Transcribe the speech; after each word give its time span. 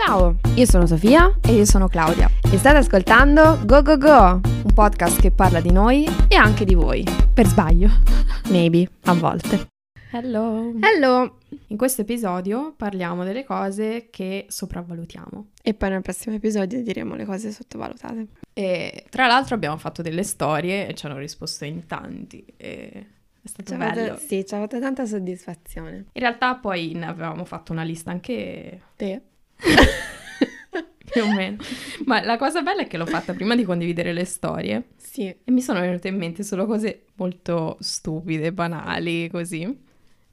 Ciao, 0.00 0.36
io 0.54 0.64
sono 0.64 0.86
Sofia 0.86 1.40
e 1.42 1.54
io 1.54 1.64
sono 1.64 1.88
Claudia 1.88 2.30
e 2.52 2.56
state 2.56 2.76
ascoltando 2.76 3.58
Go 3.64 3.82
Go 3.82 3.98
Go, 3.98 4.40
un 4.44 4.72
podcast 4.72 5.20
che 5.20 5.32
parla 5.32 5.60
di 5.60 5.72
noi 5.72 6.06
e 6.28 6.36
anche 6.36 6.64
di 6.64 6.74
voi. 6.74 7.02
Per 7.34 7.44
sbaglio. 7.44 7.88
Maybe, 8.48 8.88
a 9.06 9.14
volte. 9.14 9.66
Hello. 10.12 10.72
Hello. 10.80 11.38
In 11.66 11.76
questo 11.76 12.02
episodio 12.02 12.74
parliamo 12.76 13.24
delle 13.24 13.42
cose 13.42 14.06
che 14.08 14.46
sopravvalutiamo. 14.48 15.46
E 15.64 15.74
poi 15.74 15.90
nel 15.90 16.02
prossimo 16.02 16.36
episodio 16.36 16.80
diremo 16.80 17.16
le 17.16 17.24
cose 17.24 17.50
sottovalutate. 17.50 18.28
E 18.52 19.04
tra 19.10 19.26
l'altro 19.26 19.56
abbiamo 19.56 19.78
fatto 19.78 20.00
delle 20.00 20.22
storie 20.22 20.86
e 20.86 20.94
ci 20.94 21.06
hanno 21.06 21.18
risposto 21.18 21.64
in 21.64 21.86
tanti. 21.86 22.46
E 22.56 23.06
è 23.42 23.48
stato 23.48 23.72
ci 23.72 23.76
bello. 23.76 24.14
Fatto, 24.14 24.20
sì, 24.20 24.46
ci 24.46 24.54
ha 24.54 24.58
fatto 24.58 24.78
tanta 24.78 25.06
soddisfazione. 25.06 25.96
In 26.12 26.20
realtà 26.20 26.54
poi 26.54 26.92
ne 26.92 27.06
avevamo 27.06 27.44
fatto 27.44 27.72
una 27.72 27.82
lista 27.82 28.12
anche... 28.12 28.82
Te? 28.94 29.22
Più 31.10 31.22
o 31.22 31.32
meno. 31.32 31.56
Ma 32.04 32.22
la 32.22 32.36
cosa 32.36 32.62
bella 32.62 32.82
è 32.82 32.86
che 32.86 32.96
l'ho 32.98 33.06
fatta 33.06 33.32
prima 33.32 33.56
di 33.56 33.64
condividere 33.64 34.12
le 34.12 34.24
storie. 34.24 34.88
Sì. 34.96 35.26
E 35.26 35.50
mi 35.50 35.60
sono 35.60 35.80
venute 35.80 36.08
in 36.08 36.16
mente 36.16 36.42
solo 36.42 36.66
cose 36.66 37.06
molto 37.16 37.76
stupide, 37.80 38.52
banali, 38.52 39.28
così. 39.30 39.86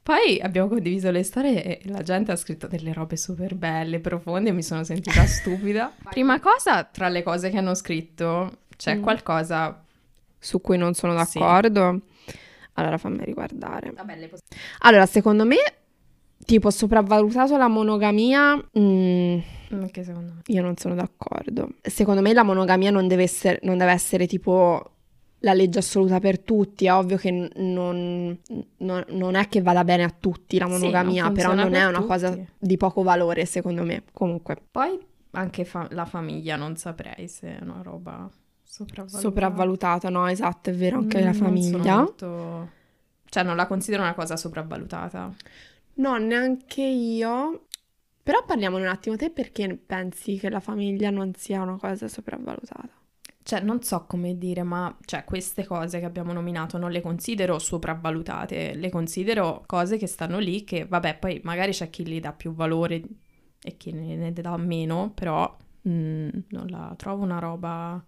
Poi 0.06 0.38
abbiamo 0.40 0.68
condiviso 0.68 1.10
le 1.10 1.24
storie 1.24 1.64
e 1.64 1.80
la 1.88 2.02
gente 2.02 2.30
ha 2.30 2.36
scritto 2.36 2.68
delle 2.68 2.92
robe 2.92 3.16
super 3.16 3.56
belle, 3.56 3.98
profonde 3.98 4.50
e 4.50 4.52
mi 4.52 4.62
sono 4.62 4.84
sentita 4.84 5.24
stupida. 5.26 5.92
Prima 6.10 6.38
cosa, 6.38 6.84
tra 6.84 7.08
le 7.08 7.24
cose 7.24 7.50
che 7.50 7.58
hanno 7.58 7.74
scritto, 7.74 8.58
c'è 8.76 8.94
mm. 8.94 9.02
qualcosa 9.02 9.82
su 10.38 10.60
cui 10.60 10.76
non 10.78 10.94
sono 10.94 11.14
d'accordo. 11.14 12.02
Sì. 12.24 12.34
Allora 12.74 12.98
fammi 12.98 13.24
riguardare. 13.24 13.90
Vabbè, 13.90 14.28
poss- 14.28 14.42
allora, 14.80 15.06
secondo 15.06 15.44
me, 15.44 15.56
tipo, 16.44 16.70
sopravvalutato 16.70 17.56
la 17.56 17.68
monogamia... 17.68 18.54
Mm, 18.78 19.38
Anche 19.70 20.04
secondo 20.04 20.32
me. 20.34 20.42
Io 20.46 20.62
non 20.62 20.76
sono 20.76 20.94
d'accordo. 20.94 21.70
Secondo 21.82 22.20
me 22.20 22.32
la 22.32 22.42
monogamia 22.42 22.90
non 22.90 23.08
deve 23.08 23.24
essere, 23.24 23.58
non 23.62 23.78
deve 23.78 23.92
essere 23.92 24.26
tipo 24.26 24.90
la 25.40 25.52
legge 25.52 25.78
assoluta 25.78 26.20
per 26.20 26.38
tutti. 26.40 26.86
È 26.86 26.92
ovvio 26.92 27.16
che 27.16 27.30
non, 27.30 28.38
non, 28.78 29.04
non 29.08 29.34
è 29.34 29.48
che 29.48 29.62
vada 29.62 29.84
bene 29.84 30.04
a 30.04 30.14
tutti 30.18 30.58
la 30.58 30.68
monogamia, 30.68 31.26
sì, 31.26 31.32
però 31.32 31.54
non 31.54 31.74
è 31.74 31.84
una 31.84 31.98
tutti. 31.98 32.06
cosa 32.06 32.38
di 32.58 32.76
poco 32.76 33.02
valore, 33.02 33.44
secondo 33.44 33.82
me. 33.82 34.04
Comunque. 34.12 34.56
Poi 34.70 34.98
anche 35.32 35.64
fa- 35.64 35.88
la 35.90 36.06
famiglia 36.06 36.56
non 36.56 36.76
saprei 36.76 37.28
se 37.28 37.58
è 37.58 37.62
una 37.62 37.82
roba 37.82 38.28
sopravvalutata. 38.62 39.22
Sopravvalutata, 39.22 40.08
no, 40.08 40.26
esatto, 40.26 40.70
è 40.70 40.74
vero, 40.74 40.98
anche 40.98 41.20
mm, 41.20 41.24
la 41.24 41.32
famiglia. 41.32 41.96
Molto... 41.96 42.70
Cioè, 43.28 43.42
non 43.42 43.56
la 43.56 43.66
considero 43.66 44.02
una 44.02 44.14
cosa 44.14 44.36
sopravvalutata. 44.36 45.34
No, 45.96 46.16
neanche 46.16 46.82
io. 46.82 47.66
Però 48.22 48.44
parliamone 48.44 48.84
un 48.84 48.90
attimo, 48.90 49.16
te 49.16 49.30
perché 49.30 49.76
pensi 49.76 50.36
che 50.38 50.50
la 50.50 50.60
famiglia 50.60 51.10
non 51.10 51.34
sia 51.34 51.62
una 51.62 51.76
cosa 51.76 52.08
sopravvalutata? 52.08 53.04
cioè 53.46 53.60
non 53.60 53.80
so 53.80 54.06
come 54.08 54.36
dire, 54.36 54.64
ma 54.64 54.94
cioè, 55.04 55.22
queste 55.22 55.64
cose 55.64 56.00
che 56.00 56.04
abbiamo 56.04 56.32
nominato 56.32 56.78
non 56.78 56.90
le 56.90 57.00
considero 57.00 57.60
sopravvalutate, 57.60 58.74
le 58.74 58.90
considero 58.90 59.62
cose 59.66 59.98
che 59.98 60.08
stanno 60.08 60.40
lì 60.40 60.64
che, 60.64 60.84
vabbè, 60.84 61.18
poi 61.18 61.40
magari 61.44 61.70
c'è 61.70 61.88
chi 61.88 62.04
gli 62.04 62.18
dà 62.18 62.32
più 62.32 62.52
valore 62.52 63.00
e 63.62 63.76
chi 63.76 63.92
ne, 63.92 64.32
dà 64.32 64.56
meno, 64.56 65.12
però 65.14 65.56
mh, 65.82 65.90
mm, 65.90 66.28
non 66.48 66.66
la 66.66 66.92
trovo 66.96 67.22
una 67.22 67.38
roba... 67.38 68.02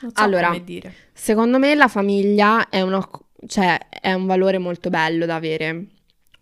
Non 0.00 0.10
so 0.14 0.22
allora, 0.22 0.46
come 0.46 0.64
dire. 0.64 0.94
secondo 1.12 1.58
me 1.58 1.74
la 1.74 1.88
famiglia 1.88 2.70
è, 2.70 2.80
una, 2.80 3.06
cioè, 3.46 3.90
è 3.90 4.14
un 4.14 4.24
valore 4.24 4.56
molto 4.56 4.88
bello 4.88 5.26
da 5.26 5.34
avere 5.34 5.88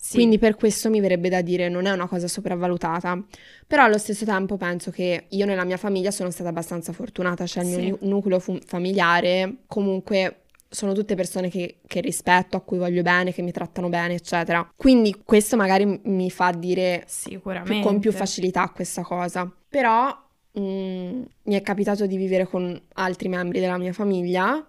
sì. 0.07 0.15
Quindi 0.15 0.39
per 0.39 0.55
questo 0.55 0.89
mi 0.89 1.01
verrebbe 1.01 1.29
da 1.29 1.41
dire 1.41 1.69
non 1.69 1.87
è 1.87 1.91
una 1.91 2.07
cosa 2.07 2.29
sopravvalutata. 2.29 3.21
Però 3.67 3.83
allo 3.83 3.99
stesso 3.99 4.25
tempo 4.25 4.57
penso 4.57 4.93
che 4.93 5.25
io 5.29 5.45
nella 5.47 5.65
mia 5.65 5.77
famiglia 5.77 6.13
sono 6.13 6.31
stata 6.31 6.49
abbastanza 6.49 6.93
fortunata, 6.93 7.45
cioè 7.45 7.65
il 7.65 7.71
sì. 7.71 7.81
mio 7.81 7.99
nucleo 8.03 8.39
fu- 8.39 8.61
familiare 8.65 9.63
comunque 9.67 10.43
sono 10.69 10.93
tutte 10.93 11.17
persone 11.17 11.49
che, 11.49 11.79
che, 11.89 12.01
rispetto, 12.01 12.57
a 12.57 12.61
cui 12.61 12.79
voglio 12.79 13.03
bene, 13.03 13.33
che 13.33 13.43
mi 13.43 13.51
trattano 13.51 13.89
bene, 13.89 14.15
eccetera. 14.15 14.71
Quindi 14.77 15.23
questo 15.25 15.57
magari 15.57 16.01
mi 16.05 16.31
fa 16.31 16.53
dire 16.53 17.03
Sicuramente. 17.09 17.85
con 17.85 17.99
più 17.99 18.13
facilità 18.13 18.69
questa 18.69 19.03
cosa. 19.03 19.53
Però 19.69 20.07
mh, 20.53 20.61
mm, 20.61 21.23
mi 21.43 21.55
è 21.55 21.63
capitato 21.63 22.07
di 22.07 22.17
vivere 22.17 22.47
con 22.47 22.81
altri 22.95 23.29
membri 23.29 23.59
della 23.59 23.77
mia 23.77 23.93
famiglia 23.93 24.65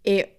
e 0.00 0.35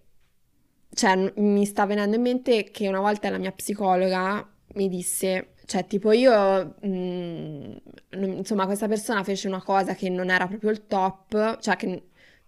cioè, 0.97 1.31
mi 1.35 1.63
sta 1.65 1.85
venendo 1.85 2.15
in 2.15 2.23
mente 2.23 2.63
che 2.71 2.87
una 2.87 2.99
volta 2.99 3.29
la 3.29 3.37
mia 3.37 3.51
psicologa 3.51 4.43
mi 4.73 4.89
disse, 4.89 5.49
cioè, 5.67 5.85
tipo 5.85 6.11
io, 6.11 6.73
mh, 6.81 6.87
mm, 6.87 8.33
insomma, 8.33 8.65
questa 8.65 8.87
persona 8.87 9.23
fece 9.23 9.47
una 9.47 9.61
cosa 9.61 9.93
che 9.93 10.09
non 10.09 10.31
era 10.31 10.47
proprio 10.47 10.71
il 10.71 10.87
top, 10.87 11.59
cioè 11.59 11.75
che 11.75 12.03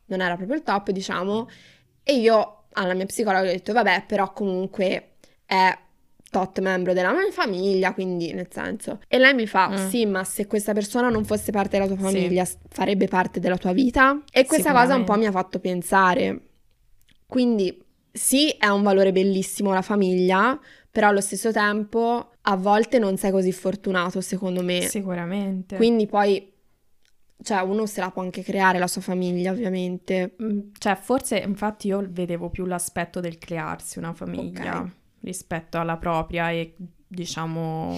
non 0.05 0.21
era 0.21 0.35
proprio 0.35 0.57
il 0.57 0.63
top, 0.63 0.89
diciamo, 0.89 1.47
e 2.01 2.15
io 2.15 2.63
alla 2.73 2.95
mia 2.95 3.05
psicologa 3.05 3.47
ho 3.47 3.51
detto, 3.51 3.71
vabbè, 3.71 4.05
però 4.07 4.33
comunque 4.33 5.11
è 5.45 5.77
tot 6.31 6.59
membro 6.59 6.93
della 6.93 7.11
mia 7.11 7.31
famiglia, 7.31 7.93
quindi 7.93 8.33
nel 8.33 8.47
senso. 8.49 8.99
E 9.07 9.19
lei 9.19 9.35
mi 9.35 9.45
fa: 9.45 9.69
mm. 9.69 9.89
Sì, 9.89 10.07
ma 10.07 10.23
se 10.23 10.47
questa 10.47 10.73
persona 10.73 11.09
non 11.09 11.23
fosse 11.23 11.51
parte 11.51 11.77
della 11.77 11.85
tua 11.85 12.03
famiglia, 12.03 12.45
sì. 12.45 12.57
farebbe 12.67 13.07
parte 13.07 13.39
della 13.39 13.57
tua 13.57 13.73
vita? 13.73 14.23
E 14.31 14.47
questa 14.47 14.71
cosa 14.71 14.95
un 14.95 15.03
po' 15.03 15.17
mi 15.17 15.27
ha 15.27 15.31
fatto 15.31 15.59
pensare. 15.59 16.45
Quindi 17.27 17.85
sì, 18.11 18.49
è 18.49 18.67
un 18.67 18.83
valore 18.83 19.11
bellissimo 19.11 19.71
la 19.73 19.81
famiglia, 19.81 20.59
però 20.91 21.07
allo 21.07 21.21
stesso 21.21 21.51
tempo 21.51 22.31
a 22.41 22.55
volte 22.55 22.99
non 22.99 23.17
sei 23.17 23.31
così 23.31 23.51
fortunato, 23.51 24.21
secondo 24.21 24.63
me. 24.63 24.81
Sicuramente. 24.81 25.75
Quindi 25.75 26.07
poi 26.07 26.51
cioè 27.41 27.61
uno 27.61 27.85
se 27.85 28.01
la 28.01 28.11
può 28.11 28.21
anche 28.21 28.43
creare 28.43 28.79
la 28.79 28.87
sua 28.87 29.01
famiglia, 29.01 29.51
ovviamente. 29.51 30.35
Mm, 30.41 30.59
cioè, 30.77 30.95
forse 30.95 31.37
infatti 31.37 31.87
io 31.87 32.05
vedevo 32.09 32.49
più 32.49 32.65
l'aspetto 32.65 33.19
del 33.19 33.37
crearsi 33.37 33.97
una 33.97 34.13
famiglia 34.13 34.79
okay. 34.79 34.91
rispetto 35.21 35.77
alla 35.77 35.97
propria 35.97 36.51
e 36.51 36.75
diciamo 37.07 37.97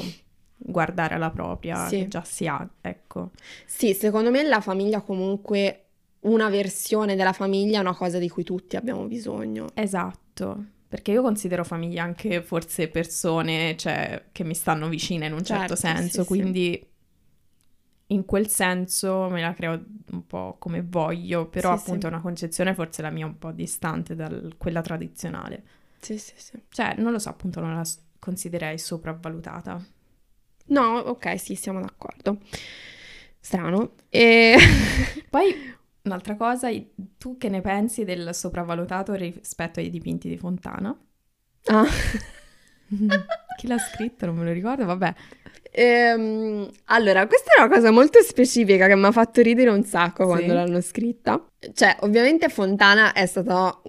guardare 0.63 1.15
alla 1.15 1.31
propria 1.31 1.87
sì. 1.87 1.99
che 1.99 2.07
già 2.07 2.23
si 2.23 2.47
ha, 2.47 2.67
ecco. 2.81 3.31
Sì, 3.65 3.93
secondo 3.93 4.29
me 4.29 4.43
la 4.43 4.61
famiglia 4.61 5.01
comunque 5.01 5.80
una 6.21 6.49
versione 6.49 7.15
della 7.15 7.33
famiglia 7.33 7.77
è 7.77 7.81
una 7.81 7.95
cosa 7.95 8.19
di 8.19 8.29
cui 8.29 8.43
tutti 8.43 8.75
abbiamo 8.75 9.05
bisogno. 9.05 9.67
Esatto, 9.73 10.65
perché 10.87 11.11
io 11.11 11.21
considero 11.21 11.63
famiglia 11.63 12.03
anche 12.03 12.41
forse 12.41 12.87
persone 12.89 13.75
cioè, 13.77 14.25
che 14.31 14.43
mi 14.43 14.53
stanno 14.53 14.89
vicine 14.89 15.27
in 15.27 15.33
un 15.33 15.43
certo, 15.43 15.75
certo 15.75 15.75
senso, 15.75 16.21
sì, 16.21 16.27
quindi 16.27 16.71
sì. 16.73 18.13
in 18.13 18.25
quel 18.25 18.47
senso 18.47 19.29
me 19.29 19.41
la 19.41 19.53
creo 19.53 19.83
un 20.11 20.27
po' 20.27 20.57
come 20.59 20.83
voglio, 20.83 21.47
però 21.47 21.75
sì, 21.75 21.83
appunto 21.83 22.07
è 22.07 22.09
una 22.09 22.21
concezione 22.21 22.73
forse 22.73 23.01
la 23.01 23.09
mia 23.09 23.25
un 23.25 23.37
po' 23.37 23.51
distante 23.51 24.15
da 24.15 24.29
quella 24.57 24.81
tradizionale. 24.81 25.63
Sì, 25.99 26.17
sì, 26.17 26.33
sì. 26.35 26.59
Cioè, 26.69 26.95
non 26.97 27.11
lo 27.11 27.19
so, 27.19 27.29
appunto 27.29 27.59
non 27.59 27.75
la 27.75 27.83
considerei 28.19 28.77
sopravvalutata. 28.77 29.83
No, 30.67 30.97
ok, 30.97 31.39
sì, 31.39 31.55
siamo 31.55 31.79
d'accordo. 31.79 32.39
Strano. 33.39 33.93
E 34.09 34.55
poi 35.29 35.73
Un'altra 36.03 36.35
cosa, 36.35 36.69
tu 37.17 37.37
che 37.37 37.49
ne 37.49 37.61
pensi 37.61 38.03
del 38.03 38.33
sopravvalutato 38.33 39.13
rispetto 39.13 39.79
ai 39.79 39.89
dipinti 39.89 40.27
di 40.27 40.37
Fontana? 40.37 40.97
Ah. 41.65 41.85
Chi 43.57 43.67
l'ha 43.67 43.77
scritto? 43.77 44.25
Non 44.25 44.37
me 44.37 44.45
lo 44.45 44.51
ricordo, 44.51 44.85
vabbè. 44.85 45.13
Ehm, 45.71 46.69
allora, 46.85 47.27
questa 47.27 47.53
è 47.53 47.61
una 47.61 47.73
cosa 47.73 47.91
molto 47.91 48.21
specifica 48.21 48.87
che 48.87 48.95
mi 48.95 49.05
ha 49.05 49.11
fatto 49.11 49.41
ridere 49.41 49.69
un 49.69 49.83
sacco 49.83 50.25
quando 50.25 50.47
sì. 50.47 50.53
l'hanno 50.53 50.81
scritta. 50.81 51.45
Cioè, 51.73 51.97
ovviamente 52.01 52.49
Fontana 52.49 53.13
è 53.13 53.25
stato 53.25 53.81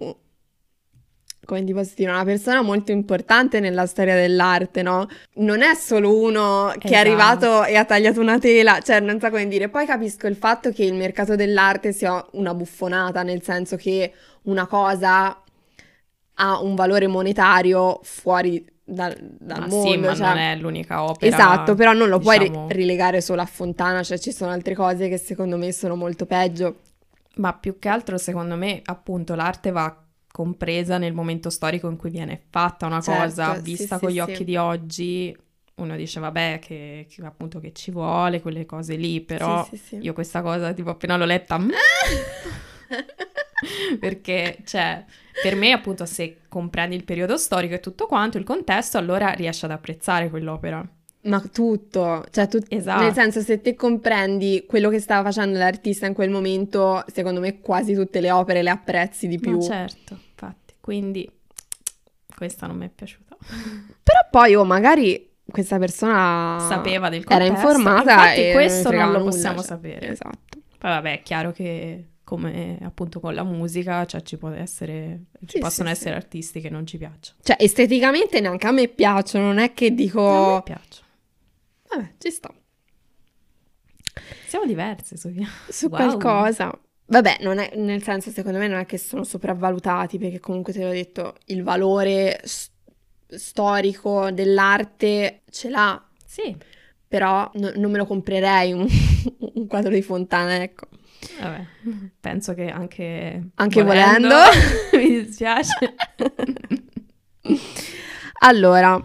come 1.45 1.65
ti 1.65 1.73
posso 1.73 1.93
dire, 1.97 2.11
una 2.11 2.25
persona 2.25 2.63
molto 2.63 2.93
importante 2.93 3.59
nella 3.59 3.87
storia 3.87 4.15
dell'arte, 4.15 4.83
no? 4.83 5.09
Non 5.35 5.63
è 5.63 5.75
solo 5.75 6.17
uno 6.17 6.73
che 6.79 6.87
esatto. 6.87 6.95
è 6.95 6.97
arrivato 6.97 7.65
e 7.65 7.77
ha 7.77 7.85
tagliato 7.85 8.21
una 8.21 8.39
tela, 8.39 8.79
cioè 8.81 9.01
non 9.01 9.19
so 9.19 9.29
come 9.29 9.49
dire. 9.49 9.69
Poi 9.69 9.85
capisco 9.85 10.27
il 10.27 10.37
fatto 10.37 10.71
che 10.71 10.85
il 10.85 10.95
mercato 10.95 11.35
dell'arte 11.35 11.93
sia 11.93 12.25
una 12.33 12.55
buffonata, 12.55 13.23
nel 13.23 13.43
senso 13.43 13.77
che 13.77 14.13
una 14.43 14.67
cosa 14.67 15.43
ha 16.35 16.61
un 16.61 16.75
valore 16.75 17.07
monetario 17.09 18.01
fuori 18.03 18.65
dal, 18.85 19.15
dal 19.21 19.61
ma 19.61 19.67
mondo. 19.67 19.91
Sì, 19.91 19.97
ma 19.97 20.15
cioè... 20.15 20.27
non 20.29 20.39
è 20.39 20.57
l'unica 20.57 21.03
opera. 21.03 21.35
Esatto, 21.35 21.75
però 21.75 21.93
non 21.93 22.09
lo 22.09 22.19
diciamo... 22.19 22.67
puoi 22.67 22.75
rilegare 22.77 23.21
solo 23.21 23.43
a 23.43 23.47
Fontana, 23.47 24.03
cioè 24.03 24.19
ci 24.19 24.33
sono 24.33 24.53
altre 24.53 24.75
cose 24.75 25.09
che 25.09 25.19
secondo 25.19 25.57
me 25.57 25.73
sono 25.73 25.97
molto 25.97 26.25
peggio. 26.25 26.77
Ma 27.37 27.53
più 27.55 27.79
che 27.79 27.89
altro, 27.89 28.19
secondo 28.19 28.57
me, 28.57 28.83
appunto, 28.85 29.35
l'arte 29.35 29.71
va 29.71 29.97
compresa 30.33 30.99
nel 30.99 31.13
momento 31.13 31.51
storico 31.51 31.89
in 31.89 31.97
cui 31.97 32.11
viene 32.11 32.41
fatta 32.49 32.87
una 32.87 33.01
certo, 33.01 33.23
cosa, 33.23 33.55
vista 33.61 33.97
sì, 33.97 34.01
con 34.01 34.09
sì, 34.09 34.17
gli 34.17 34.21
occhi 34.21 34.37
sì. 34.37 34.45
di 34.45 34.57
oggi, 34.57 35.37
uno 35.77 35.95
dice 35.95 36.21
vabbè 36.21 36.59
che, 36.61 37.07
che, 37.09 37.25
appunto 37.25 37.61
che 37.61 37.73
ci 37.73 37.91
vuole 37.91 38.41
quelle 38.41 38.65
cose 38.65 38.97
lì, 38.97 39.21
però 39.21 39.69
io 40.01 40.13
questa 40.15 40.43
cosa 40.43 40.73
tipo 40.73 40.91
appena 40.91 41.17
l'ho 41.17 41.27
letta 41.27 41.59
mm, 41.59 41.71
perché 44.01 44.59
cioè 44.65 45.05
per 45.43 45.55
me 45.55 45.73
appunto 45.73 46.07
se 46.07 46.39
comprendi 46.49 46.97
il 46.97 47.05
periodo 47.05 47.37
storico 47.37 47.75
e 47.75 47.81
tutto 47.81 48.07
quanto, 48.07 48.39
il 48.39 48.45
contesto, 48.45 48.99
allora 48.99 49.31
riesci 49.31 49.67
ad 49.67 49.71
apprezzare 49.71 50.31
quell'opera. 50.31 50.87
Ma 51.25 51.41
tutto, 51.53 52.25
cioè 52.31 52.49
tu, 52.49 52.59
Esatto. 52.69 53.03
nel 53.03 53.13
senso 53.13 53.41
se 53.41 53.61
te 53.61 53.75
comprendi 53.77 54.65
quello 54.67 54.89
che 54.89 54.99
stava 54.99 55.23
facendo 55.31 55.57
l'artista 55.59 56.07
in 56.07 56.15
quel 56.15 56.31
momento, 56.31 57.05
secondo 57.13 57.39
me 57.39 57.61
quasi 57.61 57.95
tutte 57.95 58.21
le 58.21 58.31
opere 58.33 58.63
le 58.63 58.71
apprezzi 58.71 59.29
di 59.29 59.39
più. 59.39 59.59
Ma 59.59 59.63
certo, 59.63 60.19
infatti. 60.31 60.75
Quindi 60.81 61.31
questa 62.35 62.67
non 62.67 62.77
mi 62.77 62.87
è 62.87 62.91
piaciuta. 62.93 63.37
Però 64.03 64.19
poi, 64.31 64.55
oh, 64.57 64.65
magari 64.65 65.31
questa 65.45 65.79
persona 65.79 66.59
Sapeva 66.69 67.09
del 67.09 67.25
era 67.29 67.47
contesto. 67.47 67.69
informata 67.69 68.13
Infatti 68.13 68.41
e 68.41 68.53
questo 68.53 68.91
non, 68.91 69.01
non 69.01 69.13
lo 69.13 69.19
nulla, 69.19 69.31
possiamo 69.31 69.57
cioè. 69.59 69.67
sapere. 69.67 70.09
Esatto. 70.09 70.59
Poi 70.79 70.91
vabbè, 70.91 71.13
è 71.13 71.23
chiaro 71.23 71.53
che 71.53 72.07
come 72.25 72.79
appunto 72.83 73.21
con 73.21 73.35
la 73.35 73.45
musica, 73.45 74.05
cioè 74.07 74.23
ci 74.23 74.39
può 74.39 74.49
essere, 74.49 75.25
ci 75.47 75.57
Sì, 75.57 75.59
possono 75.61 75.89
sì, 75.89 75.95
essere 75.95 76.15
artisti 76.17 76.61
che 76.61 76.71
non 76.71 76.85
ci 76.87 76.97
piacciono. 76.99 77.39
Cioè, 77.43 77.57
esteticamente 77.61 78.41
neanche 78.41 78.67
a 78.67 78.73
me 78.73 78.89
piacciono, 78.89 79.45
non 79.47 79.59
è 79.59 79.73
che 79.75 79.87
A 79.87 79.91
me 79.91 79.95
dico... 79.95 80.63
piacciono. 80.65 81.11
Vabbè, 81.95 82.15
ci 82.19 82.31
sta. 82.31 82.53
Siamo 84.47 84.67
diverse, 84.67 85.17
Sofia. 85.17 85.47
Su 85.69 85.87
Wow. 85.89 85.97
qualcosa. 85.97 86.79
Vabbè, 87.07 87.39
non 87.41 87.59
è, 87.59 87.73
nel 87.77 88.03
senso, 88.03 88.31
secondo 88.31 88.59
me 88.59 88.69
non 88.69 88.79
è 88.79 88.87
che 88.87 88.99
sono 88.99 89.25
sopravvalutati, 89.25 90.19
perché 90.19 90.41
comunque 90.41 90.73
te 90.73 90.83
l'ho 90.85 90.91
detto, 90.91 91.37
il 91.47 91.63
valore 91.63 92.41
s- 92.45 92.71
storico 93.29 94.31
dell'arte 94.31 95.43
ce 95.51 95.69
l'ha, 95.69 96.03
Sì, 96.25 96.57
però 97.07 97.51
no- 97.55 97.73
non 97.77 97.91
me 97.91 97.99
lo 97.99 98.07
comprerei 98.07 98.73
un, 98.73 98.87
un 99.55 99.67
quadro 99.67 99.91
di 99.93 100.01
Fontana, 100.03 100.63
ecco. 100.63 100.87
vabbè. 101.41 101.67
Penso 102.21 102.55
che 102.55 102.69
anche 102.71 103.51
Anche 103.57 103.83
volendo. 103.83 104.35
mi 104.95 105.23
dispiace. 105.25 105.95
Allora, 108.45 109.01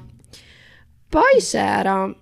poi 1.10 1.40
c'era... 1.40 2.14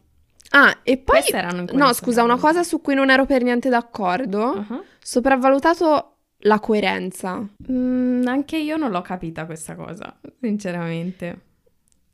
Ah, 0.58 0.80
e 0.84 0.98
poi... 0.98 1.18
Queste 1.20 1.36
erano 1.36 1.66
No, 1.74 1.92
scusa, 1.92 2.24
una 2.24 2.38
cosa 2.38 2.64
su 2.64 2.80
cui 2.80 2.96
non 2.96 3.10
ero 3.10 3.26
per 3.26 3.44
niente 3.44 3.68
d'accordo. 3.68 4.66
Uh-huh. 4.70 4.84
Sopravvalutato 5.02 6.16
la 6.40 6.60
coerenza. 6.62 7.46
Mm, 7.70 8.26
anche 8.26 8.56
io 8.58 8.78
non 8.78 8.90
l'ho 8.90 9.02
capita 9.02 9.46
questa 9.46 9.76
cosa, 9.76 10.18
sinceramente. 10.40 11.42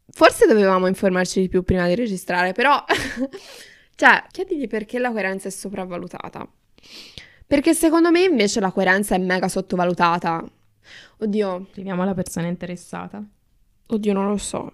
Forse 0.09 0.47
dovevamo 0.47 0.88
informarci 0.88 1.41
di 1.41 1.49
più 1.49 1.61
prima 1.61 1.85
di 1.88 1.93
registrare, 1.93 2.51
però... 2.51 2.83
cioè, 3.95 4.23
chiedigli 4.31 4.67
perché 4.67 4.97
la 4.97 5.11
coerenza 5.11 5.47
è 5.47 5.51
sopravvalutata. 5.51 6.47
Perché 7.45 7.75
secondo 7.75 8.09
me 8.09 8.23
invece 8.23 8.59
la 8.59 8.71
coerenza 8.71 9.13
è 9.13 9.19
mega 9.19 9.49
sottovalutata. 9.49 10.43
Oddio, 11.19 11.67
Arriviamo 11.73 12.01
alla 12.01 12.15
persona 12.15 12.47
interessata. 12.47 13.23
oddio, 13.85 14.13
non 14.13 14.27
lo 14.27 14.38
so. 14.38 14.71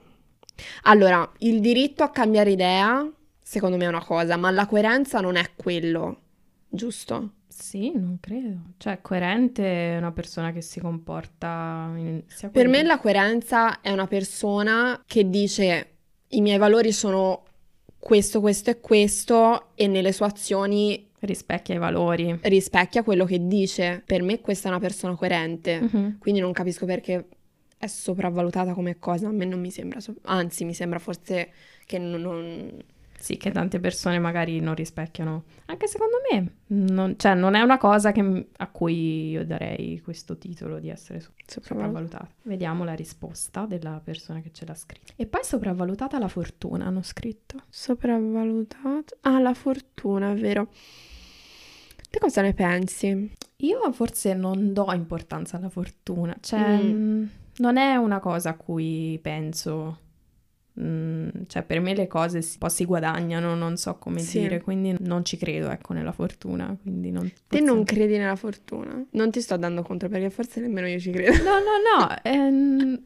Allora, 0.83 1.29
il 1.39 1.59
diritto 1.59 2.03
a 2.03 2.09
cambiare 2.09 2.51
idea, 2.51 3.05
secondo 3.49 3.77
me 3.77 3.85
è 3.85 3.87
una 3.87 4.03
cosa, 4.03 4.35
ma 4.35 4.51
la 4.51 4.65
coerenza 4.65 5.21
non 5.21 5.37
è 5.37 5.51
quello, 5.55 6.19
giusto? 6.67 7.31
Sì, 7.47 7.91
non 7.95 8.17
credo. 8.19 8.73
Cioè, 8.77 8.99
coerente 9.01 9.93
è 9.93 9.97
una 9.97 10.11
persona 10.11 10.51
che 10.51 10.61
si 10.61 10.79
comporta 10.81 11.91
in... 11.95 12.23
Per 12.51 12.67
me 12.67 12.83
la 12.83 12.99
coerenza 12.99 13.79
è 13.79 13.89
una 13.91 14.05
persona 14.05 15.01
che 15.07 15.29
dice 15.29 15.91
i 16.29 16.41
miei 16.41 16.57
valori 16.57 16.91
sono 16.91 17.43
questo, 17.97 18.41
questo 18.41 18.69
e 18.69 18.79
questo 18.81 19.69
e 19.75 19.87
nelle 19.87 20.11
sue 20.11 20.25
azioni 20.25 21.09
rispecchia 21.19 21.73
i 21.73 21.79
valori. 21.79 22.37
rispecchia 22.43 23.01
quello 23.01 23.23
che 23.25 23.47
dice. 23.47 24.03
Per 24.05 24.21
me 24.23 24.41
questa 24.41 24.67
è 24.67 24.71
una 24.71 24.79
persona 24.81 25.15
coerente, 25.15 25.79
Mhm. 25.81 26.17
quindi 26.19 26.41
non 26.41 26.51
capisco 26.51 26.85
perché 26.85 27.27
è 27.77 27.87
sopravvalutata 27.87 28.73
come 28.73 28.99
cosa, 28.99 29.29
a 29.29 29.31
me 29.31 29.45
non 29.45 29.59
mi 29.61 29.71
sembra, 29.71 29.99
so- 30.01 30.15
anzi 30.23 30.65
mi 30.65 30.73
sembra 30.73 30.99
forse 30.99 31.49
che 31.85 31.97
non... 31.97 32.21
non- 32.21 32.83
Sì, 33.19 33.35
che 33.35 33.49
tante 33.51 33.79
persone 33.79 34.19
magari 34.19 34.59
non 34.59 34.75
rispecchiano. 34.75 35.45
Anche 35.65 35.87
secondo 35.87 36.17
me, 36.31 36.57
non, 36.67 37.15
cioè, 37.17 37.33
non 37.33 37.55
è 37.55 37.61
una 37.61 37.77
cosa 37.79 38.11
che- 38.11 38.49
a 38.55 38.67
cui 38.67 39.29
io 39.31 39.43
darei 39.43 39.99
questo 40.01 40.37
titolo 40.37 40.77
di 40.79 40.89
essere 40.89 41.19
so- 41.19 41.31
sopravvalutata. 41.45 42.27
Vediamo 42.43 42.83
la 42.83 42.93
risposta 42.93 43.65
della 43.65 43.99
persona 44.03 44.39
che 44.41 44.51
ce 44.53 44.65
l'ha 44.65 44.75
scritto. 44.75 45.13
E 45.15 45.25
poi 45.25 45.43
sopravvalutata 45.43 46.19
la 46.19 46.27
fortuna, 46.27 46.85
hanno 46.85 47.01
scritto. 47.01 47.57
Sopravvalutato? 47.69 49.17
Ah, 49.21 49.39
la 49.39 49.53
fortuna, 49.55 50.31
è 50.31 50.35
vero. 50.35 50.69
Te 52.09 52.19
cosa 52.19 52.41
ne 52.41 52.53
pensi? 52.53 53.31
Io 53.57 53.91
forse 53.91 54.33
non 54.35 54.71
do 54.73 54.91
importanza 54.93 55.57
alla 55.57 55.69
fortuna, 55.69 56.35
cioè 56.39 56.77
Mm. 56.81 57.19
mh, 57.21 57.29
non 57.57 57.77
è 57.77 57.95
una 57.95 58.19
cosa 58.19 58.51
a 58.51 58.55
cui 58.55 59.19
penso. 59.21 59.99
Mm, 60.79 61.29
cioè 61.47 61.63
per 61.63 61.79
me 61.79 61.95
le 61.95 62.05
cose 62.05 62.41
si, 62.43 62.53
un 62.53 62.59
po' 62.59 62.69
si 62.69 62.85
guadagnano, 62.85 63.55
non 63.55 63.77
so 63.77 63.95
come 63.97 64.19
Sì. 64.19 64.41
dire, 64.41 64.61
quindi 64.61 64.95
non 64.99 65.25
ci 65.25 65.35
credo, 65.35 65.69
ecco, 65.71 65.93
nella 65.93 66.11
fortuna, 66.11 66.75
quindi 66.79 67.09
non... 67.09 67.31
Te 67.47 67.61
non 67.61 67.83
credi 67.83 68.17
nella 68.17 68.35
fortuna? 68.35 69.03
Non 69.11 69.31
ti 69.31 69.41
sto 69.41 69.57
dando 69.57 69.81
contro 69.81 70.07
perché 70.07 70.29
forse 70.29 70.59
nemmeno 70.59 70.87
io 70.87 70.99
ci 70.99 71.09
credo. 71.11 71.43
No, 71.43 71.53
no, 71.59 72.05
no, 72.05 72.15
ehm, 72.21 73.01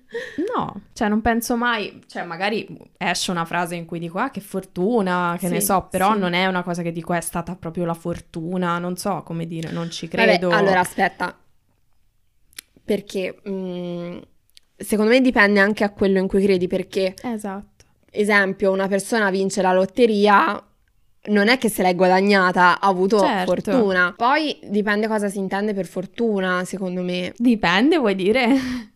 no, 0.54 0.82
cioè 0.92 1.08
non 1.08 1.22
penso 1.22 1.56
mai, 1.56 2.02
cioè 2.08 2.24
magari 2.24 2.68
esce 2.98 3.32
una 3.32 3.46
frase 3.46 3.76
in 3.76 3.86
cui 3.86 4.00
dico, 4.00 4.20
ah 4.20 4.30
che 4.30 4.42
fortuna, 4.42 5.38
che 5.40 5.48
ne 5.48 5.60
Sì, 5.62 5.66
so, 5.68 5.88
però 5.90 6.14
sì. 6.14 6.20
non 6.20 6.34
è 6.34 6.48
una 6.48 6.64
cosa 6.64 6.82
che 6.82 6.92
dico 6.92 7.14
è 7.14 7.22
stata 7.22 7.56
proprio 7.56 7.86
la 7.86 7.94
fortuna, 7.94 8.80
non 8.80 8.98
so 8.98 9.24
come 9.24 9.48
dire, 9.48 9.72
non 9.72 9.90
ci 9.90 10.08
Vabbè, 10.10 10.40
credo. 10.40 10.50
allora 10.50 10.82
aspetta, 10.82 11.38
perché 12.84 13.42
mm, 13.48 14.18
secondo 14.84 15.12
me 15.12 15.22
dipende 15.22 15.60
anche 15.60 15.84
a 15.84 15.90
quello 15.92 16.20
in 16.20 16.28
cui 16.28 16.44
credi, 16.44 16.68
perché 16.68 17.14
Esatto. 17.24 17.86
esempio 18.12 18.72
una 18.72 18.88
persona 18.88 19.30
vince 19.30 19.62
la 19.62 19.74
lotteria, 19.74 20.62
non 21.24 21.48
è 21.50 21.58
che 21.58 21.70
se 21.70 21.84
l'è 21.84 21.96
guadagnata, 21.96 22.80
ha 22.80 22.88
avuto 22.88 23.20
Certo. 23.20 23.54
fortuna. 23.54 24.14
Poi 24.18 24.58
dipende 24.64 25.08
cosa 25.08 25.30
si 25.30 25.38
intende 25.38 25.74
per 25.74 25.86
fortuna, 25.86 26.64
secondo 26.66 27.02
me. 27.04 27.32
Dipende, 27.38 27.98
vuoi 27.98 28.16
dire? 28.16 28.48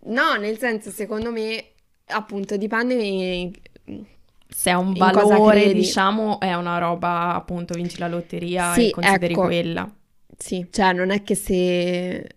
No, 0.06 0.34
nel 0.40 0.58
senso, 0.58 0.90
secondo 0.90 1.32
me, 1.32 1.64
appunto, 2.08 2.58
dipende... 2.58 3.52
Se 4.48 4.70
è 4.72 4.74
un 4.74 4.94
valore, 4.94 5.74
diciamo, 5.74 6.40
è 6.40 6.54
una 6.56 6.78
roba, 6.78 7.36
appunto, 7.36 7.74
vinci 7.74 8.00
la 8.00 8.08
lotteria 8.08 8.74
Sì, 8.74 8.88
e 8.88 8.92
consideri 8.92 9.34
ecco. 9.34 9.44
quella. 9.44 9.92
Sì, 10.38 10.66
cioè 10.72 10.94
non 10.94 11.12
è 11.12 11.24
che 11.24 11.36
se, 11.36 12.28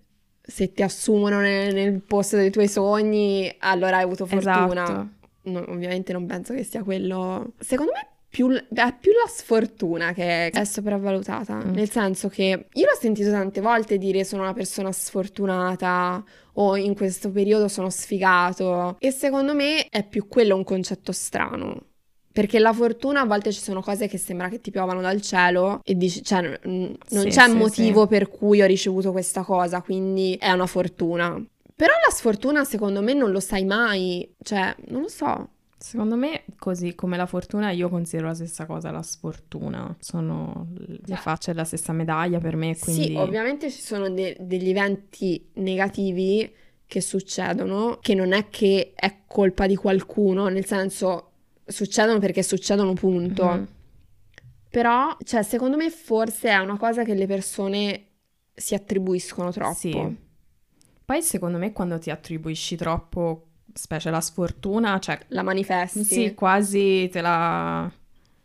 se 0.50 0.72
ti 0.72 0.82
assumono 0.82 1.40
nel, 1.40 1.74
nel 1.74 2.00
posto 2.00 2.36
dei 2.36 2.50
tuoi 2.50 2.68
sogni, 2.68 3.54
allora 3.58 3.98
hai 3.98 4.04
avuto 4.04 4.24
fortuna. 4.24 4.82
Esatto. 4.82 5.08
No, 5.42 5.64
ovviamente 5.68 6.12
non 6.14 6.24
penso 6.24 6.54
che 6.54 6.64
sia 6.64 6.82
quello. 6.82 7.52
Secondo 7.58 7.92
me 7.92 8.06
più, 8.30 8.48
è 8.50 8.94
più 8.98 9.12
la 9.12 9.28
sfortuna 9.28 10.14
che 10.14 10.48
è 10.48 10.64
sopravvalutata. 10.64 11.56
Mm. 11.56 11.74
Nel 11.74 11.90
senso 11.90 12.28
che 12.28 12.66
io 12.72 12.84
l'ho 12.86 12.98
sentito 12.98 13.30
tante 13.30 13.60
volte 13.60 13.98
dire 13.98 14.24
sono 14.24 14.42
una 14.42 14.54
persona 14.54 14.90
sfortunata 14.90 16.24
o 16.54 16.76
in 16.76 16.94
questo 16.94 17.30
periodo 17.30 17.68
sono 17.68 17.90
sfigato. 17.90 18.96
E 19.00 19.10
secondo 19.10 19.54
me 19.54 19.86
è 19.90 20.02
più 20.02 20.28
quello 20.28 20.56
un 20.56 20.64
concetto 20.64 21.12
strano. 21.12 21.87
Perché 22.38 22.60
la 22.60 22.72
fortuna 22.72 23.22
a 23.22 23.24
volte 23.24 23.50
ci 23.50 23.60
sono 23.60 23.80
cose 23.80 24.06
che 24.06 24.16
sembra 24.16 24.48
che 24.48 24.60
ti 24.60 24.70
piovano 24.70 25.00
dal 25.00 25.20
cielo 25.20 25.80
e 25.82 25.96
dici, 25.96 26.22
cioè, 26.22 26.40
n- 26.66 26.96
non 27.08 27.22
Sì, 27.24 27.28
c'è 27.30 27.48
sì, 27.48 27.56
motivo 27.56 28.02
sì. 28.02 28.06
per 28.06 28.28
cui 28.28 28.62
ho 28.62 28.66
ricevuto 28.66 29.10
questa 29.10 29.42
cosa, 29.42 29.82
quindi 29.82 30.36
è 30.38 30.52
una 30.52 30.66
fortuna. 30.66 31.30
Però 31.74 31.92
la 32.06 32.14
sfortuna 32.14 32.62
secondo 32.62 33.02
me 33.02 33.12
non 33.12 33.32
lo 33.32 33.40
sai 33.40 33.64
mai, 33.64 34.32
cioè, 34.40 34.72
non 34.86 35.02
lo 35.02 35.08
so. 35.08 35.48
Secondo 35.78 36.14
me, 36.14 36.44
così 36.60 36.94
come 36.94 37.16
la 37.16 37.26
fortuna, 37.26 37.72
io 37.72 37.88
considero 37.88 38.28
la 38.28 38.34
stessa 38.34 38.66
cosa 38.66 38.92
la 38.92 39.02
sfortuna. 39.02 39.96
Sono 39.98 40.68
le 40.86 41.16
facce 41.16 41.50
della 41.50 41.64
stessa 41.64 41.92
medaglia 41.92 42.38
per 42.38 42.54
me, 42.54 42.78
quindi... 42.78 43.06
Sì, 43.06 43.14
ovviamente 43.16 43.68
ci 43.68 43.80
sono 43.80 44.08
de- 44.10 44.36
degli 44.38 44.68
eventi 44.68 45.44
negativi 45.54 46.48
che 46.86 47.00
succedono, 47.00 47.98
che 48.00 48.14
non 48.14 48.32
è 48.32 48.48
che 48.48 48.92
è 48.94 49.22
colpa 49.26 49.66
di 49.66 49.74
qualcuno, 49.74 50.46
nel 50.46 50.64
senso 50.64 51.27
succedono 51.68 52.18
perché 52.18 52.42
succedono, 52.42 52.92
punto. 52.94 53.44
Mhm. 53.44 53.68
Però, 54.70 55.16
cioè, 55.22 55.42
secondo 55.42 55.76
me 55.76 55.90
forse 55.90 56.48
è 56.50 56.56
una 56.56 56.76
cosa 56.76 57.02
che 57.04 57.14
le 57.14 57.26
persone 57.26 58.06
si 58.54 58.74
attribuiscono 58.74 59.50
troppo. 59.52 59.74
Sì. 59.74 60.16
Poi 61.04 61.22
secondo 61.22 61.56
me 61.58 61.72
quando 61.72 61.98
ti 61.98 62.10
attribuisci 62.10 62.76
troppo, 62.76 63.46
specie 63.72 64.10
la 64.10 64.20
sfortuna, 64.20 64.98
cioè 64.98 65.18
La 65.28 65.42
manifesti. 65.42 66.04
sì, 66.04 66.34
quasi 66.34 67.08
te 67.10 67.20
la... 67.22 67.90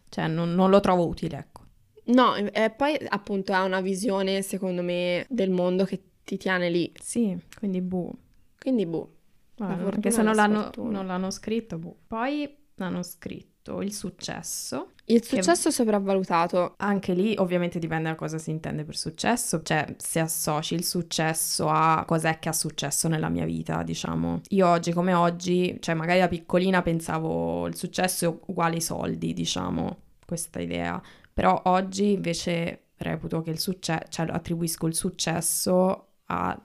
cioè 0.10 0.28
non, 0.28 0.54
non 0.56 0.70
lo 0.70 0.80
trovo 0.80 1.06
utile, 1.08 1.38
ecco. 1.38 1.62
No, 2.06 2.36
e 2.36 2.70
poi 2.70 2.98
appunto 3.10 3.54
ha 3.54 3.64
una 3.64 3.82
visione, 3.82 4.42
secondo 4.42 4.82
me, 4.82 5.26
del 5.30 5.50
mondo 5.50 5.84
che 5.86 6.02
ti 6.24 6.38
tiene 6.38 6.70
lì. 6.70 6.92
Sì, 7.02 7.38
quindi 7.58 7.82
boh. 7.82 8.14
Quindi, 8.60 8.86
boh. 8.86 9.12
Guarda, 9.56 9.92
anche 9.94 10.12
se 10.12 10.22
non 10.22 10.36
l'hanno, 10.36 10.72
non 10.78 11.06
l'hanno 11.06 11.32
scritto, 11.32 11.78
boh. 11.78 11.96
Poi 12.08 12.63
hanno 12.78 13.04
scritto 13.04 13.82
il 13.82 13.94
successo. 13.94 14.92
Il 15.06 15.24
successo 15.24 15.72
sopravvalutato. 15.72 16.76
Anche 16.78 17.14
lì 17.14 17.36
ovviamente 17.38 17.80
dipende 17.80 18.10
da 18.10 18.16
cosa 18.16 18.38
si 18.38 18.52
intende 18.52 18.84
per 18.84 18.96
successo, 18.96 19.62
cioè 19.62 19.96
se 19.98 20.20
associ 20.20 20.74
il 20.76 20.84
successo 20.84 21.68
a 21.68 22.04
cos'è 22.06 22.40
che 22.40 22.50
ha 22.50 22.54
successo 22.54 23.08
nella 23.08 23.30
mia 23.30 23.46
vita, 23.46 23.84
diciamo. 23.84 24.42
Io 24.50 24.68
oggi 24.68 24.92
come 24.92 25.14
oggi, 25.14 25.78
cioè 25.80 25.96
magari 25.96 26.20
da 26.20 26.28
piccolina 26.28 26.82
pensavo 26.82 27.68
il 27.68 27.76
successo 27.76 28.26
è 28.26 28.38
uguale 28.48 28.76
ai 28.76 28.82
soldi, 28.82 29.34
diciamo. 29.34 29.98
questa 30.26 30.60
idea, 30.60 31.02
però 31.32 31.62
oggi 31.66 32.14
invece 32.14 32.86
reputo 32.98 33.42
che 33.42 33.52
il 33.52 33.60
successo, 33.60 34.06
cioè 34.10 34.28
attribuisco 34.30 34.88
il 34.88 34.96
successo 34.96 36.08
a 36.26 36.60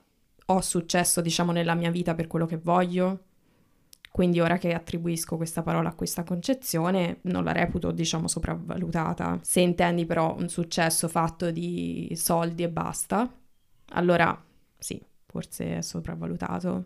ho 0.51 0.61
successo, 0.63 1.21
diciamo, 1.21 1.53
nella 1.53 1.75
mia 1.75 1.91
vita 1.91 2.15
per 2.15 2.27
quello 2.27 2.47
che 2.47 2.57
voglio. 2.57 3.25
Quindi 4.11 4.41
ora 4.41 4.59
che 4.59 4.73
attribuisco 4.73 5.37
questa 5.37 5.63
parola 5.63 5.91
a 5.91 5.95
questa 5.95 6.25
concezione, 6.25 7.19
non 7.23 7.45
la 7.45 7.53
reputo, 7.53 7.91
diciamo, 7.91 8.27
sopravvalutata. 8.29 9.39
Se 9.43 9.61
intendi 9.61 10.07
però 10.07 10.35
un 10.37 10.49
successo 10.49 11.09
fatto 11.09 11.51
di 11.51 12.13
soldi 12.15 12.63
e 12.63 12.69
basta, 12.69 13.31
allora 13.91 14.45
sì, 14.79 15.01
forse 15.27 15.79
è 15.79 15.81
sopravvalutato. 15.83 16.85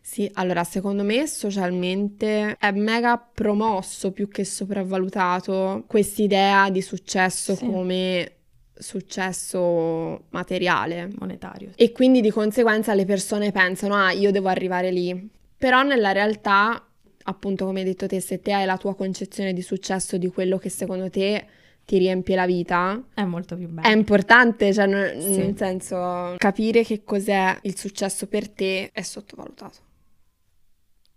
Sì, 0.00 0.28
allora 0.34 0.64
secondo 0.64 1.04
me 1.04 1.26
socialmente 1.26 2.56
è 2.58 2.70
mega 2.72 3.16
promosso 3.16 4.10
più 4.10 4.28
che 4.28 4.44
sopravvalutato 4.44 5.84
quest'idea 5.86 6.68
di 6.70 6.82
successo 6.82 7.54
sì. 7.54 7.64
come 7.64 8.32
successo 8.74 10.24
materiale, 10.30 11.10
monetario. 11.18 11.70
E 11.76 11.92
quindi 11.92 12.20
di 12.20 12.30
conseguenza 12.30 12.94
le 12.94 13.04
persone 13.04 13.52
pensano, 13.52 13.94
ah, 13.94 14.12
io 14.12 14.30
devo 14.30 14.48
arrivare 14.48 14.90
lì. 14.90 15.30
Però 15.58 15.82
nella 15.82 16.12
realtà, 16.12 16.86
appunto 17.24 17.64
come 17.64 17.80
hai 17.80 17.84
detto 17.84 18.06
te, 18.06 18.20
se 18.20 18.40
te 18.40 18.52
hai 18.52 18.64
la 18.64 18.78
tua 18.78 18.94
concezione 18.94 19.52
di 19.52 19.60
successo 19.60 20.16
di 20.16 20.28
quello 20.28 20.56
che 20.56 20.68
secondo 20.68 21.10
te 21.10 21.46
ti 21.84 21.98
riempie 21.98 22.36
la 22.36 22.46
vita. 22.46 23.02
È 23.12 23.24
molto 23.24 23.56
più 23.56 23.68
bello. 23.68 23.88
È 23.88 23.90
importante, 23.90 24.72
cioè, 24.72 24.86
n- 24.86 25.20
sì. 25.20 25.36
nel 25.38 25.56
senso, 25.56 26.34
capire 26.36 26.84
che 26.84 27.02
cos'è 27.02 27.58
il 27.62 27.76
successo 27.76 28.28
per 28.28 28.48
te 28.48 28.90
è 28.92 29.02
sottovalutato. 29.02 29.78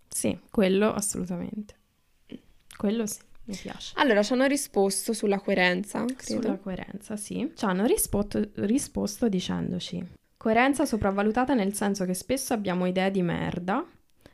Sì, 0.08 0.36
quello 0.50 0.92
assolutamente. 0.92 1.74
Quello 2.76 3.06
sì. 3.06 3.20
Mi 3.44 3.56
piace. 3.56 3.92
Allora, 3.96 4.22
ci 4.22 4.32
hanno 4.32 4.46
risposto 4.46 5.12
sulla 5.12 5.38
coerenza, 5.40 6.04
credo. 6.16 6.42
Sulla 6.42 6.56
coerenza, 6.58 7.16
sì. 7.16 7.52
Ci 7.54 7.64
hanno 7.64 7.86
risposto, 7.86 8.50
risposto 8.54 9.28
dicendoci 9.28 10.20
coerenza 10.42 10.84
sopravvalutata 10.84 11.54
nel 11.54 11.72
senso 11.72 12.04
che 12.04 12.14
spesso 12.14 12.52
abbiamo 12.52 12.86
idee 12.86 13.12
di 13.12 13.22
merda 13.22 13.86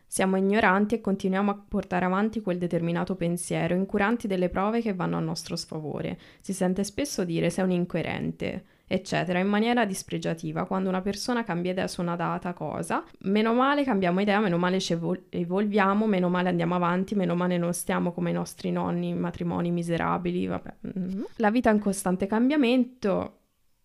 siamo 0.09 0.37
ignoranti 0.37 0.95
e 0.95 1.01
continuiamo 1.03 1.51
a 1.51 1.63
portare 1.69 2.07
avanti 2.07 2.41
quel 2.41 2.57
determinato 2.57 3.15
pensiero, 3.15 3.75
incuranti 3.75 4.27
delle 4.27 4.49
prove 4.49 4.81
che 4.81 4.95
vanno 4.95 5.19
a 5.19 5.21
nostro 5.21 5.55
sfavore. 5.55 6.19
Si 6.41 6.55
sente 6.55 6.83
spesso 6.83 7.25
dire 7.25 7.51
sei 7.51 7.65
un 7.65 7.73
incoerente, 7.73 8.65
eccetera, 8.87 9.39
in 9.39 9.49
maniera 9.49 9.85
dispregiativa. 9.85 10.65
Quando 10.65 10.89
una 10.89 11.03
persona 11.03 11.45
cambia 11.45 11.73
idea 11.73 11.87
su 11.87 12.01
una 12.01 12.17
data 12.17 12.55
cosa, 12.55 13.05
meno 13.25 13.53
male 13.53 13.85
cambiamo 13.85 14.21
idea, 14.21 14.41
meno 14.41 14.57
male 14.57 14.81
ci 14.81 14.95
evol- 14.95 15.27
evolviamo, 15.29 16.07
meno 16.07 16.31
male 16.31 16.49
andiamo 16.49 16.75
avanti, 16.75 17.15
meno 17.15 17.35
male 17.35 17.59
non 17.59 17.75
stiamo 17.75 18.13
come 18.13 18.31
i 18.31 18.33
nostri 18.33 18.73
nonni 18.73 19.09
in 19.09 19.19
matrimoni 19.19 19.71
miserabili, 19.71 20.47
vabbè. 20.47 20.75
Mm-hmm. 20.99 21.23
La 21.37 21.51
vita 21.51 21.69
è 21.69 21.75
in 21.75 21.81
costante 21.81 22.27
cambiamento 22.27 23.35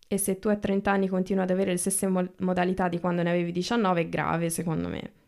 e 0.08 0.16
se 0.16 0.38
tu 0.38 0.48
a 0.48 0.56
30 0.56 0.90
anni 0.90 1.06
continui 1.06 1.42
ad 1.42 1.50
avere 1.50 1.72
le 1.72 1.76
stesse 1.76 2.06
mo- 2.06 2.32
modalità 2.38 2.88
di 2.88 2.98
quando 2.98 3.22
ne 3.22 3.28
avevi 3.28 3.52
19 3.52 4.00
è 4.00 4.08
grave, 4.08 4.48
secondo 4.48 4.88
me 4.88 5.22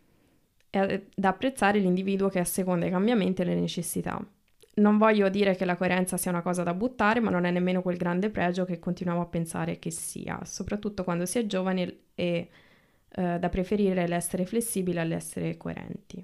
è 0.76 1.02
da 1.14 1.28
apprezzare 1.28 1.78
l'individuo 1.78 2.28
che 2.28 2.38
asseconda 2.38 2.86
i 2.86 2.90
cambiamenti 2.90 3.42
e 3.42 3.44
le 3.44 3.54
necessità. 3.54 4.20
Non 4.78 4.98
voglio 4.98 5.28
dire 5.30 5.56
che 5.56 5.64
la 5.64 5.76
coerenza 5.76 6.16
sia 6.16 6.30
una 6.30 6.42
cosa 6.42 6.62
da 6.62 6.74
buttare, 6.74 7.20
ma 7.20 7.30
non 7.30 7.44
è 7.44 7.50
nemmeno 7.50 7.80
quel 7.80 7.96
grande 7.96 8.28
pregio 8.28 8.64
che 8.64 8.78
continuiamo 8.78 9.22
a 9.22 9.26
pensare 9.26 9.78
che 9.78 9.90
sia, 9.90 10.40
soprattutto 10.44 11.02
quando 11.02 11.24
si 11.24 11.38
è 11.38 11.46
giovani 11.46 12.00
e 12.14 12.48
eh, 13.08 13.38
da 13.38 13.48
preferire 13.48 14.06
l'essere 14.06 14.44
flessibile 14.44 15.00
all'essere 15.00 15.56
coerenti. 15.56 16.22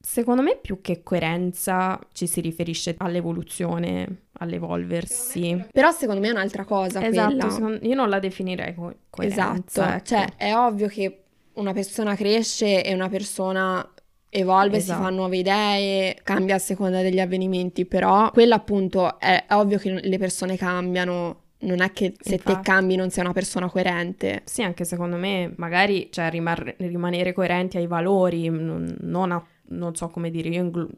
Secondo 0.00 0.40
me 0.42 0.56
più 0.56 0.80
che 0.80 1.02
coerenza 1.02 1.98
ci 2.12 2.26
si 2.26 2.40
riferisce 2.40 2.94
all'evoluzione, 2.96 4.22
all'evolversi. 4.34 5.66
Però 5.70 5.90
secondo 5.90 6.20
me 6.22 6.28
è 6.28 6.30
un'altra 6.30 6.64
cosa. 6.64 7.04
Esatto, 7.04 7.50
secondo, 7.50 7.86
io 7.86 7.94
non 7.94 8.08
la 8.08 8.20
definirei 8.20 8.74
co- 8.74 8.94
coerenza. 9.10 9.52
Esatto, 9.52 9.82
ecco. 9.82 10.04
cioè 10.04 10.36
è 10.36 10.56
ovvio 10.56 10.86
che 10.86 11.24
una 11.58 11.72
persona 11.72 12.14
cresce 12.14 12.84
e 12.84 12.94
una 12.94 13.08
persona 13.08 13.86
evolve, 14.30 14.76
esatto. 14.76 14.98
si 14.98 15.04
fa 15.04 15.10
nuove 15.10 15.36
idee, 15.38 16.16
cambia 16.22 16.56
a 16.56 16.58
seconda 16.58 17.02
degli 17.02 17.20
avvenimenti, 17.20 17.86
però 17.86 18.30
quello 18.30 18.54
appunto 18.54 19.18
è, 19.18 19.44
è 19.46 19.54
ovvio 19.54 19.78
che 19.78 20.00
le 20.00 20.18
persone 20.18 20.56
cambiano. 20.56 21.42
Non 21.60 21.80
è 21.80 21.90
che 21.90 22.14
se 22.20 22.34
Infatti. 22.34 22.54
te 22.54 22.60
cambi 22.62 22.94
non 22.94 23.10
sei 23.10 23.24
una 23.24 23.32
persona 23.32 23.68
coerente. 23.68 24.42
Sì, 24.44 24.62
anche 24.62 24.84
secondo 24.84 25.16
me 25.16 25.52
magari 25.56 26.08
cioè, 26.12 26.30
rimar- 26.30 26.76
rimanere 26.78 27.32
coerenti 27.32 27.78
ai 27.78 27.88
valori, 27.88 28.48
non, 28.48 28.96
non, 29.00 29.32
a, 29.32 29.44
non 29.70 29.96
so 29.96 30.06
come 30.08 30.30
dire, 30.30 30.50
io 30.50 30.62
ingl- 30.62 30.88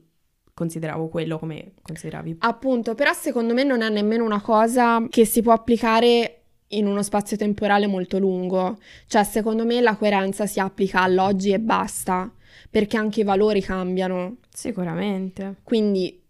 consideravo 0.53 1.09
quello 1.09 1.39
come 1.39 1.73
consideravi. 1.81 2.37
Appunto, 2.41 2.95
però 2.95 3.15
secondo 3.15 3.55
me 3.55 3.65
non 3.65 3.81
è 3.81 3.89
nemmeno 3.89 4.23
una 4.23 4.43
cosa 4.43 5.03
che 5.09 5.25
si 5.25 5.41
può 5.41 5.55
applicare 5.55 6.40
in 6.71 6.87
uno 6.87 7.03
spazio 7.03 7.37
temporale 7.37 7.87
molto 7.87 8.19
lungo. 8.19 8.79
Cioè, 9.07 9.25
secondo 9.25 9.65
me 9.65 9.81
la 9.81 9.97
coerenza 9.97 10.47
si 10.47 10.61
applica 10.61 11.03
all'oggi 11.03 11.53
e 11.53 11.61
basta, 11.61 12.31
perché 12.69 12.97
anche 12.97 13.21
i 13.21 13.25
valori 13.25 13.61
cambiano. 13.61 14.37
Sicuramente. 14.53 15.57
Quindi 15.63 16.21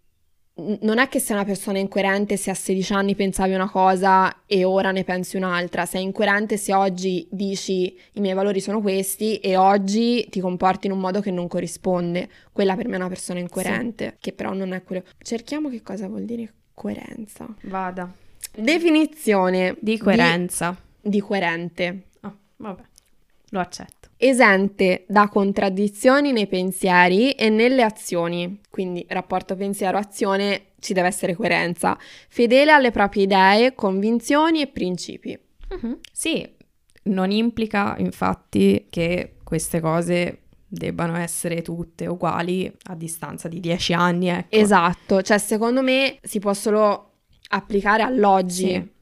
non 0.82 0.99
è 0.99 1.09
che 1.09 1.20
sei 1.20 1.37
una 1.37 1.44
persona 1.44 1.78
incoerente 1.78 2.37
se 2.37 2.50
a 2.50 2.54
16 2.54 2.92
anni 2.92 3.14
pensavi 3.14 3.54
una 3.54 3.70
cosa 3.70 4.44
e 4.47 4.64
ora 4.64 4.90
ne 4.90 5.04
pensi 5.04 5.37
un'altra, 5.37 5.87
sei 5.87 6.02
incoerente 6.02 6.56
se 6.56 6.75
oggi 6.75 7.26
dici 7.30 7.97
i 8.12 8.20
miei 8.20 8.35
valori 8.35 8.61
sono 8.61 8.80
questi 8.80 9.38
e 9.38 9.56
oggi 9.56 10.26
ti 10.28 10.40
comporti 10.40 10.87
in 10.87 10.92
un 10.92 10.99
modo 10.99 11.20
che 11.20 11.30
non 11.30 11.49
corrisponde. 11.49 12.28
Quella 12.52 12.76
per 12.76 12.88
me 12.88 12.94
è 12.94 12.99
una 12.99 13.09
persona 13.09 13.38
incoerente, 13.38 14.06
sì. 14.06 14.16
che 14.20 14.32
però 14.32 14.52
non 14.52 14.73
è 14.73 14.82
quello. 14.82 15.02
Cerchiamo 15.18 15.68
che 15.68 15.82
cosa 15.82 16.09
vuol 16.09 16.25
dire 16.25 16.52
coerenza. 16.75 17.47
Vada. 17.62 18.12
Definizione 18.54 19.76
di 19.80 19.99
coerenza. 19.99 20.76
Di, 21.00 21.11
di 21.11 21.21
coerente. 21.21 22.07
Oh, 22.23 22.37
vabbè, 22.57 22.83
lo 23.50 23.61
accetto. 23.61 24.09
Esente 24.16 25.04
da 25.09 25.28
contraddizioni 25.28 26.33
nei 26.33 26.47
pensieri 26.47 27.33
e 27.33 27.49
nelle 27.49 27.83
azioni. 27.83 28.61
Quindi 28.69 29.04
rapporto 29.09 29.57
pensiero-azione 29.57 30.73
ci 30.78 30.92
deve 30.92 31.09
essere 31.09 31.35
coerenza. 31.35 31.97
Fedele 32.28 32.73
alle 32.73 32.90
proprie 32.90 33.23
idee, 33.23 33.75
convinzioni 33.75 34.61
e 34.61 34.66
principi. 34.66 35.38
Uh-huh. 35.71 35.99
Sì, 36.12 36.47
non 37.04 37.30
implica 37.30 37.95
infatti 37.99 38.87
che 38.90 39.37
queste 39.42 39.80
cose 39.80 40.42
debbano 40.66 41.16
essere 41.16 41.62
tutte 41.62 42.07
uguali 42.07 42.71
a 42.85 42.95
distanza 42.95 43.49
di 43.49 43.59
dieci 43.59 43.92
anni. 43.92 44.28
Ecco. 44.28 44.54
Esatto, 44.54 45.23
cioè 45.23 45.38
secondo 45.38 45.83
me 45.83 46.19
si 46.23 46.38
può 46.38 46.52
solo 46.52 47.10
applicare 47.50 48.02
all'oggi. 48.02 48.66
Sì. 48.66 48.99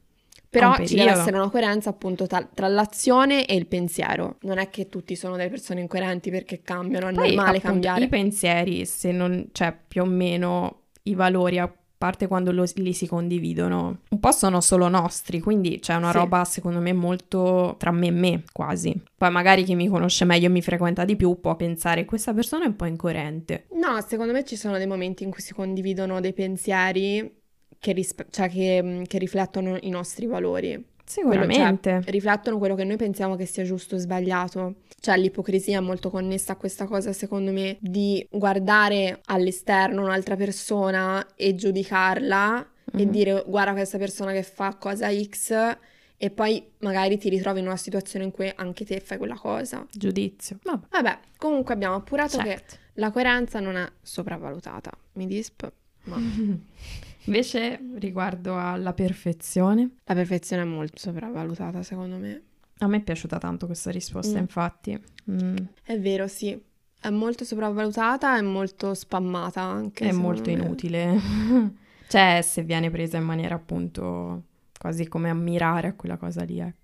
Però 0.49 0.75
ci 0.83 0.95
deve 0.95 1.11
essere 1.11 1.37
una 1.37 1.49
coerenza 1.49 1.91
appunto 1.91 2.25
tra, 2.25 2.43
tra, 2.51 2.67
l'azione 2.67 3.45
e 3.45 3.55
il 3.55 3.67
pensiero. 3.67 4.37
Non 4.41 4.57
è 4.57 4.69
che 4.69 4.89
tutti 4.89 5.15
sono 5.15 5.35
delle 5.35 5.49
persone 5.49 5.81
incoerenti 5.81 6.31
perché 6.31 6.61
cambiano, 6.61 7.07
è 7.07 7.13
Poi, 7.13 7.35
normale 7.35 7.57
appunto, 7.57 7.67
cambiare. 7.67 8.05
I 8.05 8.07
pensieri, 8.09 8.85
se 8.85 9.11
non, 9.11 9.49
cioè 9.51 9.77
più 9.87 10.01
o 10.01 10.05
meno 10.05 10.85
i 11.03 11.13
valori, 11.13 11.59
a 11.59 11.71
parte 11.99 12.27
quando 12.27 12.51
lo, 12.51 12.65
li 12.75 12.93
si 12.93 13.05
condividono, 13.05 13.99
un 14.09 14.19
po' 14.19 14.31
sono 14.31 14.61
solo 14.61 14.87
nostri, 14.87 15.39
quindi 15.39 15.79
c'è 15.79 15.95
una 15.95 16.11
sì. 16.11 16.17
roba 16.17 16.45
secondo 16.45 16.79
me 16.79 16.93
molto 16.93 17.75
tra 17.77 17.91
me 17.91 18.07
e 18.07 18.11
me 18.11 18.43
quasi. 18.51 18.99
Poi 19.15 19.29
magari 19.29 19.63
chi 19.63 19.75
mi 19.75 19.87
conosce 19.87 20.25
meglio 20.25 20.47
e 20.47 20.49
mi 20.49 20.61
frequenta 20.61 21.03
di 21.03 21.15
più 21.15 21.39
può 21.41 21.55
pensare 21.57 22.05
questa 22.05 22.33
persona 22.33 22.63
è 22.63 22.67
un 22.67 22.75
po' 22.77 22.85
incoerente. 22.85 23.67
No, 23.73 24.01
secondo 24.07 24.31
me 24.31 24.45
ci 24.45 24.55
sono 24.55 24.77
dei 24.77 24.87
momenti 24.87 25.23
in 25.23 25.29
cui 25.29 25.41
si 25.41 25.53
condividono 25.53 26.21
dei 26.21 26.33
pensieri 26.33 27.37
che, 27.79 27.91
rispe- 27.93 28.27
cioè 28.29 28.49
che, 28.49 28.81
mm, 28.83 29.03
che 29.03 29.17
riflettono 29.17 29.77
i 29.81 29.89
nostri 29.89 30.25
valori. 30.25 30.85
Sicuramente. 31.09 31.89
Quello, 31.89 32.01
cioè, 32.03 32.11
riflettono 32.11 32.57
quello 32.59 32.75
che 32.75 32.83
noi 32.83 32.97
pensiamo 32.97 33.35
che 33.35 33.45
sia 33.45 33.63
giusto 33.63 33.95
o 33.95 33.97
sbagliato. 33.97 34.75
Cioè 34.99 35.17
l'ipocrisia 35.17 35.79
è 35.79 35.81
molto 35.81 36.11
connessa 36.11 36.53
a 36.53 36.55
questa 36.55 36.85
cosa, 36.85 37.13
secondo 37.13 37.51
me, 37.51 37.77
di 37.79 38.25
guardare 38.29 39.21
all'esterno 39.25 40.03
un'altra 40.03 40.35
persona 40.35 41.25
e 41.35 41.55
giudicarla 41.55 42.53
mm-hmm. 42.95 43.07
e 43.07 43.09
dire 43.09 43.43
guarda 43.47 43.71
questa 43.71 43.97
persona 43.97 44.33
che 44.33 44.43
fa 44.43 44.75
cosa 44.75 45.09
X 45.11 45.77
e 46.21 46.29
poi 46.29 46.63
magari 46.79 47.17
ti 47.17 47.29
ritrovi 47.29 47.61
in 47.61 47.65
una 47.65 47.77
situazione 47.77 48.25
in 48.25 48.31
cui 48.31 48.51
anche 48.53 48.85
te 48.85 48.99
fai 48.99 49.17
quella 49.17 49.37
cosa. 49.37 49.87
Giudizio. 49.89 50.59
Vabbè, 50.63 50.87
Vabbè 50.91 51.19
comunque 51.37 51.73
abbiamo 51.73 51.95
appurato 51.95 52.37
certo. 52.37 52.49
che 52.49 52.79
la 52.95 53.09
coerenza 53.09 53.59
non 53.59 53.77
è 53.77 53.89
sopravvalutata. 54.01 54.91
Mi 55.13 55.25
disp, 55.25 55.71
ma... 56.03 56.17
Invece, 57.29 57.79
riguardo 57.95 58.57
alla 58.59 58.93
perfezione. 58.93 59.97
La 60.05 60.15
perfezione 60.15 60.63
è 60.63 60.65
molto 60.65 60.97
sopravvalutata, 60.97 61.83
secondo 61.83 62.17
me. 62.17 62.41
A 62.79 62.87
me 62.87 62.97
è 62.97 63.01
piaciuta 63.01 63.37
tanto 63.37 63.67
questa 63.67 63.91
risposta, 63.91 64.37
mm. 64.37 64.41
infatti. 64.41 65.01
Mm. 65.29 65.55
È 65.83 65.99
vero, 65.99 66.27
sì. 66.27 66.59
È 66.99 67.09
molto 67.09 67.45
sopravvalutata 67.45 68.37
e 68.37 68.41
molto 68.41 68.93
spammata 68.93 69.61
anche. 69.61 70.07
È 70.07 70.11
molto 70.11 70.49
me. 70.49 70.55
inutile. 70.55 71.19
cioè, 72.07 72.41
se 72.41 72.63
viene 72.63 72.89
presa 72.89 73.17
in 73.17 73.25
maniera 73.25 73.55
appunto 73.55 74.43
quasi 74.77 75.07
come 75.07 75.29
ammirare 75.29 75.89
a 75.89 75.93
quella 75.93 76.17
cosa 76.17 76.43
lì, 76.43 76.59
ecco. 76.59 76.77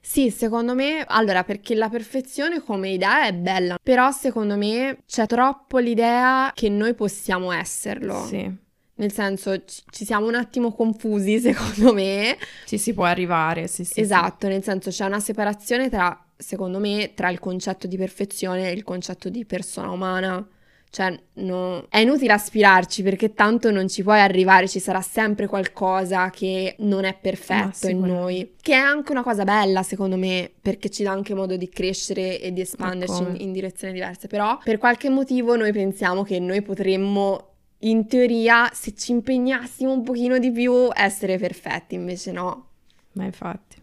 Sì, 0.00 0.30
secondo 0.30 0.74
me, 0.74 1.04
allora, 1.06 1.44
perché 1.44 1.74
la 1.74 1.88
perfezione 1.88 2.62
come 2.62 2.90
idea 2.90 3.26
è 3.26 3.34
bella, 3.34 3.78
però 3.82 4.10
secondo 4.12 4.56
me 4.56 5.02
c'è 5.06 5.26
troppo 5.26 5.78
l'idea 5.78 6.52
che 6.54 6.68
noi 6.68 6.94
possiamo 6.94 7.52
esserlo. 7.52 8.24
Sì 8.24 8.68
Nel 9.00 9.12
senso, 9.12 9.64
ci 9.64 10.04
siamo 10.04 10.26
un 10.26 10.34
attimo 10.34 10.72
confusi, 10.72 11.40
secondo 11.40 11.94
me. 11.94 12.36
Ci 12.66 12.76
si 12.76 12.92
può 12.92 13.04
arrivare, 13.04 13.66
sì, 13.66 13.82
sì. 13.84 14.00
Esatto, 14.00 14.46
sì. 14.46 14.52
nel 14.52 14.62
senso 14.62 14.90
c'è 14.90 15.06
una 15.06 15.20
separazione 15.20 15.88
tra, 15.88 16.26
secondo 16.36 16.78
me, 16.78 17.12
tra 17.14 17.30
il 17.30 17.38
concetto 17.38 17.86
di 17.86 17.96
perfezione 17.96 18.68
e 18.68 18.72
il 18.72 18.84
concetto 18.84 19.30
di 19.30 19.46
persona 19.46 19.90
umana. 19.90 20.46
Cioè, 20.92 21.16
no, 21.34 21.86
è 21.88 21.98
inutile 21.98 22.32
aspirarci 22.32 23.04
perché 23.04 23.32
tanto 23.32 23.70
non 23.70 23.88
ci 23.88 24.02
puoi 24.02 24.18
arrivare, 24.18 24.68
ci 24.68 24.80
sarà 24.80 25.00
sempre 25.00 25.46
qualcosa 25.46 26.30
che 26.30 26.74
non 26.80 27.04
è 27.04 27.16
perfetto 27.18 27.86
in 27.86 28.00
noi. 28.00 28.56
Che 28.60 28.72
è 28.72 28.76
anche 28.76 29.12
una 29.12 29.22
cosa 29.22 29.44
bella, 29.44 29.84
secondo 29.84 30.16
me, 30.16 30.50
perché 30.60 30.90
ci 30.90 31.04
dà 31.04 31.12
anche 31.12 31.32
modo 31.32 31.56
di 31.56 31.68
crescere 31.68 32.40
e 32.40 32.52
di 32.52 32.60
espanderci 32.60 33.22
in, 33.22 33.36
in 33.38 33.52
direzioni 33.52 33.94
diverse. 33.94 34.26
Però, 34.26 34.58
per 34.62 34.78
qualche 34.78 35.08
motivo, 35.08 35.54
noi 35.54 35.72
pensiamo 35.72 36.24
che 36.24 36.40
noi 36.40 36.60
potremmo 36.60 37.49
in 37.80 38.06
teoria, 38.06 38.70
se 38.72 38.94
ci 38.94 39.12
impegnassimo 39.12 39.92
un 39.92 40.02
pochino 40.02 40.38
di 40.38 40.50
più, 40.50 40.88
essere 40.92 41.38
perfetti, 41.38 41.94
invece 41.94 42.32
no. 42.32 42.68
Ma 43.12 43.24
infatti. 43.24 43.80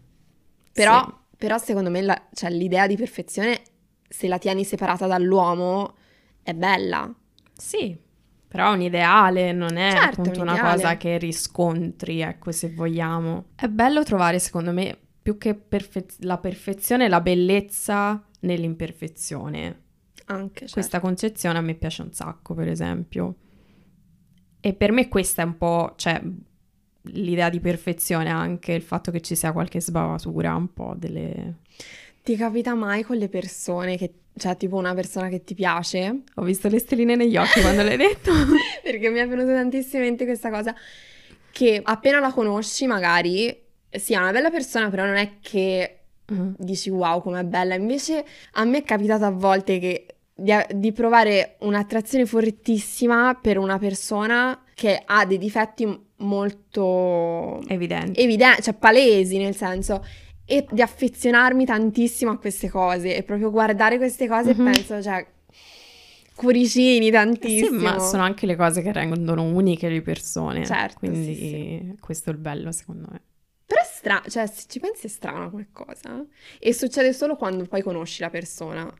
Però, 0.72 1.04
sì. 1.04 1.12
però 1.36 1.58
secondo 1.58 1.90
me, 1.90 2.02
la, 2.02 2.28
cioè, 2.32 2.50
l'idea 2.50 2.86
di 2.86 2.96
perfezione, 2.96 3.60
se 4.08 4.28
la 4.28 4.38
tieni 4.38 4.64
separata 4.64 5.06
dall'uomo, 5.06 5.96
è 6.42 6.54
bella. 6.54 7.12
Sì, 7.54 7.96
però 8.46 8.70
è 8.72 8.74
un 8.74 8.82
ideale, 8.82 9.52
non 9.52 9.76
è 9.76 9.90
certo, 9.90 10.20
appunto 10.20 10.40
un 10.42 10.48
una 10.48 10.60
cosa 10.60 10.96
che 10.96 11.18
riscontri, 11.18 12.20
ecco, 12.20 12.52
se 12.52 12.70
vogliamo. 12.72 13.46
È 13.56 13.66
bello 13.66 14.04
trovare, 14.04 14.38
secondo 14.38 14.72
me, 14.72 14.96
più 15.20 15.36
che 15.36 15.54
perfe- 15.54 16.06
la 16.20 16.38
perfezione, 16.38 17.08
la 17.08 17.20
bellezza 17.20 18.24
nell'imperfezione. 18.40 19.82
Anche, 20.26 20.60
certo. 20.60 20.72
Questa 20.74 21.00
concezione 21.00 21.58
a 21.58 21.60
me 21.62 21.74
piace 21.74 22.02
un 22.02 22.12
sacco, 22.12 22.54
per 22.54 22.68
esempio. 22.68 23.34
E 24.60 24.72
per 24.72 24.92
me 24.92 25.08
questa 25.08 25.42
è 25.42 25.44
un 25.44 25.56
po', 25.56 25.94
cioè, 25.96 26.20
l'idea 27.02 27.48
di 27.48 27.60
perfezione 27.60 28.30
anche, 28.30 28.72
il 28.72 28.82
fatto 28.82 29.10
che 29.10 29.20
ci 29.20 29.34
sia 29.34 29.52
qualche 29.52 29.80
sbavatura, 29.80 30.54
un 30.54 30.72
po' 30.72 30.94
delle... 30.96 31.54
Ti 32.22 32.36
capita 32.36 32.74
mai 32.74 33.04
con 33.04 33.16
le 33.16 33.28
persone 33.28 33.96
che 33.96 34.12
cioè 34.38 34.56
tipo 34.56 34.76
una 34.76 34.94
persona 34.94 35.28
che 35.28 35.44
ti 35.44 35.54
piace. 35.54 36.22
Ho 36.36 36.42
visto 36.42 36.68
le 36.68 36.78
stelline 36.78 37.16
negli 37.16 37.36
occhi 37.36 37.60
quando 37.60 37.82
l'hai 37.82 37.96
detto. 37.96 38.32
Perché 38.82 39.10
mi 39.10 39.18
è 39.18 39.28
venuta 39.28 39.52
tantissimo 39.52 40.02
in 40.02 40.08
mente 40.08 40.24
questa 40.24 40.50
cosa. 40.50 40.74
Che 41.50 41.80
appena 41.82 42.20
la 42.20 42.32
conosci, 42.32 42.86
magari, 42.86 43.56
sì, 43.90 44.14
è 44.14 44.16
una 44.16 44.30
bella 44.30 44.50
persona, 44.50 44.88
però 44.88 45.04
non 45.04 45.16
è 45.16 45.38
che 45.40 45.98
uh-huh. 46.28 46.54
dici 46.56 46.88
wow, 46.88 47.20
com'è 47.20 47.44
bella. 47.44 47.74
Invece 47.74 48.24
a 48.52 48.64
me 48.64 48.78
è 48.78 48.82
capitato 48.84 49.24
a 49.24 49.30
volte 49.30 49.78
che 49.78 50.06
di, 50.38 50.52
di, 50.74 50.92
provare 50.92 51.56
un'attrazione 51.60 52.24
fortissima 52.24 53.36
per 53.40 53.58
una 53.58 53.78
persona 53.78 54.62
che 54.72 55.02
ha 55.04 55.26
dei 55.26 55.38
difetti 55.38 56.06
molto 56.18 57.60
evidenti, 57.66 58.20
evidenti 58.20 58.62
cioè 58.62 58.74
palesi 58.74 59.36
nel 59.38 59.56
senso 59.56 60.04
e 60.44 60.64
di 60.70 60.80
affezionarmi 60.80 61.66
tantissimo 61.66 62.30
a 62.30 62.38
queste 62.38 62.70
cose 62.70 63.14
e 63.14 63.22
proprio 63.22 63.50
guardare 63.50 63.98
queste 63.98 64.26
cose 64.26 64.54
mm-hmm. 64.54 64.72
penso, 64.72 65.02
cioè, 65.02 65.26
cuoricini 66.34 67.10
tantissimo. 67.10 67.78
Sì, 67.78 67.84
ma 67.84 67.98
sono 67.98 68.22
anche 68.22 68.46
le 68.46 68.56
cose 68.56 68.80
che 68.80 68.90
rendono 68.90 69.42
uniche 69.42 69.90
le 69.90 70.00
persone. 70.00 70.64
Certo, 70.64 71.00
Quindi 71.00 71.34
sì, 71.34 71.34
sì. 71.34 71.96
questo 72.00 72.30
è 72.30 72.32
il 72.32 72.38
bello, 72.38 72.72
secondo 72.72 73.08
me. 73.10 73.20
Però 73.66 73.78
è 73.78 73.84
strano, 73.84 74.22
cioè, 74.28 74.46
se 74.46 74.64
ci 74.68 74.80
pensi 74.80 75.04
è 75.06 75.10
strano 75.10 75.50
come 75.50 75.68
cosa. 75.70 76.24
E 76.58 76.72
succede 76.72 77.12
solo 77.12 77.36
quando 77.36 77.64
poi 77.66 77.82
conosci 77.82 78.22
la 78.22 78.30
persona. 78.30 78.90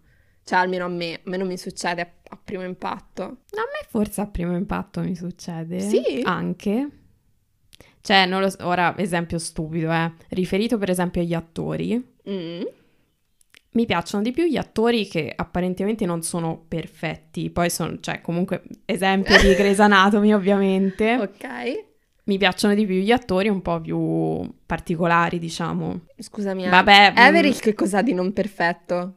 Cioè, 0.49 0.61
almeno 0.61 0.87
a 0.87 0.89
me, 0.89 1.13
a 1.13 1.21
me 1.25 1.37
non 1.37 1.47
mi 1.47 1.59
succede 1.59 2.01
a, 2.01 2.09
a 2.31 2.39
primo 2.43 2.63
impatto. 2.63 3.23
A 3.23 3.69
me 3.71 3.87
forse 3.87 4.23
a 4.23 4.27
primo 4.27 4.57
impatto 4.57 5.03
mi 5.03 5.15
succede. 5.15 5.79
Sì. 5.81 6.23
Anche. 6.25 6.89
Cioè, 8.01 8.25
non 8.25 8.41
lo 8.41 8.49
so, 8.49 8.67
ora 8.67 8.97
esempio 8.97 9.39
stupido, 9.39 9.93
eh. 9.93 10.11
Riferito 10.31 10.79
per 10.79 10.89
esempio 10.89 11.21
agli 11.21 11.35
attori. 11.35 12.03
Mm. 12.31 12.63
Mi 13.73 13.85
piacciono 13.85 14.23
di 14.23 14.33
più 14.33 14.45
gli 14.45 14.57
attori 14.57 15.07
che 15.07 15.31
apparentemente 15.37 16.07
non 16.07 16.23
sono 16.23 16.65
perfetti. 16.67 17.51
Poi 17.51 17.69
sono, 17.69 18.01
cioè, 18.01 18.23
comunque, 18.23 18.63
esempio 18.87 19.39
di 19.43 19.53
Grey's 19.53 19.81
Anatomy, 19.81 20.33
ovviamente. 20.33 21.15
Ok. 21.17 21.47
Mi 22.25 22.39
piacciono 22.39 22.75
di 22.75 22.87
più 22.87 22.95
gli 22.95 23.13
attori 23.13 23.49
un 23.49 23.61
po' 23.61 23.83
più 23.83 24.51
particolari, 24.65 25.39
diciamo. 25.39 26.07
Scusami, 26.19 26.65
eh. 26.65 26.69
Vabbè, 26.71 27.13
mm, 27.13 27.51
che 27.59 27.75
cos'ha 27.75 28.01
di 28.01 28.15
non 28.15 28.33
perfetto? 28.33 29.13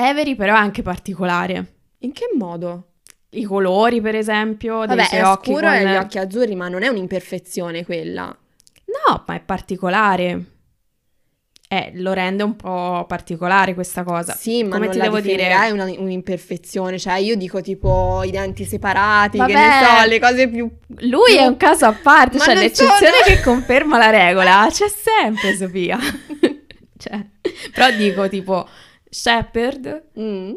Avery 0.00 0.34
però 0.34 0.54
è 0.54 0.58
anche 0.58 0.82
particolare. 0.82 1.74
In 1.98 2.12
che 2.12 2.30
modo? 2.36 2.90
i 3.30 3.44
colori, 3.44 4.00
per 4.00 4.16
esempio, 4.16 4.78
Vabbè, 4.78 4.94
dei 4.94 5.04
suoi 5.04 5.20
occhi. 5.20 5.52
Scuro 5.52 5.68
con... 5.68 5.76
e 5.76 5.86
gli 5.86 5.96
occhi 5.96 6.18
azzurri, 6.18 6.54
ma 6.54 6.68
non 6.68 6.82
è 6.82 6.88
un'imperfezione 6.88 7.84
quella. 7.84 8.24
No, 8.24 9.24
ma 9.26 9.34
è 9.34 9.40
particolare. 9.40 10.44
Eh, 11.72 11.92
lo 11.94 12.12
rende 12.12 12.42
un 12.42 12.56
po' 12.56 13.04
particolare 13.06 13.74
questa 13.74 14.02
cosa. 14.02 14.34
Sì, 14.34 14.64
ma 14.64 14.70
Come 14.70 14.86
non 14.86 14.94
ti 14.94 15.00
devo 15.00 15.20
dire 15.20 15.50
è 15.50 15.70
una, 15.70 15.84
un'imperfezione, 15.84 16.98
cioè 16.98 17.18
io 17.18 17.36
dico 17.36 17.60
tipo 17.60 18.22
i 18.24 18.32
denti 18.32 18.64
separati, 18.64 19.38
Vabbè, 19.38 19.52
che 19.52 19.56
ne 19.56 19.70
so, 19.84 20.08
le 20.08 20.18
cose 20.18 20.48
più 20.48 20.68
Lui 21.02 21.36
è 21.36 21.46
un 21.46 21.56
caso 21.56 21.86
a 21.86 21.92
parte, 21.92 22.38
ma 22.38 22.44
cioè 22.44 22.54
l'eccezione 22.56 23.12
sono... 23.22 23.24
che 23.24 23.40
conferma 23.40 23.98
la 23.98 24.10
regola, 24.10 24.66
c'è 24.68 24.88
sempre 24.88 25.54
Sofia. 25.54 25.96
cioè, 26.98 27.24
però 27.72 27.92
dico 27.92 28.28
tipo 28.28 28.66
Shepard 29.10 30.04
mm 30.18 30.52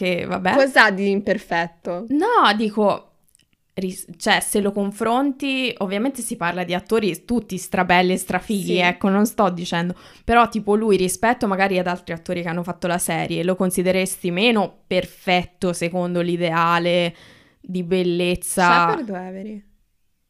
che 0.00 0.24
vabbè. 0.24 0.54
Cos'ha 0.54 0.90
di 0.90 1.10
imperfetto? 1.10 2.06
No, 2.08 2.54
dico, 2.56 3.10
cioè 4.16 4.40
se 4.40 4.60
lo 4.60 4.72
confronti, 4.72 5.74
ovviamente 5.78 6.22
si 6.22 6.36
parla 6.36 6.64
di 6.64 6.72
attori 6.72 7.26
tutti 7.26 7.58
strabelli 7.58 8.12
e 8.12 8.16
strafighi, 8.16 8.74
sì. 8.74 8.78
ecco, 8.78 9.10
non 9.10 9.26
sto 9.26 9.50
dicendo, 9.50 9.94
però 10.24 10.48
tipo 10.48 10.74
lui 10.74 10.96
rispetto 10.96 11.46
magari 11.46 11.78
ad 11.78 11.86
altri 11.86 12.14
attori 12.14 12.40
che 12.40 12.48
hanno 12.48 12.62
fatto 12.62 12.86
la 12.86 12.96
serie, 12.96 13.44
lo 13.44 13.56
consideresti 13.56 14.30
meno 14.30 14.84
perfetto 14.86 15.74
secondo 15.74 16.22
l'ideale 16.22 17.14
di 17.60 17.82
bellezza? 17.82 18.62
Shepard 18.62 19.10
o 19.10 19.14
Avery? 19.14 19.64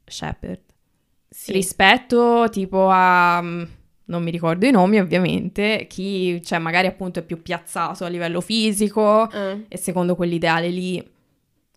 Shepard. 0.05 0.61
Sì. 1.29 1.53
Rispetto 1.53 2.48
tipo 2.50 2.88
a 2.90 3.40
mm, 3.40 3.62
non 4.11 4.23
mi 4.25 4.31
ricordo 4.31 4.66
i 4.66 4.73
nomi 4.73 4.99
ovviamente, 4.99 5.87
chi 5.88 6.42
cioè, 6.42 6.59
magari 6.59 6.88
appunto 6.88 7.20
è 7.20 7.23
più 7.23 7.40
piazzato 7.40 8.05
a 8.05 8.09
livello 8.09 8.40
fisico 8.40 9.31
mm. 9.35 9.62
e 9.68 9.79
secondo 9.79 10.16
quell'ideale 10.16 10.68
lì, 10.68 11.11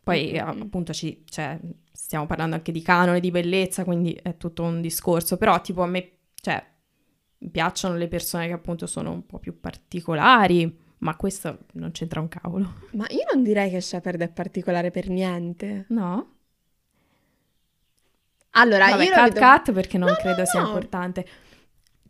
poi 0.03 0.31
mm-hmm. 0.33 0.61
appunto 0.61 0.93
ci, 0.93 1.23
cioè, 1.29 1.57
stiamo 1.91 2.25
parlando 2.25 2.55
anche 2.55 2.71
di 2.71 2.81
canone, 2.81 3.19
di 3.19 3.31
bellezza, 3.31 3.83
quindi 3.83 4.19
è 4.21 4.35
tutto 4.35 4.63
un 4.63 4.81
discorso, 4.81 5.37
però 5.37 5.61
tipo 5.61 5.83
a 5.83 5.87
me, 5.87 6.09
cioè, 6.41 6.61
piacciono 7.51 7.95
le 7.95 8.07
persone 8.07 8.47
che 8.47 8.53
appunto 8.53 8.87
sono 8.87 9.11
un 9.11 9.25
po' 9.27 9.37
più 9.37 9.59
particolari, 9.59 10.81
ma 10.97 11.15
questo 11.15 11.59
non 11.73 11.91
c'entra 11.91 12.19
un 12.19 12.29
cavolo. 12.29 12.73
Ma 12.93 13.05
io 13.09 13.25
non 13.31 13.43
direi 13.43 13.69
che 13.69 13.79
Shepard 13.79 14.19
è 14.21 14.29
particolare 14.29 14.89
per 14.89 15.09
niente. 15.09 15.85
No? 15.89 16.29
Allora, 18.51 18.89
Vabbè, 18.89 19.03
io 19.03 19.11
cut, 19.11 19.33
vedo... 19.33 19.39
cut 19.39 19.71
perché 19.71 19.97
non 19.97 20.09
no, 20.09 20.15
credo 20.15 20.39
no, 20.39 20.45
sia 20.45 20.61
importante. 20.61 21.27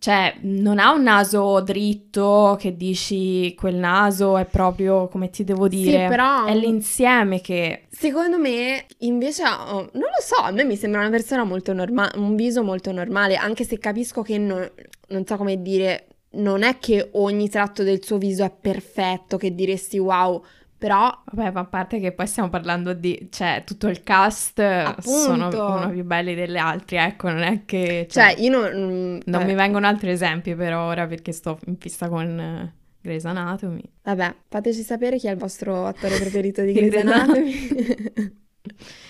Cioè, 0.04 0.36
non 0.42 0.80
ha 0.80 0.92
un 0.92 1.04
naso 1.04 1.62
dritto 1.62 2.58
che 2.60 2.76
dici 2.76 3.56
quel 3.56 3.76
naso 3.76 4.38
è 4.38 4.44
proprio 4.44 5.08
come 5.08 5.30
ti 5.30 5.46
devo 5.46 5.70
dire. 5.70 6.02
Sì, 6.02 6.08
però. 6.10 6.44
È 6.44 6.54
l'insieme 6.54 7.40
che. 7.40 7.84
Secondo 7.90 8.38
me, 8.38 8.86
invece, 8.98 9.44
oh, 9.44 9.90
non 9.94 10.02
lo 10.02 10.22
so, 10.22 10.42
a 10.42 10.52
me 10.52 10.66
mi 10.66 10.76
sembra 10.76 11.00
una 11.00 11.10
persona 11.10 11.46
molto 11.46 11.72
normale, 11.72 12.18
un 12.18 12.36
viso 12.36 12.64
molto 12.64 12.92
normale, 12.92 13.38
anche 13.38 13.64
se 13.64 13.78
capisco 13.78 14.24
che 14.24 14.38
non, 14.38 14.70
non 15.08 15.26
so 15.26 15.38
come 15.38 15.62
dire, 15.62 16.08
non 16.32 16.64
è 16.64 16.80
che 16.80 17.08
ogni 17.14 17.48
tratto 17.48 17.84
del 17.84 18.04
suo 18.04 18.18
viso 18.18 18.44
è 18.44 18.52
perfetto, 18.52 19.38
che 19.38 19.56
diresti 19.56 20.00
wow, 20.00 20.44
però... 20.84 21.18
Vabbè, 21.32 21.52
ma 21.52 21.62
a 21.62 21.66
parte 21.66 21.98
che 22.02 22.12
poi 22.12 22.28
stiamo 22.28 22.50
parlando 22.50 22.92
di... 22.92 23.30
Cioè, 23.32 23.64
tutto 23.66 23.88
il 23.88 24.04
cast 24.04 24.60
Appunto. 24.60 25.02
sono 25.10 25.48
uno 25.48 25.90
più 25.92 26.04
belli 26.04 26.36
degli 26.36 26.58
altri, 26.58 26.98
ecco, 26.98 27.30
non 27.30 27.42
è 27.42 27.64
che... 27.64 28.06
Cioè, 28.10 28.34
cioè 28.34 28.42
io 28.44 28.50
non... 28.52 29.22
Non 29.24 29.46
mi 29.46 29.54
vengono 29.54 29.88
altri 29.88 30.10
esempi 30.10 30.54
per 30.56 30.74
ora 30.74 31.08
perché 31.08 31.32
sto 31.32 31.58
in 31.68 31.78
fissa 31.78 32.10
con 32.10 32.38
uh, 32.38 32.70
Grey's 33.00 33.24
Anatomy. 33.24 33.82
Vabbè, 34.02 34.36
fateci 34.50 34.82
sapere 34.82 35.18
chi 35.18 35.28
è 35.28 35.32
il 35.32 35.38
vostro 35.38 35.86
attore 35.86 36.18
preferito 36.20 36.64
di 36.64 36.74
Grey's 36.74 36.98
Anatomy. 36.98 37.70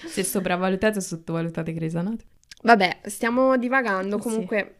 Se 0.05 0.23
sopravvalutate 0.23 0.99
o 0.99 1.01
sottovalutate 1.01 1.73
Grey's 1.73 1.95
Anatomy. 1.95 2.29
Vabbè, 2.61 2.99
stiamo 3.01 3.57
divagando, 3.57 4.19
comunque... 4.19 4.75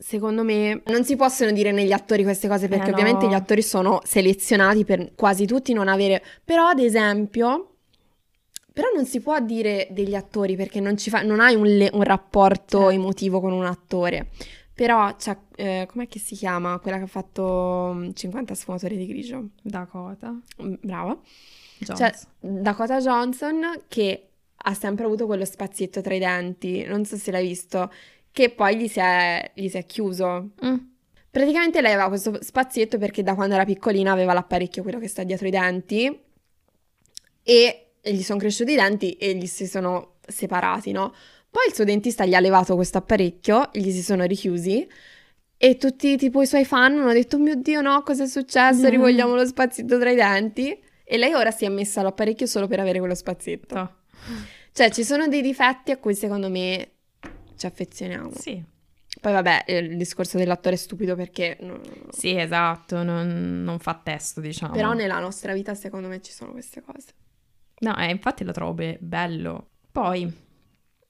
Secondo 0.00 0.44
me 0.44 0.82
non 0.86 1.04
si 1.04 1.16
possono 1.16 1.50
dire 1.50 1.72
negli 1.72 1.90
attori 1.90 2.22
queste 2.22 2.46
cose 2.46 2.68
perché 2.68 2.90
eh 2.90 2.92
ovviamente 2.92 3.24
no. 3.24 3.32
gli 3.32 3.34
attori 3.34 3.62
sono 3.62 4.00
selezionati 4.04 4.84
per 4.84 5.14
quasi 5.16 5.44
tutti 5.44 5.72
non 5.72 5.88
avere 5.88 6.22
però 6.44 6.68
ad 6.68 6.78
esempio 6.78 7.72
però 8.72 8.90
non 8.94 9.06
si 9.06 9.20
può 9.20 9.40
dire 9.40 9.88
degli 9.90 10.14
attori 10.14 10.54
perché 10.54 10.78
non, 10.78 10.96
fa, 10.96 11.22
non 11.22 11.40
hai 11.40 11.56
un, 11.56 11.66
le, 11.66 11.90
un 11.92 12.04
rapporto 12.04 12.90
eh. 12.90 12.94
emotivo 12.94 13.40
con 13.40 13.52
un 13.52 13.64
attore 13.64 14.28
però 14.72 15.16
c'è, 15.16 15.36
eh, 15.56 15.88
com'è 15.90 16.06
che 16.06 16.20
si 16.20 16.36
chiama 16.36 16.78
quella 16.78 16.98
che 16.98 17.02
ha 17.02 17.08
fatto 17.08 18.12
50 18.14 18.52
mm, 18.52 18.54
sfumatori 18.54 18.96
di 18.96 19.08
grigio? 19.08 19.48
Dakota 19.60 20.32
mm, 20.62 20.74
brava 20.80 21.18
Johnson. 21.78 21.96
C'è 21.96 22.14
Dakota 22.38 23.00
Johnson 23.00 23.82
che 23.88 24.28
ha 24.54 24.74
sempre 24.74 25.04
avuto 25.04 25.26
quello 25.26 25.44
spazietto 25.44 26.00
tra 26.00 26.14
i 26.14 26.18
denti, 26.20 26.84
non 26.84 27.04
so 27.04 27.16
se 27.16 27.32
l'hai 27.32 27.46
visto, 27.46 27.90
che 28.38 28.50
poi 28.50 28.76
gli 28.76 28.86
si 28.86 29.00
è, 29.00 29.50
gli 29.52 29.68
si 29.68 29.76
è 29.76 29.84
chiuso. 29.84 30.50
Mm. 30.64 30.76
Praticamente 31.28 31.80
lei 31.80 31.92
aveva 31.92 32.06
questo 32.06 32.38
spazietto 32.40 32.96
perché 32.96 33.24
da 33.24 33.34
quando 33.34 33.54
era 33.54 33.64
piccolina 33.64 34.12
aveva 34.12 34.32
l'apparecchio, 34.32 34.84
quello 34.84 35.00
che 35.00 35.08
sta 35.08 35.24
dietro 35.24 35.48
i 35.48 35.50
denti, 35.50 36.20
e 37.42 37.86
gli 38.00 38.22
sono 38.22 38.38
cresciuti 38.38 38.72
i 38.72 38.76
denti 38.76 39.12
e 39.14 39.34
gli 39.34 39.46
si 39.46 39.66
sono 39.66 40.18
separati, 40.24 40.92
no? 40.92 41.12
Poi 41.50 41.66
il 41.66 41.74
suo 41.74 41.82
dentista 41.82 42.24
gli 42.24 42.34
ha 42.34 42.40
levato 42.40 42.76
questo 42.76 42.98
apparecchio, 42.98 43.70
gli 43.72 43.90
si 43.90 44.02
sono 44.02 44.24
richiusi 44.24 44.86
e 45.56 45.76
tutti 45.76 46.16
tipo 46.16 46.40
i 46.40 46.46
suoi 46.46 46.64
fan 46.64 46.96
hanno 46.96 47.12
detto 47.12 47.38
mio 47.38 47.56
Dio 47.56 47.80
no, 47.80 48.02
cosa 48.02 48.22
è 48.22 48.28
successo? 48.28 48.86
Mm. 48.86 48.90
Rivogliamo 48.90 49.34
lo 49.34 49.44
spazietto 49.44 49.98
tra 49.98 50.10
i 50.10 50.14
denti. 50.14 50.80
E 51.02 51.16
lei 51.16 51.32
ora 51.32 51.50
si 51.50 51.64
è 51.64 51.68
messa 51.68 52.02
l'apparecchio 52.02 52.46
solo 52.46 52.68
per 52.68 52.78
avere 52.78 53.00
quello 53.00 53.14
spazietto. 53.14 53.76
Oh. 53.76 53.90
Cioè 54.72 54.90
ci 54.90 55.02
sono 55.02 55.26
dei 55.26 55.40
difetti 55.42 55.90
a 55.90 55.96
cui 55.96 56.14
secondo 56.14 56.50
me 56.50 56.97
ci 57.58 57.66
affezioniamo. 57.66 58.30
Sì. 58.34 58.64
Poi 59.20 59.32
vabbè, 59.32 59.64
il 59.66 59.96
discorso 59.96 60.38
dell'attore 60.38 60.76
è 60.76 60.78
stupido 60.78 61.16
perché... 61.16 61.58
Sì, 62.10 62.36
esatto, 62.36 63.02
non, 63.02 63.62
non, 63.64 63.78
fa 63.80 64.00
testo, 64.02 64.40
diciamo. 64.40 64.72
Però 64.72 64.92
nella 64.92 65.18
nostra 65.18 65.52
vita 65.52 65.74
secondo 65.74 66.08
me 66.08 66.22
ci 66.22 66.32
sono 66.32 66.52
queste 66.52 66.82
cose. 66.82 67.08
No, 67.80 67.96
eh, 67.96 68.10
infatti 68.10 68.44
lo 68.44 68.52
trovo 68.52 68.74
be- 68.74 68.98
bello. 69.00 69.70
Poi, 69.90 70.32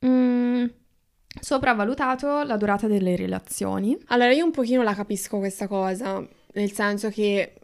mm, 0.06 0.64
sopravvalutato 1.40 2.42
la 2.44 2.56
durata 2.56 2.86
delle 2.86 3.14
relazioni. 3.14 3.98
Allora, 4.06 4.32
io 4.32 4.44
un 4.44 4.52
pochino 4.52 4.82
la 4.82 4.94
capisco 4.94 5.38
questa 5.38 5.66
cosa, 5.66 6.26
nel 6.54 6.72
senso 6.72 7.10
che 7.10 7.54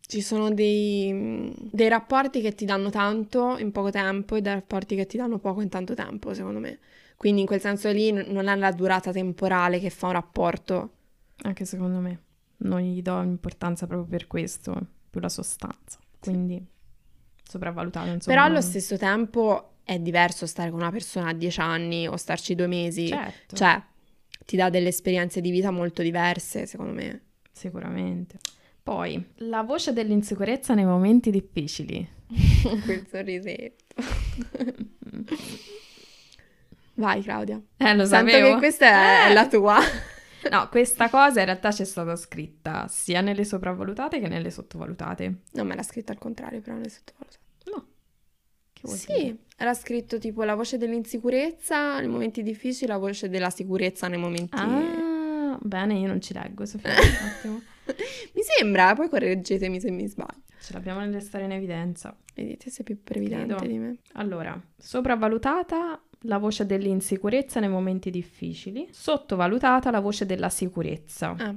ci 0.00 0.20
sono 0.20 0.50
dei, 0.50 1.52
dei 1.70 1.88
rapporti 1.88 2.40
che 2.40 2.54
ti 2.54 2.64
danno 2.64 2.90
tanto 2.90 3.56
in 3.58 3.72
poco 3.72 3.90
tempo 3.90 4.36
e 4.36 4.40
dei 4.40 4.54
rapporti 4.54 4.96
che 4.96 5.06
ti 5.06 5.16
danno 5.16 5.38
poco 5.38 5.60
in 5.60 5.68
tanto 5.68 5.94
tempo, 5.94 6.34
secondo 6.34 6.58
me. 6.58 6.78
Quindi 7.16 7.40
in 7.40 7.46
quel 7.46 7.60
senso 7.60 7.90
lì 7.90 8.12
non 8.12 8.46
è 8.46 8.54
la 8.54 8.72
durata 8.72 9.10
temporale 9.10 9.80
che 9.80 9.90
fa 9.90 10.06
un 10.06 10.12
rapporto. 10.12 10.90
Anche 11.42 11.64
secondo 11.64 11.98
me. 11.98 12.20
Non 12.58 12.80
gli 12.80 13.02
do 13.02 13.20
importanza 13.22 13.86
proprio 13.86 14.08
per 14.08 14.26
questo, 14.26 14.78
più 15.10 15.20
la 15.20 15.28
sostanza. 15.28 15.98
Quindi 16.20 16.64
sopravvalutato, 17.42 18.10
insomma. 18.10 18.36
Però 18.36 18.46
allo 18.46 18.60
stesso 18.60 18.96
tempo 18.96 19.76
è 19.84 19.98
diverso 19.98 20.46
stare 20.46 20.70
con 20.70 20.80
una 20.80 20.90
persona 20.90 21.28
a 21.30 21.32
dieci 21.32 21.60
anni 21.60 22.06
o 22.06 22.16
starci 22.16 22.54
due 22.54 22.66
mesi. 22.66 23.08
Certo. 23.08 23.56
Cioè, 23.56 23.82
ti 24.44 24.56
dà 24.56 24.68
delle 24.70 24.88
esperienze 24.88 25.40
di 25.40 25.50
vita 25.50 25.70
molto 25.70 26.02
diverse, 26.02 26.66
secondo 26.66 26.92
me. 26.92 27.22
Sicuramente. 27.52 28.38
Poi, 28.82 29.32
la 29.36 29.62
voce 29.62 29.92
dell'insicurezza 29.92 30.74
nei 30.74 30.84
momenti 30.84 31.30
difficili. 31.30 32.06
Quel 32.84 33.06
sorrisetto. 33.08 33.94
Vai 36.96 37.22
Claudia. 37.22 37.60
Eh, 37.76 37.94
lo 37.94 38.04
Sento 38.04 38.30
sapevo. 38.30 38.54
che 38.54 38.58
questa 38.58 38.86
è 38.86 39.30
eh. 39.30 39.32
la 39.32 39.48
tua. 39.48 39.78
No, 40.48 40.68
questa 40.68 41.08
cosa 41.08 41.40
in 41.40 41.46
realtà 41.46 41.70
c'è 41.70 41.84
stata 41.84 42.14
scritta 42.14 42.86
sia 42.88 43.20
nelle 43.20 43.44
sopravvalutate 43.44 44.20
che 44.20 44.28
nelle 44.28 44.50
sottovalutate. 44.52 45.40
Non 45.54 45.66
me 45.66 45.74
l'ha 45.74 45.82
scritta 45.82 46.12
al 46.12 46.18
contrario, 46.18 46.60
però 46.60 46.76
nelle 46.76 46.88
sottovalutate. 46.88 47.38
No. 47.72 47.86
Che 48.72 48.80
vuol 48.84 48.96
sì, 48.96 49.12
dire? 49.12 49.36
era 49.56 49.74
scritto 49.74 50.18
tipo 50.18 50.44
la 50.44 50.54
voce 50.54 50.78
dell'insicurezza 50.78 51.98
nei 51.98 52.08
momenti 52.08 52.44
difficili, 52.44 52.88
la 52.88 52.98
voce 52.98 53.28
della 53.28 53.50
sicurezza 53.50 54.06
nei 54.06 54.18
momenti... 54.18 54.56
Ah, 54.56 55.58
bene, 55.60 55.94
io 55.94 56.06
non 56.06 56.20
ci 56.20 56.32
leggo, 56.32 56.64
Sofia, 56.64 56.90
un 56.90 56.96
attimo. 57.26 57.62
mi 58.34 58.42
sembra, 58.42 58.94
poi 58.94 59.08
correggetemi 59.08 59.80
se 59.80 59.90
mi 59.90 60.06
sbaglio. 60.06 60.42
Ce 60.60 60.72
l'abbiamo 60.72 61.00
nelle 61.00 61.20
storie 61.20 61.46
in 61.46 61.52
evidenza. 61.52 62.16
Vedete, 62.34 62.70
sei 62.70 62.84
più 62.84 63.02
previdente 63.02 63.54
Credo. 63.54 63.72
di 63.72 63.78
me. 63.78 63.96
Allora, 64.14 64.60
sopravvalutata 64.76 66.00
la 66.26 66.38
voce 66.38 66.66
dell'insicurezza 66.66 67.60
nei 67.60 67.68
momenti 67.68 68.10
difficili, 68.10 68.88
sottovalutata 68.90 69.90
la 69.90 70.00
voce 70.00 70.26
della 70.26 70.48
sicurezza. 70.50 71.34
Ah. 71.38 71.54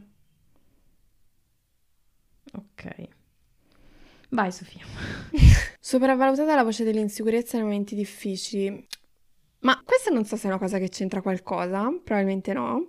Ok. 2.54 3.08
Vai 4.30 4.52
Sofia. 4.52 4.86
Sopravvalutata 5.80 6.56
la 6.56 6.64
voce 6.64 6.84
dell'insicurezza 6.84 7.58
nei 7.58 7.66
momenti 7.66 7.96
difficili. 7.96 8.88
Ma 9.62 9.82
questa 9.84 10.12
non 10.12 10.26
so 10.26 10.36
se 10.36 10.46
è 10.46 10.50
una 10.50 10.60
cosa 10.60 10.78
che 10.78 10.90
c'entra 10.90 11.22
qualcosa, 11.22 11.90
probabilmente 12.04 12.54
no. 12.54 12.88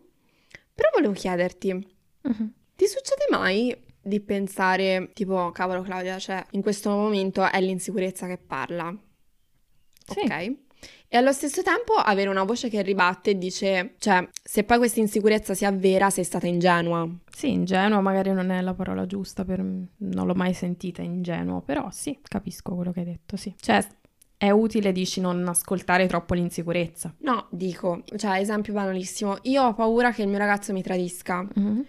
Però 0.75 0.89
volevo 0.95 1.13
chiederti, 1.13 1.73
uh-huh. 1.73 2.53
ti 2.77 2.87
succede 2.87 3.27
mai 3.31 3.77
di 4.03 4.21
pensare 4.21 5.11
tipo, 5.13 5.51
cavolo 5.51 5.83
Claudia, 5.83 6.19
cioè 6.19 6.45
in 6.53 6.63
questo 6.63 6.91
momento 6.91 7.49
è 7.49 7.61
l'insicurezza 7.61 8.27
che 8.27 8.39
parla? 8.39 8.95
Sì. 10.07 10.21
Ok? 10.21 10.57
E 11.13 11.17
allo 11.17 11.33
stesso 11.33 11.65
tempo 11.65 11.95
avere 11.95 12.29
una 12.29 12.45
voce 12.45 12.69
che 12.69 12.83
ribatte 12.83 13.31
e 13.31 13.37
dice, 13.37 13.95
cioè, 13.99 14.29
se 14.45 14.63
poi 14.63 14.79
questa 14.79 15.01
insicurezza 15.01 15.55
si 15.55 15.65
avvera, 15.65 16.09
sei 16.09 16.23
stata 16.23 16.47
ingenua. 16.47 17.05
Sì, 17.29 17.51
ingenua 17.51 18.01
magari 18.01 18.33
non 18.33 18.51
è 18.51 18.61
la 18.61 18.75
parola 18.75 19.05
giusta, 19.07 19.45
per... 19.45 19.59
non 19.59 20.27
l'ho 20.27 20.35
mai 20.35 20.55
sentita 20.55 21.03
ingenuo, 21.03 21.63
però 21.63 21.89
sì, 21.91 22.17
capisco 22.23 22.77
quello 22.77 22.93
che 22.93 23.01
hai 23.01 23.07
detto, 23.07 23.37
sì. 23.37 23.53
Cioè, 23.59 23.85
è 24.37 24.51
utile, 24.51 24.93
dici, 24.93 25.21
non 25.21 25.45
ascoltare 25.49 26.07
troppo 26.07 26.35
l'insicurezza. 26.35 27.13
No, 27.23 27.49
dico, 27.51 28.05
cioè, 28.15 28.39
esempio 28.39 28.73
banalissimo, 28.73 29.39
io 29.43 29.65
ho 29.65 29.75
paura 29.75 30.13
che 30.13 30.23
il 30.23 30.29
mio 30.29 30.39
ragazzo 30.39 30.73
mi 30.73 30.81
tradisca. 30.81 31.45
Mm-hmm. 31.59 31.81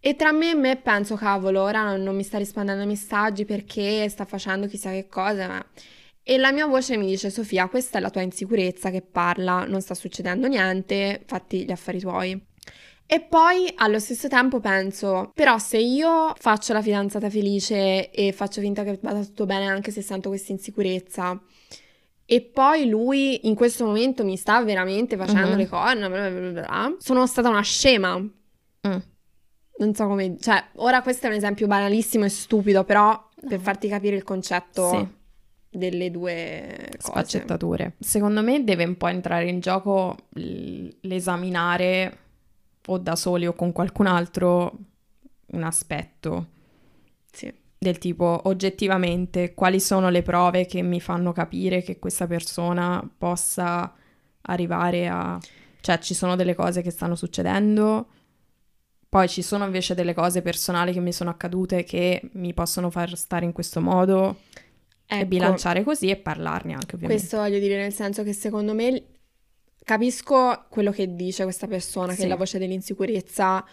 E 0.00 0.16
tra 0.16 0.32
me 0.32 0.50
e 0.50 0.54
me 0.54 0.76
penso, 0.76 1.14
cavolo, 1.14 1.62
ora 1.62 1.96
non 1.96 2.14
mi 2.14 2.22
sta 2.24 2.36
rispondendo 2.36 2.82
ai 2.82 2.88
messaggi 2.88 3.46
perché 3.46 4.06
sta 4.10 4.26
facendo 4.26 4.66
chissà 4.66 4.90
che 4.90 5.08
cosa, 5.08 5.48
ma... 5.48 5.66
E 6.28 6.38
la 6.38 6.50
mia 6.50 6.66
voce 6.66 6.96
mi 6.96 7.06
dice, 7.06 7.30
Sofia, 7.30 7.68
questa 7.68 7.98
è 7.98 8.00
la 8.00 8.10
tua 8.10 8.20
insicurezza 8.20 8.90
che 8.90 9.00
parla, 9.00 9.64
non 9.64 9.80
sta 9.80 9.94
succedendo 9.94 10.48
niente, 10.48 11.22
fatti 11.24 11.64
gli 11.64 11.70
affari 11.70 12.00
tuoi. 12.00 12.46
E 13.06 13.20
poi 13.20 13.72
allo 13.76 14.00
stesso 14.00 14.26
tempo 14.26 14.58
penso, 14.58 15.30
però 15.32 15.56
se 15.58 15.78
io 15.78 16.34
faccio 16.36 16.72
la 16.72 16.82
fidanzata 16.82 17.30
felice 17.30 18.10
e 18.10 18.32
faccio 18.32 18.60
finta 18.60 18.82
che 18.82 18.98
vada 19.00 19.20
tutto 19.20 19.46
bene 19.46 19.68
anche 19.68 19.92
se 19.92 20.02
sento 20.02 20.28
questa 20.30 20.50
insicurezza, 20.50 21.40
e 22.24 22.40
poi 22.40 22.88
lui 22.88 23.46
in 23.46 23.54
questo 23.54 23.86
momento 23.86 24.24
mi 24.24 24.36
sta 24.36 24.60
veramente 24.64 25.16
facendo 25.16 25.50
uh-huh. 25.50 25.56
le 25.56 25.68
corna, 25.68 26.08
bla 26.08 26.28
bla 26.28 26.50
bla, 26.50 26.96
sono 26.98 27.24
stata 27.28 27.48
una 27.48 27.62
scema. 27.62 28.18
Mm. 28.18 28.98
Non 29.78 29.94
so 29.94 30.08
come... 30.08 30.38
Cioè, 30.40 30.70
ora 30.78 31.02
questo 31.02 31.26
è 31.26 31.28
un 31.28 31.36
esempio 31.36 31.68
banalissimo 31.68 32.24
e 32.24 32.30
stupido, 32.30 32.82
però 32.82 33.10
no. 33.10 33.48
per 33.48 33.60
farti 33.60 33.86
capire 33.86 34.16
il 34.16 34.24
concetto... 34.24 34.88
Sì 34.90 35.15
delle 35.76 36.10
due 36.10 36.88
cose. 36.90 37.12
Sfaccettature. 37.12 37.94
Secondo 37.98 38.42
me 38.42 38.64
deve 38.64 38.84
un 38.84 38.96
po' 38.96 39.08
entrare 39.08 39.48
in 39.48 39.60
gioco 39.60 40.16
l'esaminare 40.32 42.18
o 42.86 42.98
da 42.98 43.16
soli 43.16 43.46
o 43.46 43.52
con 43.52 43.72
qualcun 43.72 44.06
altro 44.06 44.78
un 45.46 45.62
aspetto. 45.62 46.46
Sì. 47.30 47.52
Del 47.78 47.98
tipo 47.98 48.40
oggettivamente 48.44 49.54
quali 49.54 49.80
sono 49.80 50.08
le 50.08 50.22
prove 50.22 50.66
che 50.66 50.82
mi 50.82 51.00
fanno 51.00 51.32
capire 51.32 51.82
che 51.82 51.98
questa 51.98 52.26
persona 52.26 53.08
possa 53.16 53.92
arrivare 54.42 55.08
a... 55.08 55.38
Cioè 55.80 55.98
ci 56.00 56.14
sono 56.14 56.34
delle 56.34 56.54
cose 56.54 56.82
che 56.82 56.90
stanno 56.90 57.14
succedendo, 57.14 58.08
poi 59.08 59.28
ci 59.28 59.40
sono 59.40 59.64
invece 59.64 59.94
delle 59.94 60.14
cose 60.14 60.42
personali 60.42 60.92
che 60.92 61.00
mi 61.00 61.12
sono 61.12 61.30
accadute 61.30 61.84
che 61.84 62.28
mi 62.32 62.52
possono 62.52 62.90
far 62.90 63.16
stare 63.16 63.44
in 63.44 63.52
questo 63.52 63.80
modo. 63.80 64.40
Ecco, 65.06 65.22
e 65.22 65.26
bilanciare 65.26 65.84
così 65.84 66.10
e 66.10 66.16
parlarne 66.16 66.72
anche 66.72 66.96
ovviamente. 66.96 67.20
Questo 67.20 67.38
voglio 67.38 67.58
dire 67.58 67.76
nel 67.76 67.92
senso 67.92 68.22
che 68.22 68.32
secondo 68.32 68.74
me 68.74 69.04
capisco 69.84 70.66
quello 70.68 70.90
che 70.90 71.14
dice 71.14 71.44
questa 71.44 71.66
persona, 71.66 72.12
sì. 72.12 72.22
che 72.22 72.26
la 72.26 72.36
voce 72.36 72.58
dell'insicurezza 72.58 73.64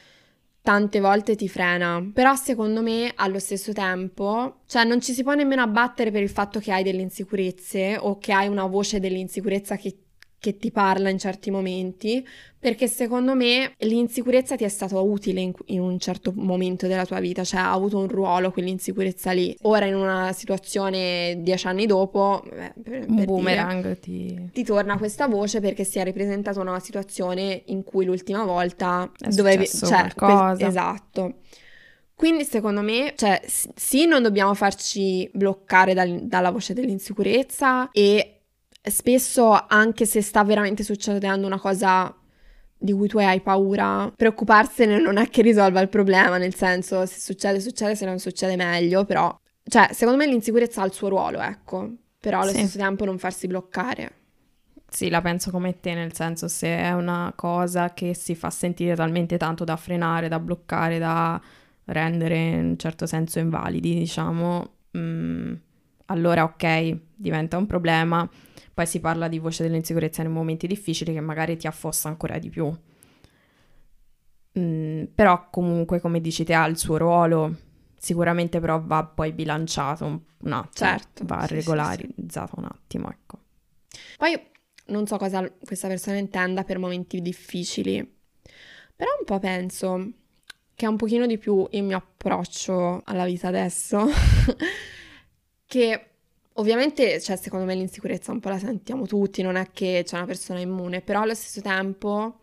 tante 0.61 1.01
volte 1.01 1.35
ti 1.35 1.49
frena, 1.49 2.09
però 2.13 2.35
secondo 2.35 2.81
me 2.81 3.11
allo 3.15 3.39
stesso 3.39 3.73
tempo, 3.73 4.61
cioè 4.65 4.85
non 4.85 5.01
ci 5.01 5.11
si 5.11 5.21
può 5.21 5.33
nemmeno 5.33 5.61
abbattere 5.61 6.09
per 6.09 6.21
il 6.21 6.29
fatto 6.29 6.59
che 6.59 6.71
hai 6.71 6.83
delle 6.83 7.01
insicurezze 7.01 7.97
o 7.99 8.17
che 8.17 8.31
hai 8.31 8.47
una 8.47 8.65
voce 8.65 9.01
dell'insicurezza 9.01 9.75
che 9.75 9.97
che 10.43 10.57
ti 10.57 10.71
parla 10.71 11.07
in 11.07 11.17
certi 11.17 11.51
momenti, 11.51 12.27
perché 12.59 12.87
secondo 12.87 13.33
me 13.33 13.75
l'insicurezza 13.77 14.57
ti 14.57 14.65
è 14.65 14.67
stata 14.67 14.99
utile 14.99 15.39
in, 15.39 15.53
in, 15.67 15.79
un 15.79 15.97
certo 15.99 16.33
momento 16.35 16.85
della 16.85 17.05
tua 17.05 17.21
vita, 17.21 17.45
cioè 17.45 17.61
ha 17.61 17.71
avuto 17.71 17.97
un 17.97 18.09
ruolo 18.09 18.51
quell'insicurezza 18.51 19.31
lì. 19.31 19.55
Ora 19.61 19.85
in 19.85 19.95
una 19.95 20.33
situazione 20.33 21.37
dieci 21.39 21.65
anni 21.67 21.85
dopo, 21.85 22.43
beh, 22.45 22.73
per, 22.83 23.05
un 23.07 23.23
boomerang 23.23 23.81
dire, 23.83 23.99
ti... 24.01 24.49
ti... 24.51 24.63
torna 24.65 24.97
questa 24.97 25.27
voce 25.27 25.61
perché 25.61 25.85
si 25.85 25.99
è 25.99 26.03
ripresentata 26.03 26.59
una 26.59 26.77
situazione 26.81 27.61
in 27.67 27.85
cui 27.85 28.03
l'ultima 28.03 28.43
volta 28.43 29.09
è 29.17 29.29
dovevi... 29.29 29.65
Cioè, 29.65 30.11
qualcosa. 30.13 30.55
Que- 30.55 30.67
esatto. 30.67 31.33
Quindi 32.15 32.43
secondo 32.43 32.81
me, 32.81 33.13
cioè, 33.15 33.41
sì, 33.45 34.05
non 34.05 34.21
dobbiamo 34.21 34.53
farci 34.53 35.29
bloccare 35.33 35.93
dal, 35.93 36.23
dalla 36.23 36.51
voce 36.51 36.73
dell'insicurezza 36.73 37.89
e 37.91 38.32
spesso 38.89 39.51
anche 39.67 40.05
se 40.05 40.21
sta 40.21 40.43
veramente 40.43 40.83
succedendo 40.83 41.47
una 41.47 41.59
cosa 41.59 42.13
di 42.77 42.91
cui 42.91 43.07
tu 43.07 43.17
hai 43.17 43.39
paura, 43.41 44.11
preoccuparsene 44.15 44.99
non 44.99 45.17
è 45.17 45.29
che 45.29 45.41
risolva 45.41 45.79
il 45.81 45.87
problema, 45.89 46.37
nel 46.37 46.53
senso 46.53 47.05
se 47.05 47.19
succede 47.19 47.59
succede, 47.61 47.95
se 47.95 48.05
non 48.05 48.19
succede 48.19 48.55
meglio, 48.57 49.05
però 49.05 49.33
cioè 49.65 49.89
secondo 49.93 50.19
me 50.23 50.27
l'insicurezza 50.29 50.81
ha 50.81 50.85
il 50.85 50.93
suo 50.93 51.07
ruolo, 51.09 51.39
ecco. 51.41 51.89
però 52.19 52.41
allo 52.41 52.51
Sì. 52.51 52.57
stesso 52.57 52.77
tempo 52.77 53.05
non 53.05 53.17
farsi 53.17 53.47
bloccare. 53.47 54.11
Sì, 54.89 55.09
la 55.09 55.21
penso 55.21 55.49
come 55.49 55.79
te, 55.79 55.95
nel 55.95 56.13
senso 56.13 56.47
se 56.47 56.67
è 56.67 56.91
una 56.93 57.33
cosa 57.35 57.93
che 57.93 58.13
si 58.13 58.35
fa 58.35 58.49
sentire 58.51 58.95
talmente 58.95 59.37
tanto 59.37 59.63
da 59.63 59.75
frenare, 59.75 60.27
da 60.27 60.39
bloccare, 60.39 60.99
da 60.99 61.41
rendere 61.85 62.37
in 62.37 62.65
un 62.65 62.77
certo 62.77 63.07
senso 63.07 63.39
invalidi, 63.39 63.95
diciamo, 63.95 64.69
mm, 64.95 65.53
allora 66.05 66.43
ok, 66.43 66.97
diventa 67.15 67.57
un 67.57 67.65
problema. 67.65 68.29
Poi 68.73 68.85
si 68.87 68.99
parla 68.99 69.27
di 69.27 69.39
voce 69.39 69.63
dell'insicurezza 69.63 70.23
nei 70.23 70.31
momenti 70.31 70.67
difficili 70.67 71.13
che 71.13 71.19
magari 71.19 71.57
ti 71.57 71.67
affossa 71.67 72.07
ancora 72.07 72.39
di 72.39 72.49
più. 72.49 72.75
Mm, 74.59 75.05
però 75.15 75.49
comunque, 75.49 75.99
come 75.99 76.21
dici 76.21 76.43
te, 76.43 76.53
ha 76.53 76.65
il 76.65 76.77
suo 76.77 76.97
ruolo. 76.97 77.55
Sicuramente 77.97 78.59
però 78.59 78.81
va 78.81 79.05
poi 79.05 79.31
bilanciato 79.31 80.05
un, 80.05 80.19
attimo, 80.51 80.69
Certo, 80.73 81.23
va 81.25 81.41
sì, 81.41 81.47
sì, 81.47 81.53
regolarizzato 81.53 82.55
un 82.57 82.65
attimo, 82.65 83.09
ecco. 83.09 83.37
Poi 84.17 84.51
non 84.87 85.07
so 85.07 85.17
cosa 85.17 85.49
questa 85.63 85.87
persona 85.87 86.17
intenda 86.17 86.63
per 86.63 86.79
momenti 86.79 87.21
difficili, 87.21 88.05
però 88.95 89.09
un 89.17 89.25
po' 89.25 89.39
penso 89.39 90.11
che 90.75 90.85
è 90.85 90.89
un 90.89 90.97
pochino 90.97 91.25
di 91.25 91.37
più 91.37 91.65
il 91.71 91.83
mio 91.83 91.97
approccio 91.97 93.01
alla 93.05 93.25
vita 93.25 93.47
adesso, 93.47 94.05
che 95.65 96.12
ovviamente, 96.53 97.19
cioè, 97.21 97.35
secondo 97.35 97.65
me 97.65 97.75
l'insicurezza 97.75 98.31
un 98.31 98.39
po' 98.39 98.49
la 98.49 98.57
sentiamo 98.59 99.05
tutti, 99.07 99.41
non 99.41 99.55
è 99.55 99.69
che 99.71 100.03
c'è 100.05 100.15
una 100.17 100.25
persona 100.25 100.59
immune, 100.59 101.01
però 101.01 101.21
allo 101.21 101.33
stesso 101.35 101.61
tempo 101.61 102.39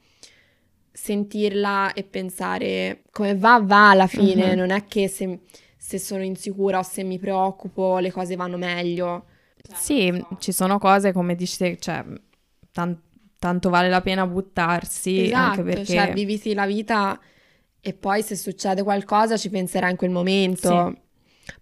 sentirla 0.92 1.92
e 1.92 2.02
pensare 2.04 3.02
come 3.10 3.36
va, 3.36 3.60
va 3.62 3.90
alla 3.90 4.06
fine, 4.06 4.50
Mhm. 4.50 4.58
non 4.58 4.70
è 4.70 4.84
che 4.86 5.08
se, 5.08 5.40
se 5.76 5.98
sono 5.98 6.22
insicura 6.22 6.78
o 6.78 6.82
se 6.82 7.02
mi 7.04 7.18
preoccupo 7.18 7.98
le 7.98 8.10
cose 8.10 8.36
vanno 8.36 8.56
meglio. 8.56 9.24
Sì, 9.72 10.24
ci 10.38 10.52
sono 10.52 10.78
cose 10.78 11.12
come 11.12 11.34
dici 11.34 11.56
te, 11.58 11.76
cioè, 11.78 12.04
tan- 12.72 13.00
tanto 13.38 13.70
vale 13.70 13.88
la 13.88 14.00
pena 14.00 14.26
buttarsi, 14.26 15.30
anche 15.32 15.62
Esatto, 15.62 15.62
perché... 15.62 15.84
cioè 15.84 16.12
viviti 16.12 16.54
la 16.54 16.66
vita 16.66 17.18
e 17.80 17.94
poi 17.94 18.22
se 18.22 18.36
succede 18.36 18.82
qualcosa 18.82 19.36
ci 19.36 19.48
penserai 19.48 19.92
in 19.92 19.96
quel 19.96 20.10
momento. 20.10 20.94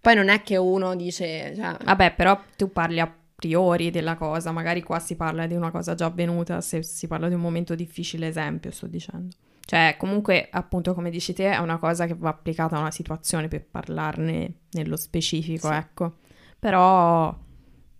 Poi 0.01 0.15
non 0.15 0.29
è 0.29 0.41
che 0.41 0.57
uno 0.57 0.95
dice, 0.95 1.53
cioè, 1.55 1.77
Vabbè, 1.83 2.13
però 2.15 2.39
tu 2.55 2.71
parli 2.71 2.99
a 2.99 3.13
priori 3.35 3.89
della 3.89 4.15
cosa, 4.15 4.51
magari 4.51 4.83
qua 4.83 4.99
si 4.99 5.15
parla 5.15 5.47
di 5.47 5.55
una 5.55 5.71
cosa 5.71 5.95
già 5.95 6.05
avvenuta, 6.05 6.61
se 6.61 6.83
si 6.83 7.07
parla 7.07 7.27
di 7.27 7.35
un 7.35 7.41
momento 7.41 7.73
difficile, 7.75 8.27
esempio, 8.27 8.71
sto 8.71 8.87
dicendo. 8.87 9.35
Cioè, 9.65 9.95
comunque, 9.97 10.47
appunto, 10.51 10.93
come 10.93 11.09
dici 11.09 11.31
te, 11.33 11.51
è 11.51 11.57
una 11.57 11.77
cosa 11.77 12.05
che 12.07 12.15
va 12.15 12.29
applicata 12.29 12.75
a 12.75 12.79
una 12.79 12.91
situazione 12.91 13.47
per 13.47 13.65
parlarne 13.65 14.53
nello 14.71 14.95
specifico, 14.95 15.67
Sì. 15.69 15.73
ecco. 15.75 16.17
Però 16.57 17.37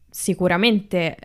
sicuramente 0.09 1.17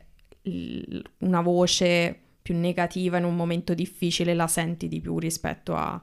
una 1.21 1.41
voce 1.41 2.19
più 2.43 2.55
negativa 2.57 3.17
in 3.17 3.25
un 3.25 3.35
momento 3.35 3.73
difficile 3.73 4.35
la 4.35 4.47
senti 4.47 4.87
di 4.89 5.01
più 5.01 5.19
rispetto 5.19 5.75
a... 5.75 6.01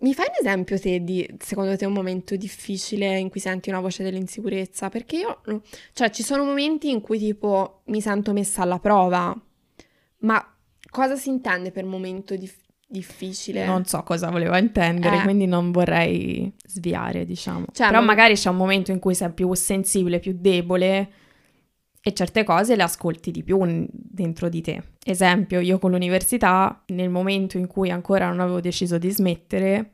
mi 0.00 0.12
fai 0.14 0.26
un 0.28 0.34
esempio 0.46 0.78
te 0.78 1.02
di, 1.02 1.26
secondo 1.38 1.76
te, 1.76 1.86
un 1.86 1.92
momento 1.92 2.36
difficile 2.36 3.18
in 3.18 3.30
cui 3.30 3.40
senti 3.40 3.70
una 3.70 3.80
voce 3.80 4.02
dell'insicurezza? 4.02 4.88
Perché 4.90 5.16
io, 5.16 5.40
cioè, 5.92 6.10
ci 6.10 6.22
sono 6.22 6.44
momenti 6.44 6.90
in 6.90 7.00
cui 7.00 7.18
tipo 7.18 7.80
mi 7.86 8.00
sento 8.00 8.32
messa 8.32 8.62
alla 8.62 8.78
prova, 8.78 9.34
ma 10.18 10.54
cosa 10.90 11.16
si 11.16 11.28
intende 11.30 11.70
per 11.70 11.84
momento 11.84 12.36
dif- 12.36 12.60
difficile? 12.86 13.64
Non 13.64 13.84
so 13.86 14.02
cosa 14.02 14.30
voleva 14.30 14.58
intendere, 14.58 15.18
Eh. 15.18 15.22
quindi 15.22 15.46
non 15.46 15.72
vorrei 15.72 16.52
sviare, 16.66 17.24
diciamo. 17.24 17.66
Cioè, 17.72 17.86
Però 17.88 18.00
ma- 18.00 18.06
magari 18.06 18.34
c'è 18.34 18.50
un 18.50 18.56
momento 18.56 18.90
in 18.92 18.98
cui 18.98 19.14
sei 19.14 19.32
più 19.32 19.52
sensibile, 19.54 20.18
più 20.18 20.36
debole 20.38 21.10
e 22.06 22.12
certe 22.12 22.44
cose 22.44 22.76
le 22.76 22.84
ascolti 22.84 23.32
di 23.32 23.42
più 23.42 23.58
dentro 23.90 24.48
di 24.48 24.60
te. 24.60 24.80
Esempio, 25.04 25.58
io 25.58 25.80
con 25.80 25.90
l'università, 25.90 26.84
nel 26.92 27.10
momento 27.10 27.58
in 27.58 27.66
cui 27.66 27.90
ancora 27.90 28.28
non 28.28 28.38
avevo 28.38 28.60
deciso 28.60 28.96
di 28.96 29.10
smettere, 29.10 29.90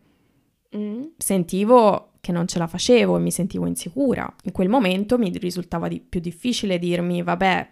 Mm? 0.77 1.03
sentivo 1.18 2.12
che 2.20 2.33
non 2.33 2.46
ce 2.46 2.59
la 2.59 2.66
facevo 2.66 3.16
e 3.16 3.20
mi 3.20 3.31
sentivo 3.31 3.66
insicura. 3.66 4.31
In 4.44 4.53
quel 4.53 4.70
momento 4.70 5.18
mi 5.18 5.31
risultava 5.31 5.87
di- 5.88 6.01
più 6.01 6.18
difficile 6.18 6.79
dirmi, 6.79 7.22
vabbè, 7.22 7.68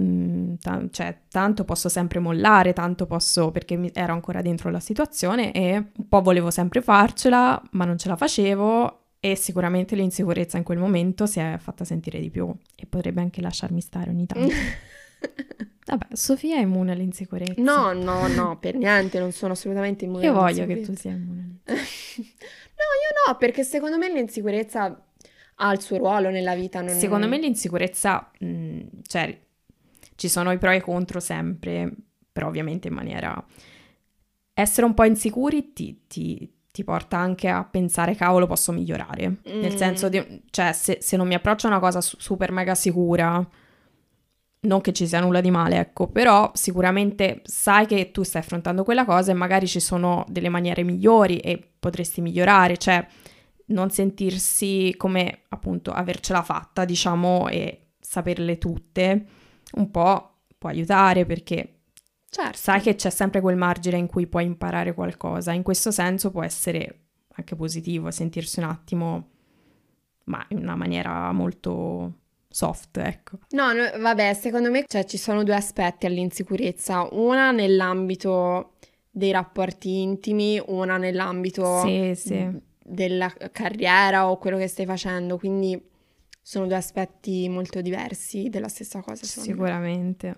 mm, 0.00 0.54
ta- 0.60 0.86
cioè, 0.90 1.22
tanto 1.28 1.64
posso 1.64 1.88
sempre 1.88 2.20
mollare, 2.20 2.72
tanto 2.72 3.06
posso, 3.06 3.50
perché 3.50 3.76
mi- 3.76 3.90
ero 3.92 4.12
ancora 4.12 4.40
dentro 4.40 4.70
la 4.70 4.78
situazione 4.78 5.50
e 5.52 5.74
un 5.74 6.08
po' 6.08 6.20
volevo 6.20 6.50
sempre 6.50 6.80
farcela, 6.80 7.60
ma 7.72 7.84
non 7.84 7.98
ce 7.98 8.08
la 8.08 8.16
facevo 8.16 9.02
e 9.20 9.34
sicuramente 9.36 9.96
l'insicurezza 9.96 10.58
in 10.58 10.62
quel 10.62 10.78
momento 10.78 11.26
si 11.26 11.40
è 11.40 11.56
fatta 11.58 11.84
sentire 11.84 12.20
di 12.20 12.30
più 12.30 12.54
e 12.76 12.86
potrebbe 12.86 13.20
anche 13.20 13.40
lasciarmi 13.40 13.80
stare 13.80 14.10
ogni 14.10 14.26
tanto. 14.26 14.54
Vabbè, 15.86 16.06
Sofia 16.12 16.56
è 16.56 16.60
immune 16.60 16.92
all'insicurezza. 16.92 17.60
No, 17.62 17.92
no, 17.92 18.28
no, 18.28 18.58
per 18.58 18.74
niente, 18.76 19.18
non 19.18 19.32
sono 19.32 19.54
assolutamente 19.54 20.04
immune 20.04 20.24
Io 20.24 20.34
voglio 20.34 20.66
che 20.66 20.82
tu 20.82 20.94
sia 20.94 21.12
immune. 21.12 21.60
No, 22.78 22.84
io 22.84 23.32
no, 23.32 23.36
perché 23.38 23.64
secondo 23.64 23.98
me 23.98 24.08
l'insicurezza 24.12 25.04
ha 25.56 25.72
il 25.72 25.80
suo 25.80 25.96
ruolo 25.96 26.30
nella 26.30 26.54
vita. 26.54 26.80
Non... 26.80 26.94
Secondo 26.94 27.26
me 27.26 27.36
l'insicurezza, 27.38 28.30
mh, 28.38 28.80
cioè, 29.02 29.36
ci 30.14 30.28
sono 30.28 30.52
i 30.52 30.58
pro 30.58 30.70
e 30.70 30.76
i 30.76 30.80
contro 30.80 31.18
sempre, 31.18 31.92
però 32.30 32.46
ovviamente 32.46 32.86
in 32.86 32.94
maniera... 32.94 33.44
Essere 34.54 34.86
un 34.86 34.94
po' 34.94 35.02
insicuri 35.04 35.72
ti, 35.72 36.04
ti- 36.06 36.57
ti 36.78 36.84
porta 36.84 37.16
anche 37.18 37.48
a 37.48 37.64
pensare, 37.64 38.14
cavolo, 38.14 38.46
posso 38.46 38.70
migliorare. 38.70 39.38
Nel 39.44 39.72
Mm. 39.72 39.76
senso 39.76 40.08
di, 40.08 40.42
cioè, 40.50 40.72
se, 40.72 40.98
se 41.00 41.16
non 41.16 41.26
mi 41.26 41.34
approccio 41.34 41.66
a 41.66 41.70
una 41.70 41.80
cosa 41.80 42.00
su- 42.00 42.16
super 42.20 42.52
mega 42.52 42.76
sicura, 42.76 43.44
non 44.60 44.80
che 44.80 44.92
ci 44.92 45.06
sia 45.06 45.18
nulla 45.20 45.40
di 45.40 45.50
male, 45.50 45.78
ecco, 45.78 46.06
però 46.06 46.50
sicuramente 46.54 47.40
sai 47.44 47.86
che 47.86 48.10
tu 48.12 48.22
stai 48.22 48.42
affrontando 48.42 48.84
quella 48.84 49.04
cosa 49.04 49.30
e 49.32 49.34
magari 49.34 49.66
ci 49.66 49.80
sono 49.80 50.24
delle 50.28 50.48
maniere 50.48 50.82
migliori 50.84 51.38
e 51.38 51.60
potresti 51.78 52.20
migliorare, 52.20 52.76
cioè 52.76 53.04
non 53.66 53.90
sentirsi 53.90 54.94
come 54.96 55.42
appunto 55.48 55.90
avercela 55.92 56.42
fatta, 56.42 56.84
diciamo, 56.84 57.48
e 57.48 57.88
saperle 58.00 58.56
tutte, 58.58 59.26
un 59.72 59.90
po' 59.90 60.34
può 60.56 60.68
aiutare 60.70 61.24
perché 61.26 61.77
Certo. 62.30 62.56
sai 62.58 62.80
che 62.80 62.94
c'è 62.94 63.10
sempre 63.10 63.40
quel 63.40 63.56
margine 63.56 63.96
in 63.96 64.06
cui 64.06 64.26
puoi 64.26 64.44
imparare 64.44 64.92
qualcosa. 64.94 65.52
In 65.52 65.62
questo 65.62 65.90
senso 65.90 66.30
può 66.30 66.42
essere 66.42 67.00
anche 67.34 67.56
positivo 67.56 68.10
sentirsi 68.10 68.58
un 68.58 68.66
attimo, 68.66 69.28
ma 70.24 70.44
in 70.50 70.58
una 70.58 70.74
maniera 70.76 71.32
molto 71.32 72.12
soft, 72.48 72.96
ecco. 72.98 73.38
No, 73.50 73.72
no, 73.72 73.84
vabbè, 73.98 74.34
secondo 74.34 74.70
me 74.70 74.84
cioè, 74.86 75.04
ci 75.04 75.16
sono 75.16 75.42
due 75.42 75.54
aspetti 75.54 76.06
all'insicurezza. 76.06 77.08
Una 77.12 77.50
nell'ambito 77.50 78.72
dei 79.10 79.30
rapporti 79.32 80.00
intimi, 80.02 80.60
una 80.66 80.96
nell'ambito 80.96 81.80
Sì, 81.80 82.12
sì. 82.14 82.48
della 82.84 83.32
carriera 83.52 84.28
o 84.30 84.36
quello 84.38 84.56
che 84.58 84.66
stai 84.68 84.86
facendo. 84.86 85.38
Quindi 85.38 85.80
sono 86.42 86.66
due 86.66 86.76
aspetti 86.76 87.48
molto 87.48 87.80
diversi 87.80 88.48
della 88.48 88.68
stessa 88.68 89.00
cosa, 89.00 89.24
secondo 89.24 89.62
me. 89.62 90.36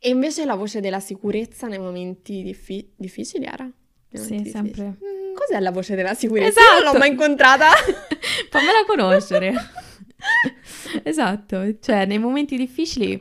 E 0.00 0.08
invece 0.08 0.44
la 0.44 0.54
voce 0.54 0.80
della 0.80 1.00
sicurezza 1.00 1.66
nei 1.68 1.78
momenti 1.78 2.42
diffi- 2.42 2.90
difficili 2.96 3.44
era? 3.44 3.64
Nei 4.12 4.22
Sì, 4.24 4.48
sempre. 4.50 4.84
Mm, 4.86 5.34
Cos'è 5.34 5.60
la 5.60 5.70
voce 5.70 5.94
della 5.94 6.14
sicurezza? 6.14 6.60
Io 6.60 6.66
non 6.66 6.76
Esatto. 6.78 6.92
l'ho 6.92 6.98
mai 6.98 7.10
incontrata. 7.10 7.68
Fammela 8.50 8.84
conoscere. 8.86 9.52
esatto, 11.04 11.78
cioè 11.80 12.04
nei 12.06 12.18
momenti 12.18 12.56
difficili 12.56 13.20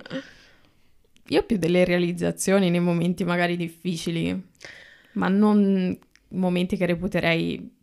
io 1.27 1.39
ho 1.39 1.43
più 1.43 1.57
delle 1.57 1.85
realizzazioni 1.85 2.69
nei 2.71 2.79
momenti 2.79 3.23
magari 3.23 3.55
difficili, 3.55 4.49
ma 5.13 5.27
non 5.27 5.97
momenti 6.29 6.75
che 6.75 6.87
reputerei 6.87 7.77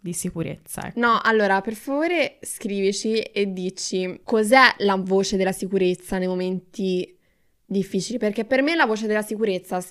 di 0.00 0.12
sicurezza, 0.12 0.86
ecco. 0.86 1.00
No, 1.00 1.18
allora, 1.20 1.60
per 1.62 1.74
favore 1.74 2.38
scrivici 2.42 3.18
e 3.20 3.52
dici 3.52 4.20
cos'è 4.22 4.74
la 4.78 4.94
voce 4.96 5.36
della 5.36 5.50
sicurezza 5.52 6.18
nei 6.18 6.28
momenti 6.28 7.18
difficili, 7.64 8.18
perché 8.18 8.44
per 8.44 8.62
me 8.62 8.74
la 8.74 8.86
voce 8.86 9.06
della 9.06 9.22
sicurezza, 9.22 9.82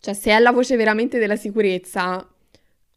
cioè 0.00 0.14
se 0.14 0.30
è 0.30 0.38
la 0.38 0.52
voce 0.52 0.76
veramente 0.76 1.18
della 1.18 1.36
sicurezza, 1.36 2.28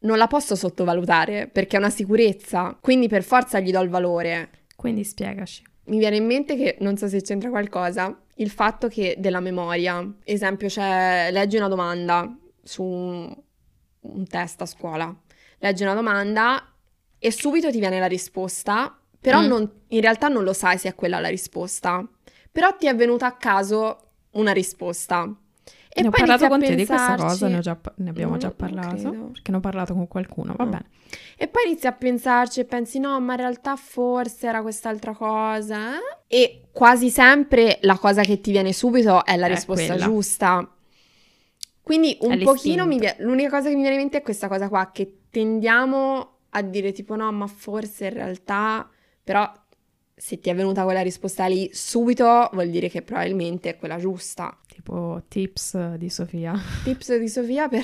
non 0.00 0.16
la 0.16 0.26
posso 0.26 0.54
sottovalutare, 0.54 1.48
perché 1.48 1.76
è 1.76 1.78
una 1.78 1.90
sicurezza, 1.90 2.76
quindi 2.80 3.08
per 3.08 3.22
forza 3.22 3.58
gli 3.60 3.70
do 3.72 3.80
il 3.80 3.88
valore. 3.88 4.50
Quindi 4.76 5.02
spiegaci. 5.04 5.62
Mi 5.86 5.98
viene 5.98 6.16
in 6.16 6.26
mente 6.26 6.56
che, 6.56 6.76
non 6.80 6.96
so 6.96 7.08
se 7.08 7.20
c'entra 7.22 7.48
qualcosa, 7.50 8.16
il 8.36 8.50
fatto 8.50 8.88
che 8.88 9.16
della 9.18 9.40
memoria, 9.40 10.06
esempio, 10.24 10.68
c'è, 10.68 11.30
leggi 11.32 11.56
una 11.56 11.66
domanda 11.68 12.36
su 12.62 12.82
un, 12.84 13.34
un 14.00 14.26
test 14.28 14.60
a 14.62 14.66
scuola, 14.66 15.12
leggi 15.58 15.82
una 15.82 15.94
domanda 15.94 16.72
e 17.18 17.32
subito 17.32 17.70
ti 17.70 17.80
viene 17.80 17.98
la 17.98 18.06
risposta, 18.06 18.96
però 19.20 19.40
Mm. 19.42 19.46
non- 19.46 19.72
in 19.88 20.00
realtà 20.00 20.28
non 20.28 20.44
lo 20.44 20.52
sai 20.52 20.78
se 20.78 20.88
è 20.90 20.94
quella 20.94 21.18
la 21.18 21.28
risposta, 21.28 22.06
però 22.58 22.74
ti 22.76 22.88
è 22.88 22.96
venuta 22.96 23.26
a 23.26 23.36
caso 23.36 23.98
una 24.32 24.50
risposta 24.50 25.32
E 25.90 26.02
ne 26.02 26.08
ho 26.08 26.10
parlato 26.10 26.48
con 26.48 26.58
te 26.58 26.74
di 26.74 26.84
questa 26.84 27.14
cosa, 27.14 27.46
ne, 27.46 27.60
già, 27.60 27.78
ne 27.98 28.10
abbiamo 28.10 28.32
no, 28.32 28.38
già 28.38 28.50
parlato, 28.50 29.30
perché 29.32 29.52
ne 29.52 29.58
ho 29.58 29.60
parlato 29.60 29.94
con 29.94 30.08
qualcuno, 30.08 30.54
va 30.56 30.64
no. 30.64 30.70
bene. 30.70 30.86
E 31.36 31.46
poi 31.46 31.66
inizi 31.66 31.86
a 31.86 31.92
pensarci 31.92 32.58
e 32.58 32.64
pensi 32.64 32.98
no, 32.98 33.20
ma 33.20 33.34
in 33.34 33.38
realtà 33.38 33.76
forse 33.76 34.48
era 34.48 34.60
quest'altra 34.60 35.14
cosa. 35.14 35.94
Eh? 35.94 36.00
E 36.26 36.62
quasi 36.72 37.10
sempre 37.10 37.78
la 37.82 37.96
cosa 37.96 38.22
che 38.22 38.40
ti 38.40 38.50
viene 38.50 38.72
subito 38.72 39.24
è 39.24 39.36
la 39.36 39.46
è 39.46 39.50
risposta 39.50 39.94
quella. 39.94 40.04
giusta. 40.04 40.74
Quindi 41.80 42.18
un 42.22 42.40
pochino 42.42 42.86
mi 42.86 42.98
viene, 42.98 43.18
l'unica 43.20 43.50
cosa 43.50 43.68
che 43.68 43.76
mi 43.76 43.82
viene 43.82 43.94
in 43.94 44.00
mente 44.00 44.18
è 44.18 44.22
questa 44.22 44.48
cosa 44.48 44.68
qua, 44.68 44.90
che 44.92 45.20
tendiamo 45.30 46.38
a 46.50 46.62
dire 46.62 46.90
tipo 46.90 47.14
no, 47.14 47.30
ma 47.30 47.46
forse 47.46 48.06
in 48.06 48.14
realtà, 48.14 48.90
però 49.22 49.48
se 50.18 50.40
ti 50.40 50.50
è 50.50 50.54
venuta 50.54 50.84
quella 50.84 51.00
risposta 51.00 51.46
lì 51.46 51.70
subito 51.72 52.50
vuol 52.52 52.68
dire 52.68 52.88
che 52.88 53.02
probabilmente 53.02 53.70
è 53.70 53.76
quella 53.76 53.98
giusta. 53.98 54.56
Tipo 54.66 55.22
tips 55.28 55.94
di 55.94 56.10
Sofia. 56.10 56.54
Tips 56.84 57.16
di 57.16 57.28
Sofia 57.28 57.68
per, 57.68 57.82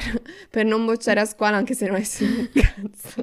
per 0.50 0.64
non 0.64 0.84
bocciare 0.84 1.20
a 1.20 1.24
scuola 1.24 1.56
anche 1.56 1.74
se 1.74 1.86
non 1.86 1.96
hai 1.96 2.06
un 2.20 2.50
cazzo. 2.52 3.22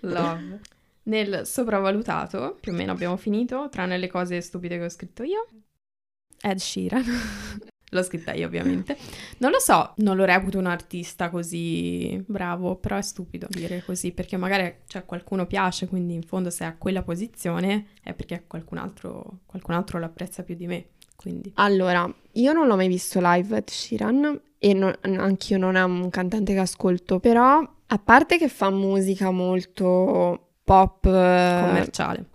Love. 0.00 0.60
Nel 1.04 1.46
sopravvalutato, 1.46 2.56
più 2.60 2.72
o 2.72 2.74
meno 2.74 2.92
abbiamo 2.92 3.16
finito, 3.16 3.68
tranne 3.70 3.98
le 3.98 4.08
cose 4.08 4.40
stupide 4.40 4.78
che 4.78 4.84
ho 4.84 4.88
scritto 4.88 5.22
io. 5.22 5.46
Ed 6.40 6.58
Sheeran. 6.58 7.04
L'ho 7.94 8.02
scritta 8.02 8.32
io, 8.32 8.46
ovviamente. 8.46 8.96
Non 9.38 9.52
lo 9.52 9.60
so, 9.60 9.92
non 9.98 10.16
lo 10.16 10.24
reputo 10.24 10.58
un 10.58 10.66
artista 10.66 11.30
così 11.30 12.20
bravo, 12.26 12.74
però 12.74 12.96
è 12.96 13.02
stupido 13.02 13.46
dire 13.48 13.84
così, 13.84 14.10
perché 14.10 14.36
magari 14.36 14.80
cioè, 14.88 15.04
qualcuno 15.04 15.46
piace, 15.46 15.86
quindi 15.86 16.14
in 16.14 16.22
fondo 16.22 16.50
se 16.50 16.64
è 16.64 16.66
a 16.66 16.76
quella 16.76 17.02
posizione 17.02 17.86
è 18.02 18.12
perché 18.14 18.44
qualcun 18.48 18.78
altro, 18.78 19.38
qualcun 19.46 19.74
altro 19.74 20.00
lo 20.00 20.06
apprezza 20.06 20.42
più 20.42 20.56
di 20.56 20.66
me. 20.66 20.86
Quindi. 21.14 21.52
Allora, 21.54 22.12
io 22.32 22.52
non 22.52 22.66
l'ho 22.66 22.76
mai 22.76 22.88
visto 22.88 23.20
live 23.22 23.56
Ed 23.56 23.68
Sheeran 23.68 24.40
e 24.58 24.72
non, 24.74 24.92
anch'io 25.00 25.56
non 25.56 25.76
è 25.76 25.82
un 25.82 26.10
cantante 26.10 26.52
che 26.52 26.58
ascolto, 26.58 27.20
però 27.20 27.62
a 27.86 27.98
parte 27.98 28.38
che 28.38 28.48
fa 28.48 28.70
musica 28.70 29.30
molto 29.30 30.48
pop 30.64 31.02
commerciale. 31.02 32.26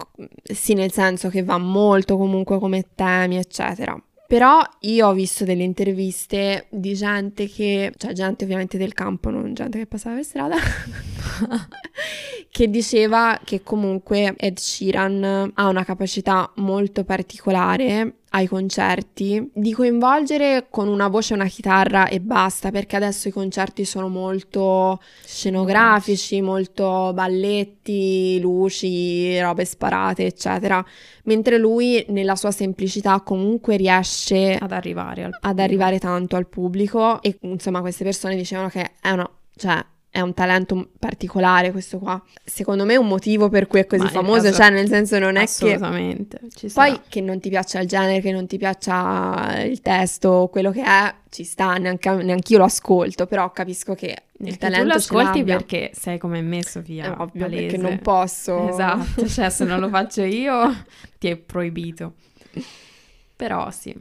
Sì, 0.44 0.74
nel 0.74 0.92
senso 0.92 1.30
che 1.30 1.44
va 1.44 1.58
molto 1.58 2.18
comunque 2.18 2.60
come 2.60 2.86
temi, 2.96 3.38
eccetera. 3.38 4.02
Però 4.30 4.62
io 4.82 5.08
ho 5.08 5.14
visto 5.14 5.44
delle 5.44 5.64
interviste 5.64 6.68
di 6.70 6.94
gente 6.94 7.48
che, 7.48 7.92
cioè 7.98 8.14
gente 8.14 8.44
ovviamente 8.44 8.78
del 8.78 8.94
campo, 8.94 9.32
non 9.32 9.56
gente 9.56 9.80
che 9.80 9.88
passava 9.88 10.18
per 10.18 10.24
strada, 10.24 10.56
che 12.52 12.70
diceva 12.70 13.40
che 13.44 13.64
comunque 13.64 14.34
Ed 14.38 14.58
Sheeran 14.58 15.52
ha 15.54 15.68
una 15.68 15.84
capacità 15.84 16.52
molto 16.56 17.04
particolare 17.04 18.16
ai 18.32 18.48
concerti 18.48 19.50
di 19.54 19.74
coinvolgere 19.74 20.68
con 20.70 20.88
una 20.88 21.08
voce 21.08 21.34
una 21.34 21.46
chitarra 21.46 22.08
e 22.08 22.20
basta 22.20 22.70
perché 22.70 22.96
adesso 22.96 23.28
i 23.28 23.32
concerti 23.32 23.86
sono 23.86 24.08
molto 24.08 25.00
scenografici, 25.24 26.42
molto 26.42 27.12
balletti, 27.14 28.40
luci, 28.40 29.40
robe 29.40 29.66
sparate 29.66 30.26
eccetera 30.26 30.84
mentre 31.24 31.58
lui 31.58 32.06
nella 32.10 32.36
sua 32.36 32.52
semplicità 32.52 33.22
comunque 33.22 33.78
riesce 33.78 34.56
ad 34.60 34.72
arrivare, 34.72 35.30
ad 35.40 35.60
arrivare 35.60 35.98
tanto 35.98 36.36
al 36.36 36.48
pubblico 36.48 37.22
e 37.22 37.38
insomma 37.42 37.82
queste 37.82 38.04
persone 38.04 38.36
dicevano 38.36 38.70
che 38.70 38.92
è 39.02 39.10
una 39.12 39.30
cioè 39.56 39.84
è 40.12 40.22
un 40.22 40.34
talento 40.34 40.90
particolare 40.98 41.72
questo 41.72 42.00
qua. 42.00 42.22
Secondo 42.44 42.84
me 42.84 42.94
è 42.94 42.98
un 42.98 43.08
motivo 43.08 43.48
per 43.48 43.68
cui 43.68 43.80
è 43.80 43.86
così 43.86 44.04
Ma 44.04 44.10
famoso, 44.10 44.44
caso... 44.44 44.56
cioè 44.56 44.70
nel 44.72 44.88
senso 44.88 45.20
non 45.20 45.36
è 45.36 45.44
Assolutamente, 45.44 46.40
che... 46.54 46.70
Poi 46.74 47.02
che 47.08 47.22
non 47.22 47.40
ti 47.40 47.50
piaccia 47.50 47.80
il 47.80 47.88
genere, 47.88 48.20
che 48.20 48.32
non 48.32 48.48
ti 48.48 48.58
piaccia 48.58 49.62
il 49.64 49.82
testo, 49.82 50.50
quello 50.52 50.72
che 50.72 50.84
è, 50.84 51.14
ci 51.30 51.44
sta, 51.44 51.76
neanche, 51.76 52.10
neanche 52.24 52.54
io 52.54 52.60
lo 52.60 52.66
ascolto, 52.66 53.28
però 53.28 53.52
capisco 53.52 53.94
che 53.94 54.24
il 54.40 54.58
talento 54.58 54.84
tu 54.84 54.90
lo 54.90 54.96
ascolti 54.96 55.44
perché 55.44 55.92
sei 55.94 56.18
come 56.18 56.42
me, 56.42 56.64
Sofia. 56.64 57.06
È 57.06 57.22
ovvio, 57.22 57.42
palese. 57.42 57.62
perché 57.66 57.78
non 57.78 58.00
posso. 58.00 58.68
Esatto, 58.70 59.28
cioè 59.28 59.50
se 59.50 59.64
non 59.64 59.80
lo 59.80 59.90
faccio 59.90 60.24
io 60.24 60.86
ti 61.20 61.28
è 61.28 61.38
proibito. 61.38 62.16
Però 63.36 63.70
sì, 63.70 63.96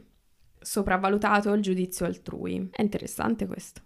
sopravvalutato 0.59 1.53
il 1.53 1.61
giudizio 1.61 2.05
altrui. 2.05 2.67
È 2.71 2.81
interessante 2.81 3.45
questo. 3.45 3.81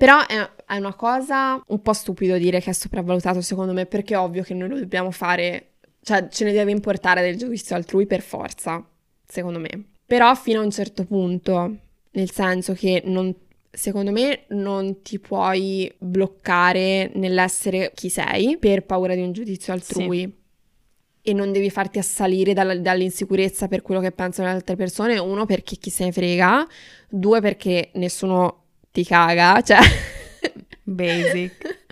Però 0.00 0.26
è, 0.26 0.50
è, 0.64 0.78
una 0.78 0.94
cosa 0.94 1.62
un 1.66 1.82
po' 1.82 1.92
stupido 1.92 2.38
dire 2.38 2.58
che 2.62 2.70
è 2.70 2.72
sopravvalutato 2.72 3.42
secondo 3.42 3.74
me, 3.74 3.84
perché 3.84 4.14
è 4.14 4.18
ovvio 4.18 4.42
che 4.42 4.54
noi 4.54 4.70
lo 4.70 4.78
dobbiamo 4.78 5.10
fare, 5.10 5.72
cioè 6.00 6.26
ce 6.30 6.44
ne 6.44 6.52
deve 6.52 6.70
importare 6.70 7.20
del 7.20 7.36
giudizio 7.36 7.76
altrui 7.76 8.06
per 8.06 8.22
forza, 8.22 8.82
secondo 9.26 9.58
me. 9.58 9.88
Però 10.06 10.34
fino 10.36 10.60
a 10.60 10.64
un 10.64 10.70
certo 10.70 11.04
punto, 11.04 11.76
nel 12.12 12.30
senso 12.30 12.72
che 12.72 13.02
non, 13.04 13.30
secondo 13.70 14.10
me 14.10 14.44
non 14.48 15.02
ti 15.02 15.18
puoi 15.18 15.92
bloccare 15.98 17.10
nell'essere 17.16 17.92
chi 17.94 18.08
sei 18.08 18.56
per 18.56 18.86
paura 18.86 19.14
di 19.14 19.20
un 19.20 19.32
giudizio 19.32 19.74
altrui. 19.74 20.20
Sì. 20.20 20.38
E 21.22 21.34
non 21.34 21.52
devi 21.52 21.68
farti 21.68 21.98
assalire 21.98 22.54
dalla, 22.54 22.74
dall'insicurezza 22.74 23.68
per 23.68 23.82
quello 23.82 24.00
che 24.00 24.12
pensano 24.12 24.48
le 24.48 24.54
altre 24.54 24.76
persone. 24.76 25.18
Uno, 25.18 25.44
perché 25.44 25.76
chi 25.76 25.90
se 25.90 26.04
ne 26.04 26.12
frega. 26.12 26.66
Due, 27.10 27.42
perché 27.42 27.90
nessuno 27.96 28.59
ti 28.92 29.04
caga, 29.04 29.60
cioè... 29.62 29.78
Basic. 30.82 31.84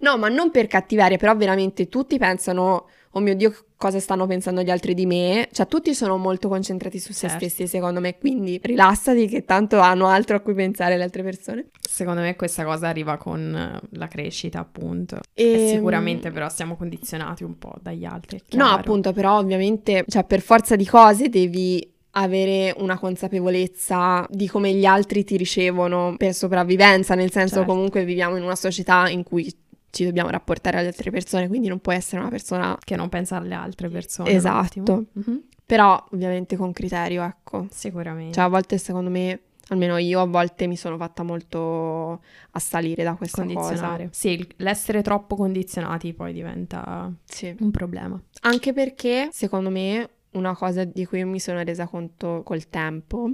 no, 0.00 0.18
ma 0.18 0.28
non 0.28 0.50
per 0.50 0.66
cattiveria, 0.66 1.16
però 1.16 1.34
veramente 1.36 1.88
tutti 1.88 2.18
pensano, 2.18 2.88
oh 3.10 3.20
mio 3.20 3.34
Dio, 3.34 3.54
cosa 3.76 4.00
stanno 4.00 4.26
pensando 4.26 4.62
gli 4.62 4.70
altri 4.70 4.94
di 4.94 5.06
me. 5.06 5.48
Cioè, 5.52 5.66
tutti 5.66 5.94
sono 5.94 6.16
molto 6.16 6.48
concentrati 6.48 6.98
su 6.98 7.12
se 7.12 7.28
certo. 7.28 7.48
stessi, 7.48 7.66
secondo 7.66 8.00
me. 8.00 8.18
Quindi 8.18 8.60
rilassati 8.62 9.26
che 9.28 9.44
tanto 9.44 9.78
hanno 9.78 10.06
altro 10.06 10.36
a 10.36 10.40
cui 10.40 10.54
pensare 10.54 10.96
le 10.96 11.02
altre 11.02 11.22
persone. 11.22 11.68
Secondo 11.80 12.20
me 12.20 12.36
questa 12.36 12.64
cosa 12.64 12.88
arriva 12.88 13.16
con 13.16 13.54
eh, 13.54 13.88
la 13.96 14.08
crescita, 14.08 14.58
appunto. 14.58 15.20
E, 15.32 15.52
e 15.52 15.68
sicuramente 15.68 16.30
però 16.30 16.48
siamo 16.48 16.76
condizionati 16.76 17.44
un 17.44 17.58
po' 17.58 17.74
dagli 17.80 18.04
altri. 18.04 18.40
No, 18.52 18.66
appunto, 18.66 19.12
però 19.12 19.38
ovviamente, 19.38 20.04
cioè, 20.08 20.24
per 20.24 20.40
forza 20.40 20.76
di 20.76 20.86
cose 20.86 21.28
devi 21.28 21.93
avere 22.14 22.74
una 22.78 22.98
consapevolezza 22.98 24.26
di 24.30 24.48
come 24.48 24.72
gli 24.72 24.84
altri 24.84 25.24
ti 25.24 25.36
ricevono 25.36 26.14
per 26.16 26.32
sopravvivenza, 26.34 27.14
nel 27.14 27.30
senso 27.30 27.56
certo. 27.56 27.72
comunque 27.72 28.04
viviamo 28.04 28.36
in 28.36 28.42
una 28.42 28.56
società 28.56 29.08
in 29.08 29.22
cui 29.22 29.52
ci 29.90 30.04
dobbiamo 30.04 30.30
rapportare 30.30 30.78
alle 30.78 30.88
altre 30.88 31.10
persone, 31.10 31.48
quindi 31.48 31.68
non 31.68 31.80
puoi 31.80 31.96
essere 31.96 32.20
una 32.20 32.30
persona 32.30 32.76
che 32.82 32.96
non 32.96 33.08
pensa 33.08 33.36
alle 33.36 33.54
altre 33.54 33.88
persone. 33.88 34.30
Esatto. 34.30 35.06
Mm-hmm. 35.18 35.38
Però 35.66 36.04
ovviamente 36.12 36.56
con 36.56 36.72
criterio, 36.72 37.22
ecco. 37.22 37.66
Sicuramente. 37.70 38.34
Cioè 38.34 38.44
a 38.44 38.48
volte 38.48 38.76
secondo 38.78 39.10
me 39.10 39.40
almeno 39.68 39.96
io 39.96 40.20
a 40.20 40.26
volte 40.26 40.66
mi 40.66 40.76
sono 40.76 40.96
fatta 40.96 41.22
molto 41.22 42.22
assalire 42.50 43.02
da 43.02 43.14
questa 43.14 43.44
cosa. 43.46 43.98
Sì, 44.10 44.46
l'essere 44.56 45.02
troppo 45.02 45.36
condizionati 45.36 46.12
poi 46.12 46.32
diventa 46.32 47.10
sì. 47.24 47.54
un 47.60 47.70
problema. 47.70 48.20
Anche 48.42 48.72
perché, 48.72 49.28
secondo 49.32 49.70
me, 49.70 50.10
una 50.34 50.54
cosa 50.54 50.84
di 50.84 51.04
cui 51.06 51.24
mi 51.24 51.40
sono 51.40 51.62
resa 51.62 51.86
conto 51.86 52.42
col 52.44 52.68
tempo, 52.68 53.30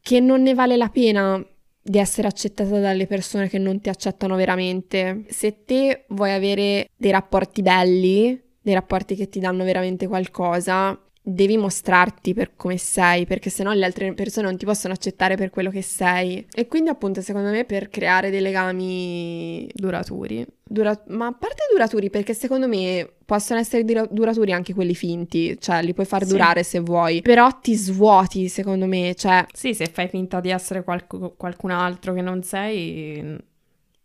che 0.00 0.20
non 0.20 0.42
ne 0.42 0.54
vale 0.54 0.76
la 0.76 0.88
pena 0.88 1.44
di 1.84 1.98
essere 1.98 2.28
accettata 2.28 2.78
dalle 2.78 3.06
persone 3.06 3.48
che 3.48 3.58
non 3.58 3.80
ti 3.80 3.88
accettano 3.88 4.36
veramente. 4.36 5.24
Se 5.28 5.64
te 5.64 6.04
vuoi 6.08 6.32
avere 6.32 6.88
dei 6.96 7.10
rapporti 7.10 7.62
belli, 7.62 8.40
dei 8.60 8.74
rapporti 8.74 9.16
che 9.16 9.28
ti 9.28 9.40
danno 9.40 9.64
veramente 9.64 10.06
qualcosa, 10.06 10.98
devi 11.22 11.56
mostrarti 11.56 12.34
per 12.34 12.56
come 12.56 12.76
sei, 12.76 13.26
perché 13.26 13.48
sennò 13.48 13.72
le 13.72 13.84
altre 13.84 14.12
persone 14.12 14.46
non 14.46 14.56
ti 14.56 14.64
possono 14.64 14.92
accettare 14.92 15.36
per 15.36 15.50
quello 15.50 15.70
che 15.70 15.82
sei. 15.82 16.44
E 16.52 16.66
quindi, 16.66 16.90
appunto, 16.90 17.20
secondo 17.20 17.50
me, 17.50 17.64
per 17.64 17.88
creare 17.88 18.30
dei 18.30 18.40
legami 18.40 19.68
duraturi. 19.72 20.44
Dura- 20.64 21.02
ma 21.08 21.26
a 21.26 21.32
parte 21.32 21.64
duraturi, 21.70 22.10
perché 22.10 22.34
secondo 22.34 22.66
me 22.66 23.08
possono 23.24 23.60
essere 23.60 23.84
dura- 23.84 24.06
duraturi 24.10 24.52
anche 24.52 24.74
quelli 24.74 24.94
finti, 24.94 25.56
cioè 25.60 25.82
li 25.82 25.94
puoi 25.94 26.06
far 26.06 26.24
sì. 26.24 26.30
durare 26.30 26.62
se 26.62 26.80
vuoi, 26.80 27.20
però 27.22 27.48
ti 27.60 27.74
svuoti, 27.74 28.48
secondo 28.48 28.86
me, 28.86 29.14
cioè... 29.14 29.44
Sì, 29.52 29.74
se 29.74 29.86
fai 29.86 30.08
finta 30.08 30.40
di 30.40 30.50
essere 30.50 30.82
qualc- 30.82 31.36
qualcun 31.36 31.70
altro 31.70 32.14
che 32.14 32.22
non 32.22 32.42
sei 32.42 33.38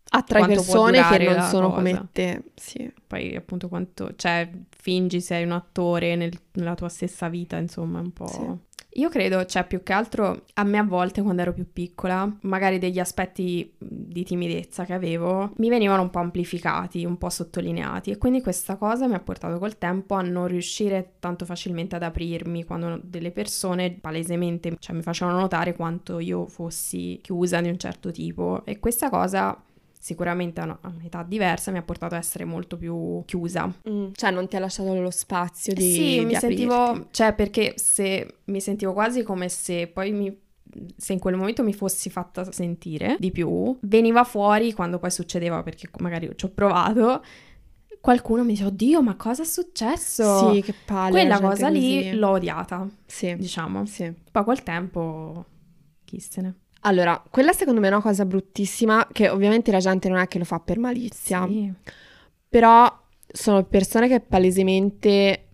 attrai 0.10 0.46
persone 0.46 1.02
che 1.10 1.24
non 1.24 1.42
sono 1.44 1.70
cosa. 1.70 1.76
come 1.78 2.08
te. 2.12 2.44
Sì. 2.56 2.92
Poi 3.06 3.36
appunto 3.36 3.68
quanto, 3.68 4.12
cioè, 4.16 4.50
fingi 4.70 5.22
sei 5.22 5.44
un 5.44 5.52
attore 5.52 6.16
nel, 6.16 6.34
nella 6.54 6.76
tua 6.76 6.90
stessa 6.90 7.30
vita, 7.30 7.58
insomma, 7.58 8.00
un 8.00 8.12
po'. 8.12 8.28
Sì. 8.28 8.66
Io 8.98 9.10
credo, 9.10 9.46
cioè, 9.46 9.64
più 9.68 9.84
che 9.84 9.94
altro 9.94 10.46
a 10.56 10.64
me 10.64 10.80
a 10.80 10.84
volte 10.84 11.22
quando 11.22 11.44
ero 11.44 11.54
più 11.54 11.72
piccola, 11.72 12.36
magari 12.42 12.80
degli 12.80 12.98
aspetti 12.98 13.72
di 13.78 14.24
timidezza 14.24 14.86
che 14.86 14.94
avevo 14.94 15.52
mi 15.58 15.70
venivano 15.70 16.02
un 16.02 16.10
po' 16.10 16.18
amplificati, 16.18 17.06
un 17.06 17.18
po' 17.18 17.30
sottolineati 17.30 18.10
e 18.10 18.18
quindi 18.18 18.42
questa 18.42 18.76
cosa 18.76 19.08
mi 19.08 19.14
ha 19.14 19.20
portato 19.20 19.60
col 19.60 19.78
tempo 19.78 20.16
a 20.16 20.22
non 20.24 20.48
riuscire 20.48 21.14
tanto 21.20 21.46
facilmente 21.46 21.96
ad 21.96 22.02
aprirmi 22.02 22.64
quando 22.64 23.00
delle 23.04 23.30
persone 23.30 23.92
palesemente 23.92 24.76
cioè, 24.80 24.96
mi 24.96 25.04
facevano 25.04 25.40
notare 25.40 25.76
quanto 25.76 26.18
io 26.18 26.48
fossi 26.48 27.20
chiusa 27.22 27.62
di 27.62 27.70
un 27.70 27.78
certo 27.78 28.10
tipo 28.10 28.66
e 28.66 28.80
questa 28.80 29.12
cosa 29.12 29.62
sicuramente 30.08 30.62
a 30.62 30.80
un'età 30.84 31.22
diversa 31.24 31.70
mi 31.72 31.78
ha 31.78 31.82
portato 31.82 32.16
a 32.16 32.18
essere 32.18 32.46
molto 32.46 32.78
più 32.78 33.22
chiusa. 33.26 33.70
Mm, 33.90 34.12
cioè 34.14 34.32
non 34.32 34.48
ti 34.48 34.56
ha 34.56 34.60
lasciato 34.60 34.94
lo 35.00 35.12
spazio 35.12 35.74
di 35.74 35.82
Sì, 35.82 36.00
di 36.20 36.26
mi 36.26 36.36
aprirti. 36.36 36.56
sentivo, 36.68 37.08
cioè 37.12 37.34
perché 37.34 37.74
se 37.76 38.36
mi 38.46 38.62
sentivo 38.62 38.94
quasi 38.94 39.24
come 39.24 39.50
se 39.50 39.88
poi 39.88 40.12
mi 40.14 40.46
se 40.96 41.14
in 41.14 41.20
quel 41.20 41.36
momento 41.36 41.64
mi 41.64 41.74
fossi 41.74 42.10
fatta 42.10 42.50
sentire 42.52 43.16
di 43.20 43.32
più, 43.32 43.78
veniva 43.82 44.24
fuori 44.24 44.74
quando 44.74 45.00
poi 45.00 45.10
succedeva 45.12 45.64
perché 45.64 45.90
magari 46.00 46.30
ci 46.36 46.46
ho 46.46 46.50
provato 46.50 47.24
qualcuno 48.00 48.44
mi 48.44 48.50
dice 48.52 48.66
oddio 48.66 49.02
ma 49.02 49.16
cosa 49.16 49.42
è 49.42 49.46
successo? 49.46 50.54
Sì, 50.54 50.62
che 50.62 50.74
palle. 50.74 51.12
Quella 51.12 51.40
cosa 51.42 51.68
lì 51.70 51.96
così. 52.04 52.12
l'ho 52.18 52.30
odiata, 52.30 52.88
Sì, 53.06 53.36
diciamo. 53.36 53.86
sì. 53.86 54.14
Poi 54.32 54.44
col 54.44 54.64
tempo 54.64 55.46
chi 56.06 56.20
se 56.20 56.42
ne. 56.42 56.56
Allora, 56.88 57.22
quella 57.30 57.52
secondo 57.52 57.80
me 57.82 57.88
è 57.88 57.92
una 57.92 58.02
cosa 58.02 58.26
bruttissima 58.26 59.08
che 59.12 59.30
ovviamente 59.30 59.72
la 59.72 59.80
gente 59.80 60.08
non 60.08 60.20
è 60.20 60.28
che 60.28 60.38
lo 60.38 60.46
fa 60.46 60.60
per 60.60 60.80
malizia, 60.80 61.46
Sì. 61.46 61.72
però 62.48 62.90
sono 63.28 63.64
persone 63.66 64.08
che 64.08 64.22
palesemente 64.22 65.48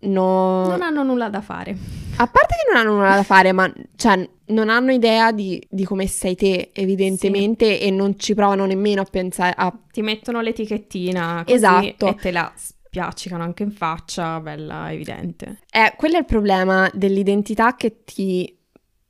non... 0.00 0.68
Non 0.68 0.82
hanno 0.82 1.02
nulla 1.02 1.28
da 1.30 1.40
fare. 1.40 1.70
A 2.16 2.26
parte 2.26 2.54
che 2.56 2.70
non 2.72 2.80
hanno 2.80 2.94
nulla 2.96 3.14
da 3.14 3.22
fare, 3.22 3.52
ma 3.52 3.72
cioè, 3.96 4.28
non 4.46 4.68
hanno 4.68 4.92
idea 4.92 5.32
di, 5.32 5.64
di 5.70 5.84
come 5.84 6.06
sei 6.06 6.34
te, 6.34 6.70
evidentemente, 6.74 7.80
e 7.80 7.90
non 7.90 8.18
ci 8.18 8.34
provano 8.34 8.66
nemmeno 8.66 9.00
a 9.00 9.06
pensare 9.10 9.54
a... 9.56 9.72
Ti 9.90 10.02
mettono 10.02 10.40
l'etichettina 10.40 11.42
così 11.44 11.56
Esatto. 11.56 12.08
e 12.08 12.14
te 12.16 12.30
la 12.30 12.52
spiaccicano 12.54 13.42
anche 13.42 13.62
in 13.62 13.70
faccia, 13.70 14.38
bella 14.40 14.92
evidente. 14.92 15.60
Eh, 15.70 15.94
quello 15.96 16.16
è 16.16 16.18
il 16.18 16.24
problema 16.26 16.90
dell'identità 16.92 17.74
che 17.74 18.02
ti 18.04 18.57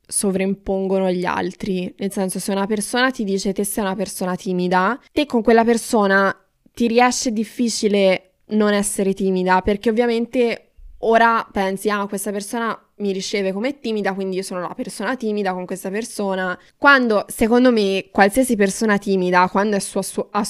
sovraimpongono 0.09 1.11
gli 1.11 1.25
altri. 1.25 1.93
Nel 1.97 2.11
senso, 2.11 2.39
se 2.39 2.51
una 2.51 2.65
persona 2.65 3.11
ti 3.11 3.23
dice 3.23 3.53
te 3.53 3.63
sei 3.63 3.83
una 3.83 3.95
persona 3.95 4.35
timida, 4.35 4.99
te 5.11 5.25
con 5.25 5.41
quella 5.43 5.63
persona 5.63 6.35
ti 6.73 6.87
riesce 6.87 7.31
difficile 7.31 8.31
non 8.47 8.73
essere 8.73 9.13
timida, 9.13 9.61
perché 9.61 9.89
ovviamente 9.89 10.71
ora 10.99 11.47
pensi, 11.51 11.89
ah, 11.89 12.07
questa 12.07 12.31
persona 12.31 12.77
mi 12.97 13.11
riceve 13.11 13.53
come 13.53 13.79
timida, 13.79 14.13
quindi 14.13 14.37
io 14.37 14.43
sono 14.43 14.61
la 14.61 14.73
persona 14.75 15.15
timida 15.15 15.53
con 15.53 15.65
questa 15.65 15.89
persona. 15.89 16.57
Quando, 16.77 17.25
secondo 17.27 17.71
me, 17.71 18.09
qualsiasi 18.11 18.55
persona 18.55 18.97
timida, 18.97 19.47
quando 19.49 19.75
è 19.75 19.79
su 19.79 19.97
a 19.99 20.01
suo, 20.01 20.29
a, 20.31 20.43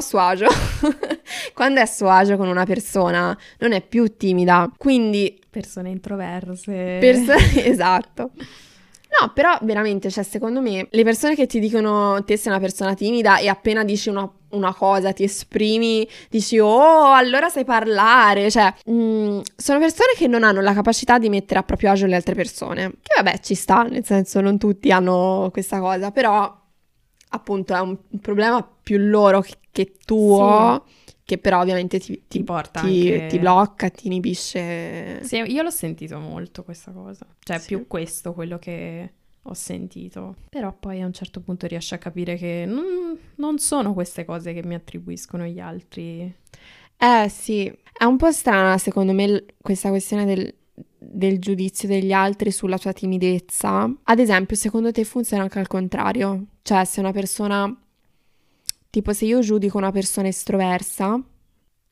suo 0.00 0.18
agio, 0.18 0.48
quando 1.54 1.78
è 1.78 1.82
a 1.82 1.86
suo 1.86 2.08
agio 2.08 2.36
con 2.36 2.48
una 2.48 2.64
persona, 2.64 3.36
non 3.60 3.72
è 3.72 3.80
più 3.80 4.16
timida. 4.16 4.70
Quindi 4.76 5.40
Persone 5.48 5.90
introverse. 5.90 6.98
Perso- 7.00 7.32
esatto. 7.60 8.32
No, 9.08 9.32
però 9.32 9.56
veramente, 9.62 10.10
cioè, 10.10 10.24
secondo 10.24 10.60
me, 10.60 10.88
le 10.90 11.04
persone 11.04 11.34
che 11.34 11.46
ti 11.46 11.58
dicono 11.58 12.22
te 12.24 12.36
sei 12.36 12.52
una 12.52 12.60
persona 12.60 12.94
timida 12.94 13.38
e 13.38 13.48
appena 13.48 13.82
dici 13.84 14.08
una, 14.08 14.30
una 14.50 14.74
cosa, 14.74 15.12
ti 15.12 15.22
esprimi, 15.22 16.06
dici 16.28 16.58
oh, 16.58 17.12
allora 17.12 17.48
sai 17.48 17.64
parlare, 17.64 18.50
cioè, 18.50 18.72
mm, 18.90 19.40
sono 19.56 19.78
persone 19.78 20.10
che 20.16 20.26
non 20.26 20.42
hanno 20.42 20.60
la 20.60 20.74
capacità 20.74 21.18
di 21.18 21.28
mettere 21.30 21.60
a 21.60 21.62
proprio 21.62 21.92
agio 21.92 22.06
le 22.06 22.16
altre 22.16 22.34
persone. 22.34 22.90
Che 23.00 23.14
vabbè, 23.22 23.38
ci 23.38 23.54
sta, 23.54 23.82
nel 23.84 24.04
senso, 24.04 24.40
non 24.40 24.58
tutti 24.58 24.90
hanno 24.90 25.48
questa 25.52 25.78
cosa, 25.78 26.10
però 26.10 26.64
appunto 27.36 27.74
è 27.74 27.80
un, 27.80 27.96
un 28.08 28.18
problema 28.20 28.62
più 28.62 28.98
loro 28.98 29.40
che, 29.40 29.54
che 29.70 29.94
tuo, 30.04 30.84
che 31.24 31.38
però 31.38 31.60
ovviamente 31.60 31.98
ti, 31.98 32.22
ti, 32.26 32.38
Ti 32.38 32.44
porta 32.44 32.80
ti- 32.80 32.86
anche- 33.12 33.26
ti 33.28 33.38
blocca, 33.38 33.88
ti 33.90 34.06
inibisce. 34.08 35.22
Sì, 35.24 35.36
io 35.36 35.62
l'ho 35.62 35.70
sentito 35.70 36.18
molto 36.18 36.62
questa 36.64 36.90
cosa. 36.92 37.26
Cioè, 37.40 37.58
Sì. 37.58 37.66
più 37.68 37.86
questo 37.86 38.32
quello 38.32 38.58
che 38.58 39.12
ho 39.42 39.54
sentito. 39.54 40.34
Però 40.50 40.72
poi 40.72 41.00
a 41.02 41.06
un 41.06 41.12
certo 41.12 41.40
punto 41.40 41.66
riesci 41.66 41.94
a 41.94 41.98
capire 41.98 42.36
che 42.36 42.64
non, 42.66 43.16
non 43.36 43.58
sono 43.58 43.92
queste 43.94 44.24
cose 44.24 44.52
che 44.52 44.64
mi 44.64 44.74
attribuiscono 44.74 45.44
gli 45.44 45.60
altri. 45.60 46.34
Eh 46.98 47.28
sì, 47.28 47.66
è 47.92 48.04
un 48.04 48.16
po' 48.16 48.32
strana 48.32 48.78
secondo 48.78 49.12
me 49.12 49.44
questa 49.60 49.90
questione 49.90 50.24
del, 50.24 50.52
del 50.98 51.38
giudizio 51.38 51.88
degli 51.88 52.12
altri 52.12 52.50
sulla 52.50 52.78
tua 52.78 52.92
timidezza. 52.92 53.90
Ad 54.04 54.18
esempio, 54.18 54.56
secondo 54.56 54.92
te 54.92 55.04
funziona 55.04 55.44
anche 55.44 55.58
al 55.58 55.66
contrario? 55.66 56.46
Cioè, 56.62 56.84
se 56.84 57.00
una 57.00 57.12
persona, 57.12 57.74
tipo 58.90 59.12
se 59.12 59.24
io 59.24 59.40
giudico 59.40 59.78
una 59.78 59.92
persona 59.92 60.28
estroversa, 60.28 61.20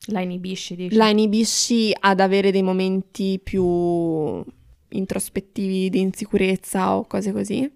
La 0.07 0.21
inibisci, 0.21 0.75
dici? 0.75 0.95
la 0.95 1.09
inibisci 1.09 1.95
ad 1.97 2.19
avere 2.19 2.51
dei 2.51 2.63
momenti 2.63 3.39
più 3.41 4.43
introspettivi 4.89 5.89
di 5.89 5.99
insicurezza 6.01 6.95
o 6.95 7.05
cose 7.05 7.31
così? 7.31 7.71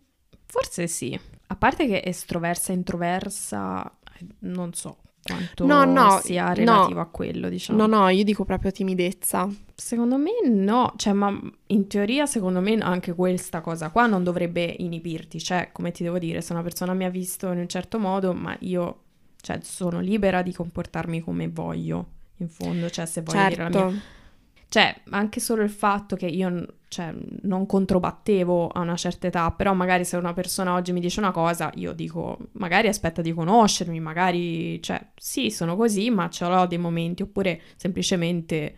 Forse 0.45 0.87
sì. 0.87 1.19
A 1.47 1.55
parte 1.55 1.87
che 1.87 2.01
estroversa 2.05 2.71
e 2.71 2.75
introversa, 2.75 3.97
non 4.39 4.73
so 4.73 4.97
quanto 5.21 5.65
No, 5.65 5.85
no, 5.85 6.19
sia 6.21 6.47
no. 6.47 6.53
relativo 6.53 6.99
a 6.99 7.05
quello, 7.05 7.49
diciamo. 7.49 7.85
No, 7.85 7.97
no, 7.99 8.09
io 8.09 8.23
dico 8.23 8.45
proprio 8.45 8.71
timidezza. 8.71 9.49
Secondo 9.75 10.17
me 10.17 10.31
no, 10.45 10.93
cioè, 10.97 11.13
ma 11.13 11.37
in 11.67 11.87
teoria 11.87 12.25
secondo 12.25 12.59
me 12.59 12.77
anche 12.79 13.13
questa 13.13 13.61
cosa 13.61 13.89
qua 13.89 14.07
non 14.07 14.23
dovrebbe 14.23 14.75
inibirti, 14.77 15.39
cioè, 15.39 15.69
come 15.71 15.91
ti 15.91 16.03
devo 16.03 16.19
dire, 16.19 16.41
se 16.41 16.51
una 16.53 16.63
persona 16.63 16.93
mi 16.93 17.05
ha 17.05 17.09
visto 17.09 17.51
in 17.51 17.59
un 17.59 17.67
certo 17.67 17.97
modo, 17.97 18.33
ma 18.33 18.55
io, 18.59 19.01
cioè, 19.39 19.59
sono 19.61 19.99
libera 20.01 20.41
di 20.41 20.53
comportarmi 20.53 21.21
come 21.21 21.47
voglio, 21.47 22.07
in 22.37 22.49
fondo, 22.49 22.89
cioè, 22.89 23.05
se 23.05 23.21
voglio 23.21 23.47
dire 23.47 23.69
la 23.69 23.69
mia... 23.69 24.01
Cioè, 24.69 25.01
anche 25.09 25.39
solo 25.39 25.63
il 25.63 25.69
fatto 25.71 26.15
che 26.15 26.27
io 26.27 26.65
cioè, 26.89 27.13
non 27.41 27.65
controbattevo 27.65 28.67
a 28.69 28.81
una 28.81 28.95
certa 28.95 29.27
età, 29.27 29.51
però 29.51 29.73
magari 29.73 30.05
se 30.05 30.15
una 30.17 30.33
persona 30.33 30.73
oggi 30.73 30.91
mi 30.91 30.99
dice 30.99 31.19
una 31.19 31.31
cosa, 31.31 31.71
io 31.75 31.91
dico, 31.93 32.37
magari 32.53 32.87
aspetta 32.87 33.21
di 33.21 33.33
conoscermi, 33.33 33.99
magari, 33.99 34.81
cioè, 34.81 35.03
sì, 35.15 35.49
sono 35.51 35.75
così, 35.75 36.09
ma 36.11 36.29
ce 36.29 36.45
l'ho 36.47 36.65
dei 36.67 36.77
momenti, 36.77 37.23
oppure 37.23 37.61
semplicemente 37.77 38.75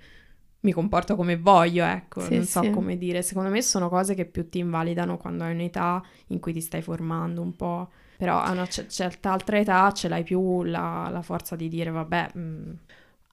mi 0.61 0.71
comporto 0.73 1.15
come 1.15 1.37
voglio, 1.37 1.83
ecco, 1.83 2.21
Sì, 2.21 2.35
non 2.35 2.45
so 2.45 2.61
sì. 2.61 2.69
come 2.69 2.97
dire. 2.97 3.21
Secondo 3.23 3.49
me 3.49 3.61
sono 3.61 3.89
cose 3.89 4.13
che 4.13 4.25
più 4.25 4.47
ti 4.47 4.59
invalidano 4.59 5.17
quando 5.17 5.43
hai 5.43 5.53
un'età 5.53 6.03
in 6.27 6.39
cui 6.39 6.53
ti 6.53 6.61
stai 6.61 6.81
formando 6.81 7.41
un 7.41 7.55
po'. 7.55 7.89
Però 8.17 8.39
a 8.39 8.51
una 8.51 8.67
c- 8.67 8.85
certa 8.85 9.31
altra 9.31 9.57
età 9.57 9.91
ce 9.93 10.07
l'hai 10.07 10.23
più 10.23 10.63
la, 10.63 11.09
la 11.11 11.21
forza 11.23 11.55
di 11.55 11.67
dire, 11.67 11.89
vabbè, 11.89 12.29
mm, 12.37 12.71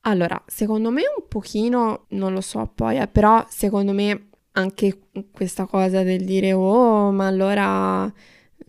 Allora, 0.09 0.43
secondo 0.47 0.91
me 0.91 1.03
un 1.17 1.25
pochino, 1.29 2.07
non 2.11 2.33
lo 2.33 2.41
so 2.41 2.71
poi, 2.75 2.99
eh, 2.99 3.07
però 3.09 3.45
secondo 3.49 3.93
me 3.93 4.29
anche 4.53 4.99
questa 5.31 5.67
cosa 5.67 6.03
del 6.03 6.25
dire 6.25 6.53
oh, 6.53 7.13
ma 7.13 7.27
allora 7.27 8.13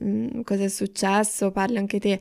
mm, 0.04 0.42
cosa 0.42 0.64
è 0.64 0.68
successo? 0.68 1.52
Parli 1.52 1.78
anche 1.78 2.00
te. 2.00 2.20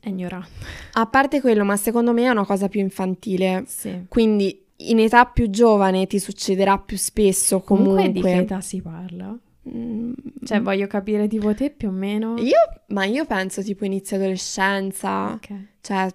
è 0.00 0.08
ignorante. 0.08 0.48
A 0.92 1.06
parte 1.06 1.40
quello, 1.40 1.64
ma 1.64 1.76
secondo 1.76 2.12
me 2.12 2.24
è 2.24 2.28
una 2.28 2.44
cosa 2.44 2.68
più 2.68 2.80
infantile. 2.80 3.64
Sì. 3.66 4.04
Quindi 4.08 4.64
in 4.80 5.00
età 5.00 5.24
più 5.24 5.50
giovane 5.50 6.06
ti 6.06 6.18
succederà 6.18 6.78
più 6.78 6.96
spesso 6.96 7.60
Comunque, 7.60 7.94
comunque. 7.96 8.20
di 8.30 8.36
che 8.36 8.42
età 8.42 8.60
si 8.60 8.80
parla? 8.80 9.36
Mm, 9.70 10.12
Cioè, 10.44 10.60
voglio 10.62 10.86
capire 10.86 11.28
tipo 11.28 11.54
te 11.54 11.70
più 11.70 11.88
o 11.88 11.90
meno. 11.92 12.36
Io, 12.38 12.56
ma 12.88 13.04
io 13.04 13.26
penso 13.26 13.62
tipo 13.62 13.84
inizio 13.84 14.16
adolescenza, 14.16 15.32
Ok, 15.32 15.48
cioè 15.82 16.08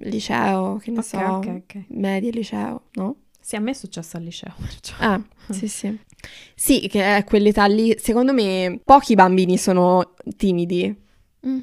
liceo, 0.00 0.76
che 0.78 0.90
ne 0.90 0.98
ok, 0.98 1.04
so, 1.04 1.18
ok, 1.18 1.46
ok. 1.46 1.84
media 1.88 2.30
liceo, 2.30 2.82
no? 2.94 3.16
Sì, 3.40 3.56
a 3.56 3.60
me 3.60 3.72
è 3.72 3.74
successo 3.74 4.16
al 4.16 4.22
liceo. 4.22 4.54
perciò. 4.58 4.94
Ah, 4.98 5.20
sì, 5.50 5.68
sì. 5.68 5.98
Sì, 6.54 6.88
che 6.88 7.16
è 7.16 7.24
quell'età 7.24 7.66
lì. 7.66 7.94
Secondo 7.98 8.32
me 8.32 8.80
pochi 8.82 9.14
bambini 9.14 9.58
sono 9.58 10.14
timidi 10.36 11.02
Mm. 11.46 11.58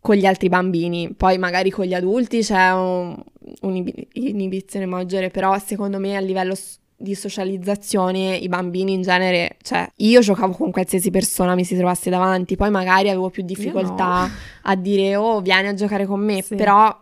con 0.00 0.16
gli 0.16 0.26
altri 0.26 0.48
bambini. 0.48 1.14
Poi 1.14 1.38
magari 1.38 1.70
con 1.70 1.84
gli 1.84 1.94
adulti 1.94 2.40
c'è 2.40 2.72
un- 2.72 3.16
un'inibizione 3.60 4.86
maggiore, 4.86 5.30
però 5.30 5.56
secondo 5.60 6.00
me 6.00 6.16
a 6.16 6.20
livello 6.20 6.56
di 6.96 7.14
socializzazione 7.14 8.36
i 8.36 8.48
bambini 8.48 8.92
in 8.92 9.02
genere, 9.02 9.56
cioè 9.62 9.86
io 9.96 10.20
giocavo 10.20 10.52
con 10.54 10.70
qualsiasi 10.70 11.10
persona 11.10 11.54
mi 11.54 11.64
si 11.64 11.76
trovasse 11.76 12.08
davanti, 12.10 12.56
poi 12.56 12.70
magari 12.70 13.08
avevo 13.08 13.30
più 13.30 13.42
difficoltà 13.42 14.28
a 14.62 14.74
dire 14.76 15.16
oh 15.16 15.40
vieni 15.40 15.68
a 15.68 15.74
giocare 15.74 16.06
con 16.06 16.20
me, 16.20 16.42
Sì. 16.42 16.54
però 16.54 16.96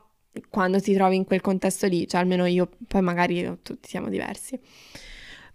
quando 0.49 0.81
ti 0.81 0.95
trovi 0.95 1.17
in 1.17 1.25
quel 1.25 1.41
contesto 1.43 1.87
lì, 1.87 2.09
cioè 2.09 2.21
almeno 2.21 2.47
io, 2.47 2.69
poi 2.89 3.03
magari 3.03 3.59
tutti 3.63 3.89
siamo 3.89 4.09
diversi. 4.09 4.59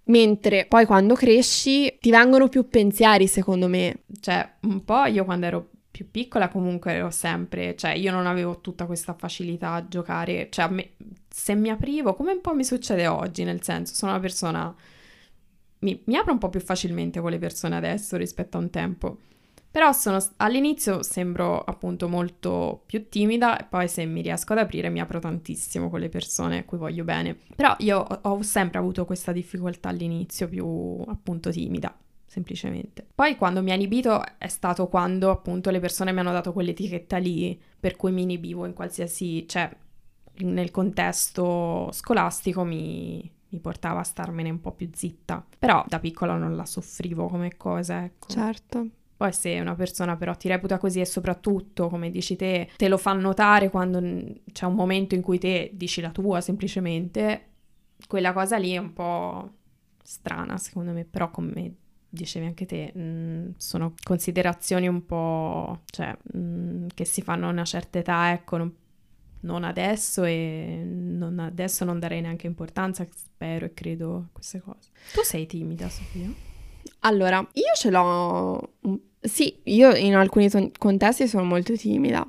Mentre 0.06 0.66
poi 0.68 0.86
quando 0.86 1.16
cresci 1.16 1.98
ti 2.00 2.12
vengono 2.12 2.48
più 2.48 2.70
pensieri, 2.70 3.28
secondo 3.28 3.68
me. 3.68 4.04
Cioè, 4.22 4.48
un 4.62 4.86
po' 4.86 5.04
io 5.06 5.26
quando 5.26 5.46
ero 5.48 5.70
più 5.92 6.10
piccola 6.10 6.48
comunque 6.48 6.94
ero 6.94 7.10
sempre, 7.10 7.76
cioè 7.76 7.92
io 7.92 8.12
non 8.12 8.26
avevo 8.26 8.62
tutta 8.62 8.86
questa 8.86 9.14
facilità 9.18 9.72
a 9.74 9.86
giocare, 9.88 10.48
cioè 10.50 10.66
a 10.66 10.70
me- 10.70 10.92
se 11.40 11.54
mi 11.54 11.70
aprivo, 11.70 12.16
come 12.16 12.32
un 12.32 12.42
po' 12.42 12.56
mi 12.56 12.64
succede 12.64 13.06
oggi, 13.06 13.44
nel 13.44 13.62
senso 13.62 13.94
sono 13.94 14.14
una 14.14 14.20
persona, 14.20 14.76
mi, 15.80 16.02
mi 16.06 16.16
apro 16.16 16.32
un 16.34 16.40
po' 16.40 16.50
più 16.50 16.60
facilmente 16.60 17.22
con 17.22 17.30
le 17.30 17.38
persone 17.38 17.76
adesso 17.76 18.18
rispetto 18.18 18.58
a 18.58 18.60
un 18.60 18.72
tempo, 18.72 19.20
però 19.70 19.92
sono, 19.92 20.18
all'inizio 20.38 21.04
sembro 21.04 21.62
appunto 21.62 22.10
molto 22.10 22.82
più 22.88 23.08
timida 23.08 23.60
e 23.60 23.66
poi 23.66 23.88
se 23.88 24.04
mi 24.06 24.24
riesco 24.24 24.54
ad 24.54 24.60
aprire 24.60 24.90
mi 24.90 25.00
apro 25.00 25.20
tantissimo 25.20 25.92
con 25.92 26.00
le 26.00 26.10
persone 26.10 26.58
a 26.58 26.66
cui 26.66 26.80
voglio 26.80 27.04
bene, 27.04 27.38
però 27.56 27.76
io 27.80 28.00
ho, 28.00 28.20
ho 28.20 28.42
sempre 28.42 28.80
avuto 28.80 29.06
questa 29.06 29.32
difficoltà 29.32 29.90
all'inizio 29.90 30.50
più 30.50 31.04
appunto 31.06 31.52
timida. 31.52 31.96
semplicemente. 32.26 33.06
Poi 33.14 33.36
quando 33.36 33.62
mi 33.62 33.70
ha 33.72 33.76
inibito 33.76 34.24
è 34.40 34.48
stato 34.48 34.88
quando 34.88 35.30
appunto 35.30 35.70
le 35.70 35.80
persone 35.80 36.12
mi 36.12 36.20
hanno 36.20 36.32
dato 36.32 36.52
quell'etichetta 36.52 37.18
lì 37.18 37.62
per 37.80 37.96
cui 37.96 38.12
mi 38.12 38.24
inibivo 38.24 38.66
in 38.66 38.74
qualsiasi, 38.74 39.48
cioè 39.48 39.70
nel 40.40 40.72
contesto 40.72 41.90
scolastico 41.92 42.64
mi, 42.64 43.30
mi 43.50 43.60
portava 43.60 44.02
a 44.02 44.04
starmene 44.04 44.50
un 44.50 44.62
po' 44.62 44.72
più 44.72 44.90
zitta. 44.94 45.46
Però 45.58 45.84
da 45.88 46.00
piccola 46.00 46.36
non 46.36 46.56
la 46.56 46.66
soffrivo 46.66 47.28
come 47.28 47.58
cosa, 47.58 48.04
ecco. 48.04 48.28
Certo. 48.28 48.88
Poi 49.18 49.34
se 49.34 49.60
una 49.60 49.74
persona 49.74 50.16
però 50.16 50.36
ti 50.36 50.48
reputa 50.48 50.78
così 50.78 51.00
e 51.00 51.06
soprattutto, 51.06 51.90
come 51.90 52.12
dici 52.12 52.36
te, 52.36 52.70
te 52.78 52.88
lo 52.88 52.98
fa 52.98 53.14
notare 53.14 53.70
quando 53.70 54.00
c'è 54.52 54.66
un 54.66 54.76
momento 54.76 55.16
in 55.16 55.22
cui 55.22 55.40
te 55.40 55.72
dici 55.74 56.02
la 56.02 56.12
tua 56.12 56.40
semplicemente, 56.40 57.46
quella 58.08 58.32
cosa 58.32 58.58
lì 58.58 58.74
è 58.74 58.78
un 58.78 58.94
po' 58.94 59.50
strana 60.04 60.58
secondo 60.58 60.92
me, 60.92 61.04
però 61.04 61.32
come 61.32 61.74
dicevi 62.10 62.46
anche 62.46 62.66
te, 62.66 62.94
mh, 62.96 63.56
sono 63.58 63.94
considerazioni 64.04 64.88
un 64.88 65.04
po', 65.06 65.82
cioè, 65.86 66.16
mh, 66.34 66.88
che 66.94 67.06
si 67.06 67.24
fanno 67.24 67.48
a 67.48 67.52
una 67.52 67.66
certa 67.66 67.98
età, 67.98 68.32
ecco, 68.32 68.58
non, 68.58 68.74
non 69.42 69.64
adesso 69.64 70.24
e 70.24 70.82
non 70.84 71.40
adesso 71.40 71.86
non 71.86 72.00
darei 72.00 72.22
neanche 72.22 72.48
importanza, 72.48 73.08
spero 73.14 73.66
e 73.66 73.74
credo 73.74 74.16
a 74.16 74.24
queste 74.32 74.60
cose. 74.60 74.90
Tu 75.14 75.22
sei 75.24 75.46
timida, 75.46 75.90
Sofia? 75.90 76.30
Allora, 77.02 77.38
io 77.54 77.74
ce 77.76 77.90
l'ho 77.90 78.72
sì, 79.28 79.60
io 79.64 79.96
in 79.96 80.16
alcuni 80.16 80.50
ton- 80.50 80.72
contesti 80.78 81.28
sono 81.28 81.44
molto 81.44 81.76
timida, 81.76 82.26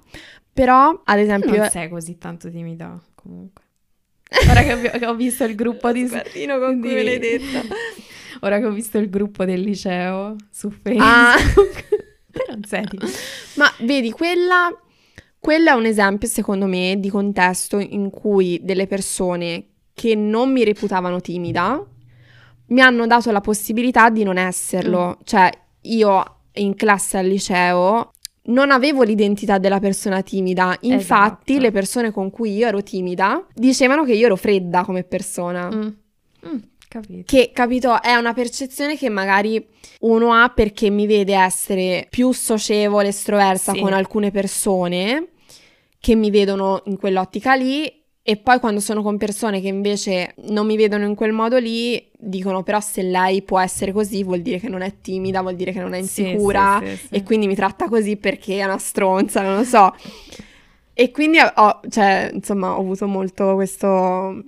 però 0.52 1.00
ad 1.04 1.18
esempio... 1.18 1.56
Non 1.56 1.68
sei 1.68 1.88
così 1.88 2.18
tanto 2.18 2.50
timida 2.50 3.00
comunque. 3.14 3.64
Ora 4.48 4.62
che, 4.62 5.06
ho, 5.06 5.14
visto 5.14 5.44
il 5.44 5.54
gruppo 5.54 5.92
di... 5.92 6.06
Sguardino 6.08 6.58
con 6.58 6.80
cui 6.80 6.92
me 6.92 7.02
l'hai 7.02 7.18
detta. 7.18 7.62
Ora 8.40 8.58
che 8.58 8.66
ho 8.66 8.70
visto 8.70 8.98
il 8.98 9.08
gruppo 9.08 9.44
del 9.44 9.60
liceo 9.60 10.36
su 10.50 10.72
ah. 10.98 11.34
Facebook. 11.36 12.06
Ah. 12.38 12.52
non 12.52 12.62
sei 12.62 12.84
timida. 12.86 13.10
Ma 13.56 13.72
vedi, 13.80 14.10
quella... 14.10 14.70
Quello 15.40 15.70
è 15.70 15.72
un 15.72 15.86
esempio, 15.86 16.28
secondo 16.28 16.66
me, 16.66 16.96
di 16.98 17.10
contesto 17.10 17.78
in 17.78 18.10
cui 18.10 18.60
delle 18.62 18.86
persone 18.86 19.66
che 19.94 20.14
non 20.14 20.52
mi 20.52 20.64
reputavano 20.64 21.20
timida 21.20 21.84
mi 22.68 22.80
hanno 22.80 23.06
dato 23.06 23.30
la 23.30 23.40
possibilità 23.40 24.10
di 24.10 24.22
non 24.24 24.36
esserlo. 24.36 25.16
Mm. 25.18 25.22
Cioè, 25.24 25.50
io 25.82 26.36
in 26.54 26.74
classe 26.74 27.18
al 27.18 27.26
liceo 27.26 28.12
non 28.48 28.70
avevo 28.70 29.02
l'identità 29.02 29.58
della 29.58 29.78
persona 29.78 30.22
timida, 30.22 30.76
infatti 30.80 31.52
esatto. 31.52 31.64
le 31.64 31.70
persone 31.70 32.10
con 32.10 32.30
cui 32.30 32.54
io 32.54 32.66
ero 32.66 32.82
timida 32.82 33.44
dicevano 33.54 34.04
che 34.04 34.14
io 34.14 34.26
ero 34.26 34.36
fredda 34.36 34.84
come 34.84 35.04
persona. 35.04 35.70
Mm. 35.70 35.88
Mm, 36.46 36.58
capito. 36.88 37.22
Che, 37.24 37.50
capito, 37.52 38.02
è 38.02 38.14
una 38.14 38.32
percezione 38.32 38.96
che 38.96 39.08
magari 39.08 39.64
uno 40.00 40.32
ha 40.32 40.48
perché 40.48 40.90
mi 40.90 41.06
vede 41.06 41.34
essere 41.34 42.06
più 42.08 42.32
socievole, 42.32 43.08
estroversa 43.08 43.72
sì. 43.72 43.80
con 43.80 43.92
alcune 43.92 44.30
persone 44.30 45.28
che 46.00 46.14
mi 46.14 46.30
vedono 46.30 46.82
in 46.86 46.96
quell'ottica 46.96 47.54
lì 47.54 47.92
e 48.28 48.36
poi 48.36 48.60
quando 48.60 48.80
sono 48.80 49.02
con 49.02 49.16
persone 49.16 49.58
che 49.60 49.68
invece 49.68 50.34
non 50.48 50.66
mi 50.66 50.76
vedono 50.76 51.06
in 51.06 51.14
quel 51.14 51.32
modo 51.32 51.56
lì, 51.56 52.10
dicono 52.18 52.62
però 52.62 52.78
se 52.78 53.00
lei 53.00 53.40
può 53.40 53.58
essere 53.58 53.90
così 53.90 54.22
vuol 54.22 54.42
dire 54.42 54.58
che 54.58 54.68
non 54.68 54.82
è 54.82 55.00
timida, 55.00 55.40
vuol 55.40 55.56
dire 55.56 55.72
che 55.72 55.80
non 55.80 55.94
è 55.94 55.98
insicura 55.98 56.78
sì, 56.82 56.90
sì, 56.90 57.06
sì, 57.06 57.14
e 57.14 57.22
quindi 57.22 57.46
mi 57.46 57.54
tratta 57.54 57.88
così 57.88 58.18
perché 58.18 58.58
è 58.58 58.64
una 58.64 58.76
stronza, 58.76 59.40
non 59.40 59.56
lo 59.56 59.64
so. 59.64 59.94
E 60.92 61.10
quindi 61.10 61.38
ho, 61.38 61.80
cioè, 61.88 62.30
insomma, 62.34 62.76
ho 62.76 62.80
avuto 62.80 63.06
molto 63.06 63.54
questo 63.54 64.42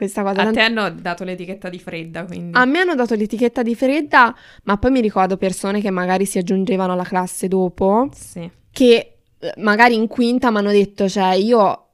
questa 0.00 0.22
cosa. 0.22 0.40
A 0.40 0.50
te 0.50 0.60
hanno 0.60 0.90
dato 0.90 1.24
l'etichetta 1.24 1.68
di 1.68 1.78
fredda, 1.78 2.24
quindi. 2.24 2.56
A 2.56 2.64
me 2.64 2.78
hanno 2.78 2.94
dato 2.94 3.14
l'etichetta 3.14 3.62
di 3.62 3.74
fredda, 3.74 4.34
ma 4.64 4.78
poi 4.78 4.90
mi 4.90 5.02
ricordo 5.02 5.36
persone 5.36 5.82
che 5.82 5.90
magari 5.90 6.24
si 6.24 6.38
aggiungevano 6.38 6.94
alla 6.94 7.04
classe 7.04 7.48
dopo, 7.48 8.08
sì. 8.14 8.50
che 8.70 9.16
eh, 9.38 9.52
magari 9.58 9.94
in 9.96 10.06
quinta 10.06 10.50
mi 10.50 10.56
hanno 10.56 10.70
detto, 10.70 11.06
cioè 11.06 11.34
io 11.34 11.86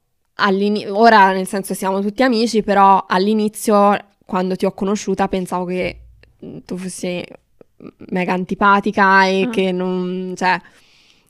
ora 0.91 1.33
nel 1.33 1.49
senso 1.49 1.75
siamo 1.75 2.01
tutti 2.01 2.23
amici, 2.23 2.63
però 2.63 3.05
all'inizio 3.09 3.99
quando 4.25 4.55
ti 4.55 4.67
ho 4.67 4.73
conosciuta 4.73 5.27
pensavo 5.27 5.65
che 5.65 6.01
mm, 6.45 6.59
tu 6.65 6.77
fossi 6.77 7.25
mega 8.11 8.35
antipatica 8.35 9.27
e 9.27 9.43
ah. 9.43 9.51
che 9.51 9.73
non, 9.73 10.35
cioè, 10.37 10.61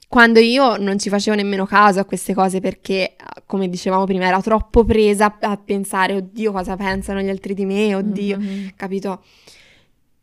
quando 0.09 0.39
io 0.39 0.77
non 0.77 0.99
ci 0.99 1.09
facevo 1.09 1.37
nemmeno 1.37 1.67
caso 1.67 2.01
a 2.01 2.05
queste 2.05 2.33
cose 2.33 2.61
perché, 2.61 3.17
come 3.45 3.69
dicevamo 3.69 4.05
prima, 4.05 4.27
ero 4.27 4.41
troppo 4.41 4.85
presa 4.85 5.37
a 5.41 5.57
pensare, 5.57 6.15
oddio, 6.15 6.53
cosa 6.53 6.77
pensano 6.77 7.21
gli 7.21 7.29
altri 7.29 7.55
di 7.55 7.65
me, 7.65 7.95
oddio, 7.95 8.39
mm-hmm. 8.39 8.69
capito? 8.77 9.23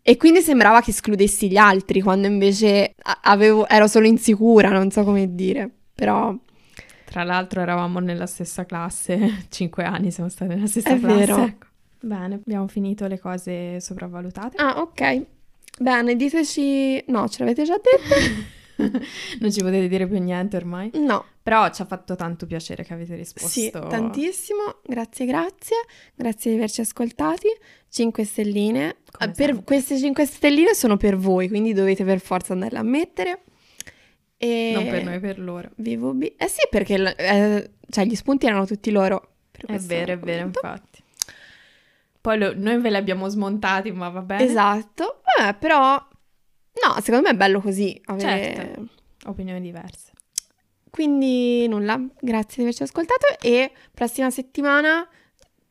E 0.01 0.17
quindi 0.17 0.41
sembrava 0.41 0.81
che 0.81 0.91
escludessi 0.91 1.49
gli 1.49 1.57
altri, 1.57 2.01
quando 2.01 2.27
invece 2.27 2.95
avevo, 3.23 3.67
ero 3.67 3.88
solo 3.88 4.07
insicura, 4.07 4.69
non 4.69 4.89
so 4.89 5.03
come 5.03 5.34
dire, 5.36 5.69
però... 5.93 6.34
Tra 7.05 7.23
l'altro 7.23 7.61
eravamo 7.61 7.99
nella 7.99 8.25
stessa 8.25 8.65
classe, 8.65 9.45
cinque 9.49 9.84
anni 9.84 10.11
siamo 10.11 10.29
stati 10.29 10.53
nella 10.55 10.67
stessa 10.67 10.89
È 10.89 10.99
classe. 10.99 11.15
Vero. 11.15 11.43
Ecco. 11.43 11.67
Bene, 11.99 12.36
abbiamo 12.36 12.67
finito 12.67 13.07
le 13.07 13.19
cose 13.19 13.79
sopravvalutate. 13.79 14.57
Ah, 14.57 14.81
ok. 14.81 15.25
Bene, 15.79 16.15
diteci... 16.15 17.03
No, 17.07 17.29
ce 17.29 17.39
l'avete 17.39 17.63
già 17.63 17.75
detto? 17.77 18.51
non 19.39 19.51
ci 19.51 19.61
potete 19.61 19.88
dire 19.88 20.07
più 20.07 20.19
niente 20.19 20.57
ormai? 20.57 20.91
No. 20.95 21.26
Però 21.41 21.69
ci 21.69 21.82
ha 21.82 21.86
fatto 21.86 22.15
tanto 22.15 22.45
piacere 22.45 22.84
che 22.84 22.93
avete 22.93 23.15
risposto. 23.15 23.47
Sì, 23.47 23.69
tantissimo. 23.69 24.80
Grazie, 24.86 25.26
grazie. 25.26 25.78
Grazie 26.15 26.51
di 26.51 26.57
averci 26.57 26.82
ascoltati. 26.82 27.47
5 27.89 28.24
stelline. 28.24 28.97
Per, 29.36 29.63
queste 29.63 29.97
5 29.97 30.26
stelline 30.26 30.74
sono 30.74 30.97
per 30.97 31.17
voi, 31.17 31.47
quindi 31.47 31.74
dovete 31.74 32.03
per 32.03 32.19
forza 32.19 32.53
andarle 32.53 32.80
a 32.80 32.84
mettere. 32.84 33.43
E... 34.38 34.71
Non 34.74 34.88
per 34.88 35.03
noi, 35.03 35.19
per 35.19 35.39
loro. 35.39 35.69
Vivo 35.76 36.13
B. 36.13 36.34
Eh 36.38 36.47
sì, 36.47 36.67
perché 36.69 37.15
eh, 37.15 37.71
cioè, 37.89 38.05
gli 38.05 38.15
spunti 38.15 38.45
erano 38.45 38.65
tutti 38.65 38.89
loro. 38.91 39.36
È 39.51 39.78
vero, 39.78 40.13
è 40.13 40.17
vero, 40.17 40.45
infatti. 40.45 41.01
Poi 42.19 42.38
lo, 42.38 42.53
noi 42.55 42.80
ve 42.80 42.89
li 42.89 42.95
abbiamo 42.95 43.28
smontati, 43.28 43.91
ma 43.91 44.09
va 44.09 44.21
bene. 44.21 44.43
Esatto. 44.43 45.21
Eh, 45.39 45.53
però, 45.53 46.01
no, 46.82 46.99
secondo 47.01 47.28
me 47.28 47.34
è 47.34 47.38
bello 47.38 47.61
così. 47.61 47.99
Avere... 48.05 48.55
Certo, 48.55 48.88
opinioni 49.26 49.61
diverse. 49.61 50.11
Quindi 50.89 51.67
nulla, 51.67 51.99
grazie 52.19 52.57
di 52.57 52.61
averci 52.61 52.84
ascoltato 52.84 53.26
e 53.41 53.71
prossima 53.91 54.30
settimana 54.30 55.07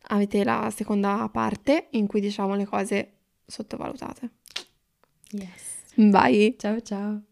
avete 0.08 0.42
la 0.42 0.68
seconda 0.74 1.28
parte 1.32 1.88
in 1.90 2.06
cui 2.06 2.20
diciamo 2.20 2.56
le 2.56 2.66
cose 2.66 3.12
sottovalutate. 3.46 4.30
Yes. 5.30 5.82
Bye. 5.94 6.56
Ciao 6.58 6.80
ciao. 6.80 7.22